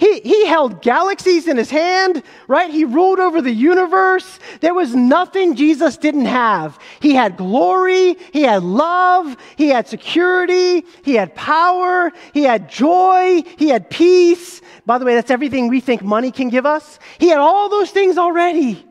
He, 0.00 0.20
he 0.20 0.46
held 0.46 0.80
galaxies 0.80 1.46
in 1.46 1.58
his 1.58 1.70
hand, 1.70 2.22
right? 2.48 2.70
He 2.70 2.86
ruled 2.86 3.20
over 3.20 3.42
the 3.42 3.52
universe. 3.52 4.38
There 4.62 4.72
was 4.72 4.94
nothing 4.94 5.56
Jesus 5.56 5.98
didn't 5.98 6.24
have. 6.24 6.78
He 7.00 7.12
had 7.12 7.36
glory, 7.36 8.16
he 8.32 8.40
had 8.40 8.62
love, 8.62 9.36
he 9.56 9.68
had 9.68 9.86
security, 9.88 10.86
he 11.02 11.14
had 11.14 11.34
power, 11.34 12.12
he 12.32 12.44
had 12.44 12.70
joy, 12.70 13.42
he 13.58 13.68
had 13.68 13.90
peace. 13.90 14.62
By 14.86 14.96
the 14.96 15.04
way, 15.04 15.14
that's 15.14 15.30
everything 15.30 15.68
we 15.68 15.80
think 15.80 16.02
money 16.02 16.32
can 16.32 16.48
give 16.48 16.64
us. 16.64 16.98
He 17.18 17.28
had 17.28 17.38
all 17.38 17.68
those 17.68 17.90
things 17.90 18.16
already. 18.16 18.82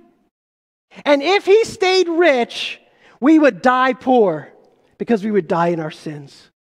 And 1.05 1.23
if 1.23 1.43
he 1.43 1.65
stayed 1.65 2.07
rich, 2.07 2.79
we 3.19 3.39
would 3.39 3.63
die 3.63 3.93
poor 3.93 4.53
because 4.99 5.23
we 5.23 5.31
would 5.31 5.47
die 5.47 5.69
in 5.69 5.79
our 5.79 5.89
sins. 5.89 6.51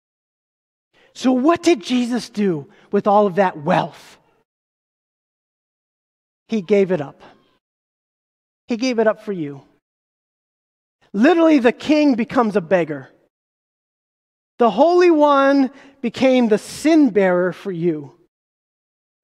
So, 1.13 1.33
what 1.33 1.63
did 1.63 1.83
Jesus 1.83 2.31
do 2.31 2.67
with 2.91 3.07
all 3.07 3.27
of 3.27 3.35
that 3.35 3.59
wealth? 3.59 4.19
He 6.49 6.63
gave 6.63 6.93
it 6.93 7.01
up. 7.01 7.21
He 8.67 8.77
gave 8.77 8.99
it 8.99 9.07
up 9.07 9.25
for 9.25 9.33
you. 9.33 9.63
Literally, 11.13 11.59
the 11.59 11.73
king 11.73 12.15
becomes 12.15 12.57
a 12.57 12.61
beggar. 12.61 13.09
The 14.59 14.71
Holy 14.71 15.11
One 15.11 15.71
became 16.01 16.49
the 16.49 16.59
sin 16.59 17.11
bearer 17.11 17.53
for 17.53 17.73
you. 17.73 18.15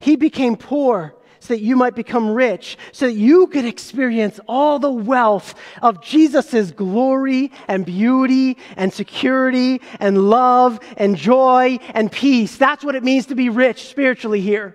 He 0.00 0.16
became 0.16 0.56
poor 0.56 1.14
so 1.40 1.52
that 1.52 1.60
you 1.60 1.76
might 1.76 1.94
become 1.94 2.30
rich, 2.30 2.78
so 2.92 3.06
that 3.06 3.12
you 3.12 3.46
could 3.48 3.66
experience 3.66 4.40
all 4.48 4.78
the 4.78 4.90
wealth 4.90 5.54
of 5.82 6.02
Jesus' 6.02 6.70
glory 6.70 7.52
and 7.68 7.84
beauty 7.84 8.56
and 8.76 8.90
security 8.90 9.82
and 10.00 10.30
love 10.30 10.80
and 10.96 11.16
joy 11.16 11.78
and 11.92 12.10
peace. 12.10 12.56
That's 12.56 12.82
what 12.82 12.94
it 12.94 13.04
means 13.04 13.26
to 13.26 13.34
be 13.34 13.50
rich 13.50 13.88
spiritually 13.88 14.40
here. 14.40 14.74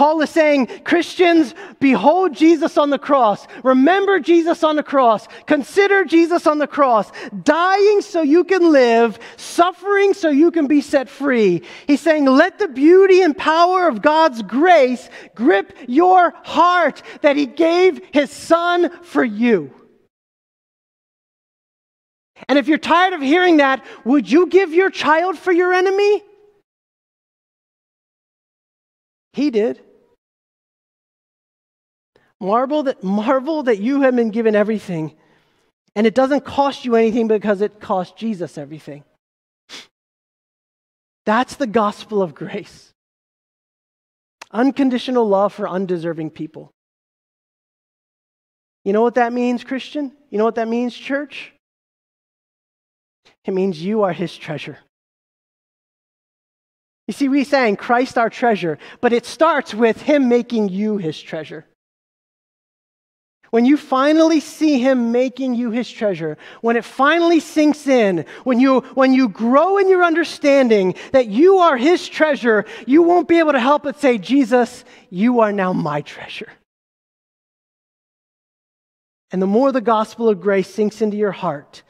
Paul 0.00 0.22
is 0.22 0.30
saying, 0.30 0.68
Christians, 0.82 1.54
behold 1.78 2.32
Jesus 2.32 2.78
on 2.78 2.88
the 2.88 2.98
cross. 2.98 3.46
Remember 3.62 4.18
Jesus 4.18 4.64
on 4.64 4.76
the 4.76 4.82
cross. 4.82 5.28
Consider 5.44 6.06
Jesus 6.06 6.46
on 6.46 6.56
the 6.56 6.66
cross, 6.66 7.12
dying 7.42 8.00
so 8.00 8.22
you 8.22 8.44
can 8.44 8.72
live, 8.72 9.18
suffering 9.36 10.14
so 10.14 10.30
you 10.30 10.52
can 10.52 10.66
be 10.66 10.80
set 10.80 11.10
free. 11.10 11.60
He's 11.86 12.00
saying, 12.00 12.24
let 12.24 12.58
the 12.58 12.68
beauty 12.68 13.20
and 13.20 13.36
power 13.36 13.88
of 13.88 14.00
God's 14.00 14.40
grace 14.40 15.10
grip 15.34 15.76
your 15.86 16.32
heart 16.44 17.02
that 17.20 17.36
He 17.36 17.44
gave 17.44 18.00
His 18.10 18.30
Son 18.30 18.88
for 19.02 19.22
you. 19.22 19.70
And 22.48 22.58
if 22.58 22.68
you're 22.68 22.78
tired 22.78 23.12
of 23.12 23.20
hearing 23.20 23.58
that, 23.58 23.84
would 24.06 24.32
you 24.32 24.46
give 24.46 24.72
your 24.72 24.88
child 24.88 25.36
for 25.36 25.52
your 25.52 25.74
enemy? 25.74 26.22
He 29.34 29.50
did. 29.50 29.82
Marvel 32.40 32.84
that, 32.84 33.02
marvel 33.02 33.64
that 33.64 33.78
you 33.78 34.02
have 34.02 34.16
been 34.16 34.30
given 34.30 34.56
everything, 34.56 35.14
and 35.94 36.06
it 36.06 36.14
doesn't 36.14 36.44
cost 36.44 36.84
you 36.84 36.96
anything 36.96 37.28
because 37.28 37.60
it 37.60 37.80
cost 37.80 38.16
Jesus 38.16 38.56
everything. 38.56 39.04
That's 41.26 41.56
the 41.56 41.66
gospel 41.66 42.22
of 42.22 42.34
grace. 42.34 42.92
Unconditional 44.50 45.28
love 45.28 45.52
for 45.52 45.68
undeserving 45.68 46.30
people. 46.30 46.72
You 48.84 48.92
know 48.92 49.02
what 49.02 49.16
that 49.16 49.32
means, 49.32 49.62
Christian? 49.62 50.12
You 50.30 50.38
know 50.38 50.44
what 50.44 50.54
that 50.54 50.68
means, 50.68 50.96
church? 50.96 51.52
It 53.44 53.52
means 53.52 53.82
you 53.82 54.02
are 54.02 54.12
his 54.12 54.34
treasure. 54.36 54.78
You 57.06 57.12
see, 57.12 57.28
we 57.28 57.44
sang 57.44 57.76
Christ 57.76 58.16
our 58.16 58.30
treasure, 58.30 58.78
but 59.00 59.12
it 59.12 59.26
starts 59.26 59.74
with 59.74 60.00
him 60.00 60.28
making 60.28 60.68
you 60.68 60.96
his 60.96 61.20
treasure. 61.20 61.66
When 63.50 63.64
you 63.64 63.76
finally 63.76 64.40
see 64.40 64.78
him 64.78 65.12
making 65.12 65.54
you 65.54 65.70
his 65.70 65.90
treasure, 65.90 66.38
when 66.60 66.76
it 66.76 66.84
finally 66.84 67.40
sinks 67.40 67.86
in, 67.86 68.24
when 68.44 68.60
you, 68.60 68.80
when 68.94 69.12
you 69.12 69.28
grow 69.28 69.78
in 69.78 69.88
your 69.88 70.04
understanding 70.04 70.94
that 71.12 71.28
you 71.28 71.58
are 71.58 71.76
his 71.76 72.08
treasure, 72.08 72.64
you 72.86 73.02
won't 73.02 73.28
be 73.28 73.38
able 73.38 73.52
to 73.52 73.60
help 73.60 73.82
but 73.82 74.00
say, 74.00 74.18
Jesus, 74.18 74.84
you 75.10 75.40
are 75.40 75.52
now 75.52 75.72
my 75.72 76.00
treasure. 76.00 76.48
And 79.32 79.40
the 79.40 79.46
more 79.46 79.72
the 79.72 79.80
gospel 79.80 80.28
of 80.28 80.40
grace 80.40 80.68
sinks 80.68 81.02
into 81.02 81.16
your 81.16 81.32
heart, 81.32 81.82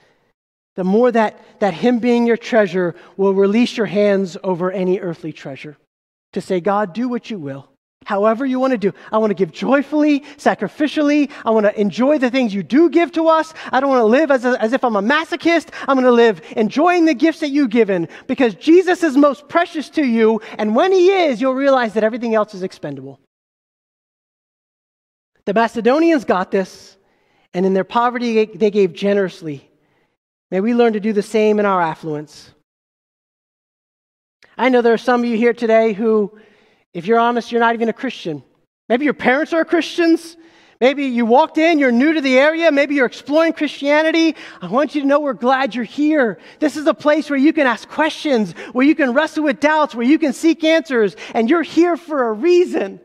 the 0.76 0.84
more 0.84 1.11
that, 1.12 1.61
that 1.61 1.74
him 1.74 1.98
being 1.98 2.26
your 2.26 2.36
treasure 2.36 2.94
will 3.16 3.34
release 3.34 3.76
your 3.76 3.86
hands 3.86 4.36
over 4.42 4.70
any 4.70 4.98
earthly 5.00 5.32
treasure 5.32 5.76
to 6.32 6.40
say, 6.40 6.61
God, 6.61 6.92
do 6.92 7.08
what 7.08 7.30
you 7.30 7.38
will. 7.38 7.69
However, 8.07 8.46
you 8.46 8.59
want 8.59 8.72
to 8.72 8.78
do. 8.78 8.92
I 9.12 9.18
want 9.18 9.30
to 9.30 9.34
give 9.34 9.53
joyfully, 9.53 10.20
sacrificially. 10.36 11.30
I 11.44 11.51
want 11.51 11.66
to 11.66 11.80
enjoy 11.80 12.18
the 12.18 12.30
things 12.30 12.55
you 12.55 12.62
do 12.62 12.88
give 12.88 13.12
to 13.12 13.28
us. 13.28 13.53
I 13.70 13.78
don't 13.78 13.90
want 13.90 14.01
to 14.01 14.07
live 14.07 14.30
as, 14.30 14.44
a, 14.44 14.61
as 14.61 14.72
if 14.72 14.82
I'm 14.82 14.96
a 14.96 15.03
masochist. 15.03 15.68
I'm 15.86 15.96
going 15.96 16.07
to 16.07 16.11
live 16.11 16.40
enjoying 16.57 17.05
the 17.05 17.14
gifts 17.14 17.40
that 17.40 17.51
you've 17.51 17.70
given 17.70 18.09
because 18.26 18.55
Jesus 18.55 19.03
is 19.03 19.16
most 19.16 19.48
precious 19.48 19.90
to 19.90 20.05
you. 20.05 20.40
And 20.59 20.74
when 20.74 20.92
he 20.92 21.11
is, 21.11 21.40
you'll 21.40 21.55
realize 21.55 21.92
that 21.94 22.03
everything 22.03 22.34
else 22.34 22.55
is 22.55 22.62
expendable. 22.62 23.20
The 25.44 25.55
Macedonians 25.55 26.24
got 26.24 26.51
this, 26.51 26.96
and 27.55 27.66
in 27.66 27.74
their 27.74 27.84
poverty, 27.84 28.44
they 28.46 28.70
gave 28.70 28.92
generously. 28.92 29.68
May 30.51 30.61
we 30.61 30.74
learn 30.74 30.94
to 30.94 31.01
do 31.01 31.12
the 31.12 31.22
same 31.22 31.59
in 31.59 31.66
our 31.66 31.80
affluence. 31.80 32.51
I 34.57 34.68
know 34.68 34.82
there 34.82 34.92
are 34.94 34.98
some 34.98 35.20
of 35.20 35.26
you 35.26 35.36
here 35.36 35.55
today 35.55 35.92
who 35.92 36.38
if 36.95 37.07
you're 37.07 37.18
honest, 37.18 37.53
you're 37.53 37.61
not 37.61 37.74
even 37.74 37.88
a 37.88 37.93
Christian. 37.93 38.43
Maybe 38.88 39.05
your 39.05 39.14
parents 39.14 39.53
are 39.53 39.64
Christians. 39.64 40.36
Maybe 40.80 41.05
you 41.05 41.26
walked 41.26 41.59
in, 41.59 41.78
you're 41.78 41.93
new 41.93 42.14
to 42.14 42.22
the 42.22 42.38
area, 42.38 42.72
maybe 42.72 42.95
you're 42.95 43.05
exploring 43.05 43.53
Christianity. 43.53 44.34
I 44.62 44.68
want 44.68 44.95
you 44.95 45.03
to 45.03 45.07
know 45.07 45.20
we're 45.20 45.34
glad 45.34 45.74
you're 45.74 45.84
here. 45.84 46.38
This 46.59 46.78
is 46.78 46.86
a 46.86 46.95
place 46.95 47.28
where 47.28 47.38
you 47.38 47.53
can 47.53 47.66
ask 47.66 47.86
questions, 47.86 48.53
where 48.72 48.86
you 48.86 48.95
can 48.95 49.12
wrestle 49.12 49.45
with 49.45 49.61
doubts, 49.61 49.95
where 49.95 50.07
you 50.07 50.18
can 50.18 50.32
seek 50.32 50.64
answers, 50.64 51.16
and 51.34 51.51
you're 51.51 51.62
here 51.62 51.99
for 51.99 52.28
a 52.28 52.32
reason. 52.32 52.99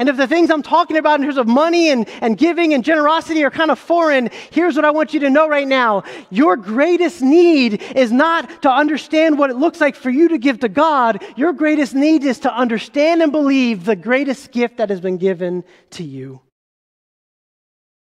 And 0.00 0.08
if 0.08 0.16
the 0.16 0.26
things 0.26 0.50
I'm 0.50 0.62
talking 0.62 0.96
about 0.96 1.20
in 1.20 1.26
terms 1.26 1.36
of 1.36 1.46
money 1.46 1.90
and, 1.90 2.08
and 2.22 2.38
giving 2.38 2.72
and 2.72 2.82
generosity 2.82 3.44
are 3.44 3.50
kind 3.50 3.70
of 3.70 3.78
foreign, 3.78 4.30
here's 4.50 4.74
what 4.74 4.86
I 4.86 4.90
want 4.90 5.12
you 5.12 5.20
to 5.20 5.28
know 5.28 5.46
right 5.46 5.68
now. 5.68 6.04
Your 6.30 6.56
greatest 6.56 7.20
need 7.20 7.82
is 7.94 8.10
not 8.10 8.62
to 8.62 8.70
understand 8.70 9.38
what 9.38 9.50
it 9.50 9.56
looks 9.56 9.78
like 9.78 9.94
for 9.94 10.08
you 10.08 10.28
to 10.28 10.38
give 10.38 10.60
to 10.60 10.70
God. 10.70 11.22
Your 11.36 11.52
greatest 11.52 11.94
need 11.94 12.24
is 12.24 12.38
to 12.40 12.52
understand 12.52 13.22
and 13.22 13.30
believe 13.30 13.84
the 13.84 13.94
greatest 13.94 14.52
gift 14.52 14.78
that 14.78 14.88
has 14.88 15.02
been 15.02 15.18
given 15.18 15.64
to 15.90 16.02
you. 16.02 16.40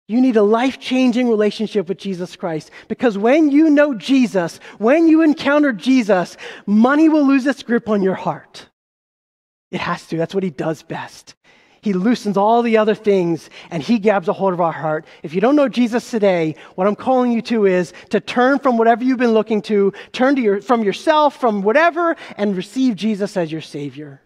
You 0.07 0.21
need 0.21 0.37
a 0.37 0.43
life 0.43 0.79
changing 0.79 1.31
relationship 1.31 1.89
with 1.89 1.97
Jesus 1.97 2.37
Christ 2.37 2.71
because 2.89 3.17
when 3.17 3.51
you 3.51 3.71
know 3.71 3.95
Jesus, 3.95 4.61
when 4.77 5.09
you 5.09 5.23
encounter 5.23 5.73
Jesus, 5.73 6.37
money 6.67 7.09
will 7.09 7.27
lose 7.27 7.47
its 7.47 7.63
grip 7.63 7.89
on 7.89 8.03
your 8.03 8.15
heart. 8.15 8.69
It 9.71 9.81
has 9.81 10.07
to. 10.09 10.19
That's 10.19 10.35
what 10.35 10.45
he 10.45 10.51
does 10.51 10.83
best. 10.83 11.35
He 11.87 11.93
loosens 11.93 12.37
all 12.37 12.63
the 12.63 12.79
other 12.79 12.97
things 12.97 13.49
and 13.71 13.81
he 13.81 14.01
grabs 14.01 14.27
a 14.27 14.33
hold 14.33 14.53
of 14.53 14.61
our 14.61 14.73
heart. 14.73 15.07
If 15.23 15.35
you 15.35 15.41
don't 15.41 15.55
know 15.55 15.69
Jesus 15.69 16.11
today, 16.11 16.57
what 16.75 16.89
I'm 16.89 16.97
calling 16.97 17.31
you 17.31 17.41
to 17.43 17.65
is 17.65 17.93
to 18.11 18.19
turn 18.19 18.59
from 18.59 18.77
whatever 18.77 19.05
you've 19.05 19.21
been 19.21 19.35
looking 19.35 19.63
to, 19.63 19.93
turn 20.11 20.35
to 20.35 20.43
your, 20.43 20.61
from 20.61 20.83
yourself, 20.83 21.39
from 21.39 21.63
whatever, 21.63 22.17
and 22.37 22.57
receive 22.57 22.97
Jesus 22.97 23.37
as 23.37 23.53
your 23.53 23.61
Savior. 23.61 24.21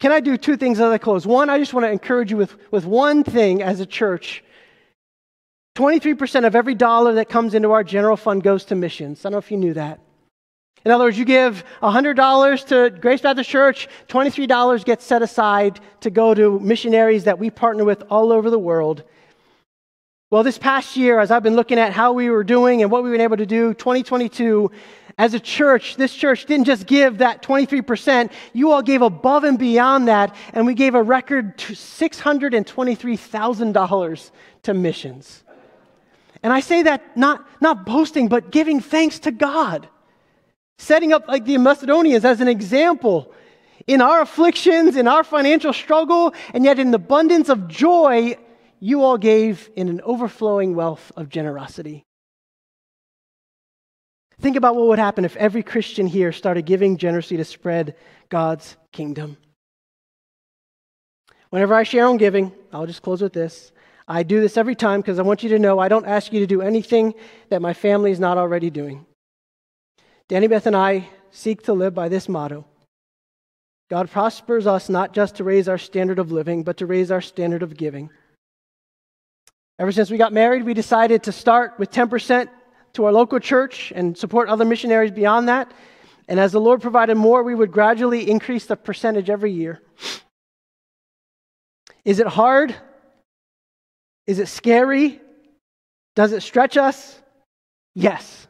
Can 0.00 0.12
I 0.12 0.20
do 0.20 0.38
two 0.38 0.56
things 0.56 0.80
as 0.80 0.90
I 0.90 0.96
close? 0.96 1.26
One, 1.26 1.50
I 1.50 1.58
just 1.58 1.74
want 1.74 1.84
to 1.84 1.90
encourage 1.90 2.30
you 2.30 2.38
with, 2.38 2.56
with 2.72 2.86
one 2.86 3.22
thing 3.22 3.62
as 3.62 3.80
a 3.80 3.86
church. 3.86 4.42
23% 5.76 6.46
of 6.46 6.56
every 6.56 6.74
dollar 6.74 7.12
that 7.16 7.28
comes 7.28 7.52
into 7.52 7.72
our 7.72 7.84
general 7.84 8.16
fund 8.16 8.42
goes 8.42 8.64
to 8.64 8.74
missions. 8.74 9.20
I 9.20 9.28
don't 9.28 9.32
know 9.32 9.38
if 9.40 9.50
you 9.50 9.58
knew 9.58 9.74
that. 9.74 10.00
In 10.84 10.90
other 10.90 11.04
words, 11.04 11.16
you 11.18 11.24
give 11.24 11.64
$100 11.82 12.66
to 12.66 12.90
Grace 13.00 13.22
Baptist 13.22 13.48
Church, 13.48 13.88
$23 14.08 14.84
gets 14.84 15.02
set 15.04 15.22
aside 15.22 15.80
to 16.00 16.10
go 16.10 16.34
to 16.34 16.60
missionaries 16.60 17.24
that 17.24 17.38
we 17.38 17.48
partner 17.48 17.84
with 17.84 18.02
all 18.10 18.30
over 18.30 18.50
the 18.50 18.58
world. 18.58 19.02
Well, 20.30 20.42
this 20.42 20.58
past 20.58 20.94
year, 20.96 21.20
as 21.20 21.30
I've 21.30 21.42
been 21.42 21.56
looking 21.56 21.78
at 21.78 21.94
how 21.94 22.12
we 22.12 22.28
were 22.28 22.44
doing 22.44 22.82
and 22.82 22.90
what 22.90 23.02
we've 23.02 23.12
been 23.12 23.22
able 23.22 23.38
to 23.38 23.46
do, 23.46 23.72
2022, 23.72 24.70
as 25.16 25.32
a 25.32 25.40
church, 25.40 25.96
this 25.96 26.12
church 26.12 26.44
didn't 26.44 26.66
just 26.66 26.86
give 26.86 27.16
that 27.18 27.40
23%, 27.40 28.30
you 28.52 28.72
all 28.72 28.82
gave 28.82 29.00
above 29.00 29.44
and 29.44 29.58
beyond 29.58 30.08
that, 30.08 30.36
and 30.52 30.66
we 30.66 30.74
gave 30.74 30.94
a 30.94 31.02
record 31.02 31.56
$623,000 31.56 34.30
to 34.64 34.74
missions. 34.74 35.44
And 36.42 36.52
I 36.52 36.60
say 36.60 36.82
that 36.82 37.16
not, 37.16 37.46
not 37.62 37.86
boasting, 37.86 38.28
but 38.28 38.50
giving 38.50 38.80
thanks 38.80 39.18
to 39.20 39.30
God 39.30 39.88
setting 40.78 41.12
up 41.12 41.28
like 41.28 41.44
the 41.44 41.58
Macedonians 41.58 42.24
as 42.24 42.40
an 42.40 42.48
example 42.48 43.32
in 43.86 44.00
our 44.00 44.20
afflictions, 44.22 44.96
in 44.96 45.06
our 45.06 45.24
financial 45.24 45.72
struggle, 45.72 46.34
and 46.52 46.64
yet 46.64 46.78
in 46.78 46.90
the 46.90 46.96
abundance 46.96 47.48
of 47.48 47.68
joy, 47.68 48.36
you 48.80 49.02
all 49.02 49.18
gave 49.18 49.70
in 49.76 49.88
an 49.88 50.00
overflowing 50.02 50.74
wealth 50.74 51.12
of 51.16 51.28
generosity. 51.28 52.04
Think 54.40 54.56
about 54.56 54.74
what 54.74 54.88
would 54.88 54.98
happen 54.98 55.24
if 55.24 55.36
every 55.36 55.62
Christian 55.62 56.06
here 56.06 56.32
started 56.32 56.66
giving 56.66 56.96
generously 56.96 57.36
to 57.36 57.44
spread 57.44 57.94
God's 58.28 58.76
kingdom. 58.92 59.36
Whenever 61.50 61.74
I 61.74 61.84
share 61.84 62.06
on 62.06 62.16
giving, 62.16 62.52
I'll 62.72 62.86
just 62.86 63.02
close 63.02 63.22
with 63.22 63.32
this. 63.32 63.70
I 64.08 64.22
do 64.22 64.40
this 64.40 64.56
every 64.56 64.74
time 64.74 65.00
because 65.00 65.18
I 65.18 65.22
want 65.22 65.42
you 65.42 65.50
to 65.50 65.58
know 65.58 65.78
I 65.78 65.88
don't 65.88 66.04
ask 66.04 66.32
you 66.32 66.40
to 66.40 66.46
do 66.46 66.62
anything 66.62 67.14
that 67.48 67.62
my 67.62 67.72
family 67.72 68.10
is 68.10 68.20
not 68.20 68.38
already 68.38 68.70
doing. 68.70 69.06
Danny 70.28 70.46
Beth 70.46 70.66
and 70.66 70.76
I 70.76 71.08
seek 71.30 71.64
to 71.64 71.72
live 71.72 71.94
by 71.94 72.08
this 72.08 72.28
motto 72.28 72.64
God 73.90 74.10
prospers 74.10 74.66
us 74.66 74.88
not 74.88 75.12
just 75.12 75.36
to 75.36 75.44
raise 75.44 75.68
our 75.68 75.78
standard 75.78 76.18
of 76.18 76.32
living, 76.32 76.64
but 76.64 76.78
to 76.78 76.86
raise 76.86 77.10
our 77.10 77.20
standard 77.20 77.62
of 77.62 77.76
giving. 77.76 78.10
Ever 79.78 79.92
since 79.92 80.10
we 80.10 80.16
got 80.16 80.32
married, 80.32 80.64
we 80.64 80.74
decided 80.74 81.24
to 81.24 81.32
start 81.32 81.78
with 81.78 81.90
10% 81.90 82.48
to 82.94 83.04
our 83.04 83.12
local 83.12 83.40
church 83.40 83.92
and 83.94 84.16
support 84.16 84.48
other 84.48 84.64
missionaries 84.64 85.10
beyond 85.10 85.48
that. 85.48 85.72
And 86.28 86.40
as 86.40 86.52
the 86.52 86.60
Lord 86.60 86.80
provided 86.80 87.16
more, 87.16 87.42
we 87.42 87.54
would 87.54 87.72
gradually 87.72 88.30
increase 88.30 88.66
the 88.66 88.76
percentage 88.76 89.28
every 89.28 89.52
year. 89.52 89.82
Is 92.04 92.18
it 92.18 92.26
hard? 92.26 92.74
Is 94.26 94.38
it 94.38 94.48
scary? 94.48 95.20
Does 96.16 96.32
it 96.32 96.42
stretch 96.42 96.76
us? 96.76 97.20
Yes. 97.94 98.46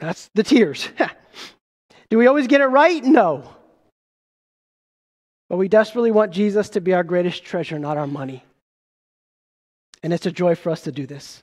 That's 0.00 0.30
the 0.34 0.42
tears. 0.42 0.88
Do 2.10 2.18
we 2.18 2.26
always 2.26 2.48
get 2.48 2.60
it 2.60 2.66
right? 2.66 3.04
No. 3.04 3.48
But 5.48 5.58
we 5.58 5.68
desperately 5.68 6.10
want 6.10 6.32
Jesus 6.32 6.70
to 6.70 6.80
be 6.80 6.94
our 6.94 7.04
greatest 7.04 7.44
treasure, 7.44 7.78
not 7.78 7.98
our 7.98 8.06
money. 8.06 8.44
And 10.02 10.12
it's 10.12 10.26
a 10.26 10.32
joy 10.32 10.54
for 10.54 10.70
us 10.70 10.82
to 10.82 10.92
do 10.92 11.06
this. 11.06 11.42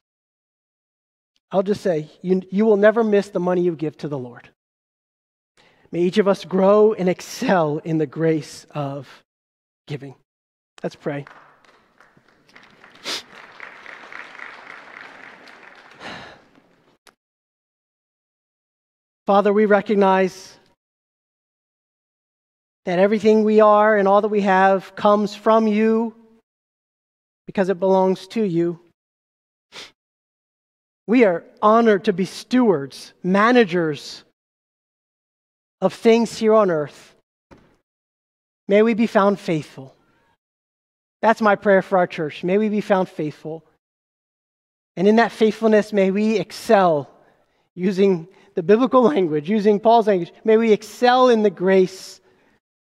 I'll 1.52 1.64
just 1.64 1.82
say, 1.82 2.10
you, 2.22 2.42
you 2.50 2.66
will 2.66 2.78
never 2.78 3.04
miss 3.04 3.30
the 3.30 3.40
money 3.40 3.62
you 3.62 3.76
give 3.76 3.98
to 3.98 4.08
the 4.08 4.18
Lord. 4.18 4.50
May 5.92 6.02
each 6.02 6.18
of 6.18 6.28
us 6.28 6.44
grow 6.44 6.94
and 6.94 7.08
excel 7.08 7.78
in 7.80 7.98
the 7.98 8.06
grace 8.06 8.66
of 8.72 9.08
giving. 9.88 10.16
Let's 10.84 10.96
pray. 10.96 11.26
Father, 19.28 19.52
we 19.52 19.66
recognize 19.66 20.58
that 22.86 22.98
everything 22.98 23.44
we 23.44 23.60
are 23.60 23.98
and 23.98 24.08
all 24.08 24.22
that 24.22 24.30
we 24.30 24.40
have 24.40 24.96
comes 24.96 25.36
from 25.36 25.68
you 25.68 26.16
because 27.46 27.68
it 27.68 27.78
belongs 27.78 28.26
to 28.30 28.42
you. 28.42 28.80
We 31.08 31.26
are 31.26 31.44
honored 31.62 32.06
to 32.06 32.14
be 32.14 32.24
stewards, 32.24 33.14
managers 33.22 34.24
of 35.82 35.94
things 35.94 36.38
here 36.38 36.54
on 36.54 36.72
earth. 36.72 37.14
May 38.70 38.82
we 38.82 38.94
be 38.94 39.08
found 39.08 39.42
faithful. 39.42 39.94
That's 41.22 41.42
my 41.42 41.56
prayer 41.58 41.82
for 41.82 41.98
our 41.98 42.08
church. 42.08 42.46
May 42.46 42.58
we 42.58 42.70
be 42.70 42.80
found 42.80 43.10
faithful. 43.10 43.66
And 44.96 45.06
in 45.06 45.18
that 45.18 45.34
faithfulness, 45.34 45.92
may 45.92 46.12
we 46.12 46.38
excel 46.38 47.10
using 47.78 48.28
the 48.56 48.64
biblical 48.64 49.04
language, 49.04 49.48
using 49.48 49.80
Paul's 49.80 50.08
language, 50.08 50.34
may 50.44 50.58
we 50.58 50.74
excel 50.74 51.30
in 51.30 51.44
the 51.44 51.52
grace 51.52 52.20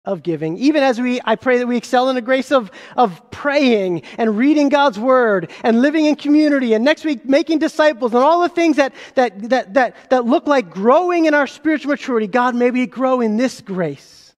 of 0.04 0.22
giving. 0.22 0.58
Even 0.58 0.82
as 0.82 1.00
we, 1.00 1.18
I 1.24 1.36
pray 1.36 1.56
that 1.56 1.66
we 1.66 1.78
excel 1.78 2.10
in 2.10 2.14
the 2.14 2.20
grace 2.20 2.52
of, 2.52 2.70
of 2.94 3.30
praying 3.30 4.02
and 4.18 4.36
reading 4.36 4.68
God's 4.68 4.98
word 4.98 5.50
and 5.62 5.80
living 5.80 6.04
in 6.04 6.16
community 6.16 6.74
and 6.74 6.84
next 6.84 7.06
week 7.06 7.24
making 7.24 7.60
disciples 7.60 8.12
and 8.12 8.22
all 8.22 8.42
the 8.42 8.50
things 8.50 8.76
that, 8.76 8.92
that, 9.14 9.48
that, 9.48 9.72
that, 9.72 10.10
that 10.10 10.26
look 10.26 10.46
like 10.46 10.68
growing 10.68 11.24
in 11.24 11.32
our 11.32 11.46
spiritual 11.46 11.92
maturity. 11.92 12.26
God, 12.26 12.54
may 12.54 12.70
we 12.70 12.86
grow 12.86 13.22
in 13.22 13.38
this 13.38 13.62
grace. 13.62 14.34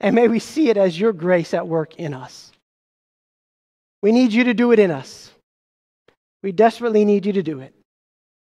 and 0.00 0.16
may 0.16 0.26
we 0.26 0.40
see 0.40 0.68
it 0.68 0.76
as 0.76 0.98
your 0.98 1.12
grace 1.12 1.54
at 1.54 1.68
work 1.68 1.94
in 1.94 2.12
us. 2.12 2.50
We 4.02 4.10
need 4.10 4.32
you 4.32 4.44
to 4.44 4.54
do 4.54 4.72
it 4.72 4.80
in 4.80 4.90
us. 4.90 5.30
We 6.42 6.50
desperately 6.50 7.04
need 7.04 7.24
you 7.24 7.34
to 7.34 7.42
do 7.44 7.60
it 7.60 7.77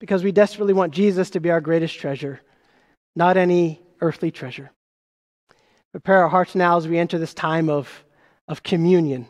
because 0.01 0.23
we 0.23 0.31
desperately 0.31 0.73
want 0.73 0.93
Jesus 0.93 1.29
to 1.29 1.39
be 1.39 1.51
our 1.51 1.61
greatest 1.61 1.97
treasure, 1.99 2.41
not 3.15 3.37
any 3.37 3.79
earthly 4.01 4.31
treasure. 4.31 4.71
Prepare 5.91 6.23
our 6.23 6.27
hearts 6.27 6.55
now 6.55 6.75
as 6.75 6.87
we 6.87 6.97
enter 6.97 7.19
this 7.19 7.35
time 7.35 7.69
of, 7.69 7.87
of 8.47 8.63
communion, 8.63 9.27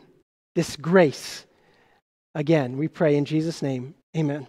this 0.54 0.76
grace. 0.76 1.44
Again, 2.34 2.78
we 2.78 2.88
pray 2.88 3.16
in 3.16 3.26
Jesus' 3.26 3.60
name. 3.60 3.94
Amen. 4.16 4.46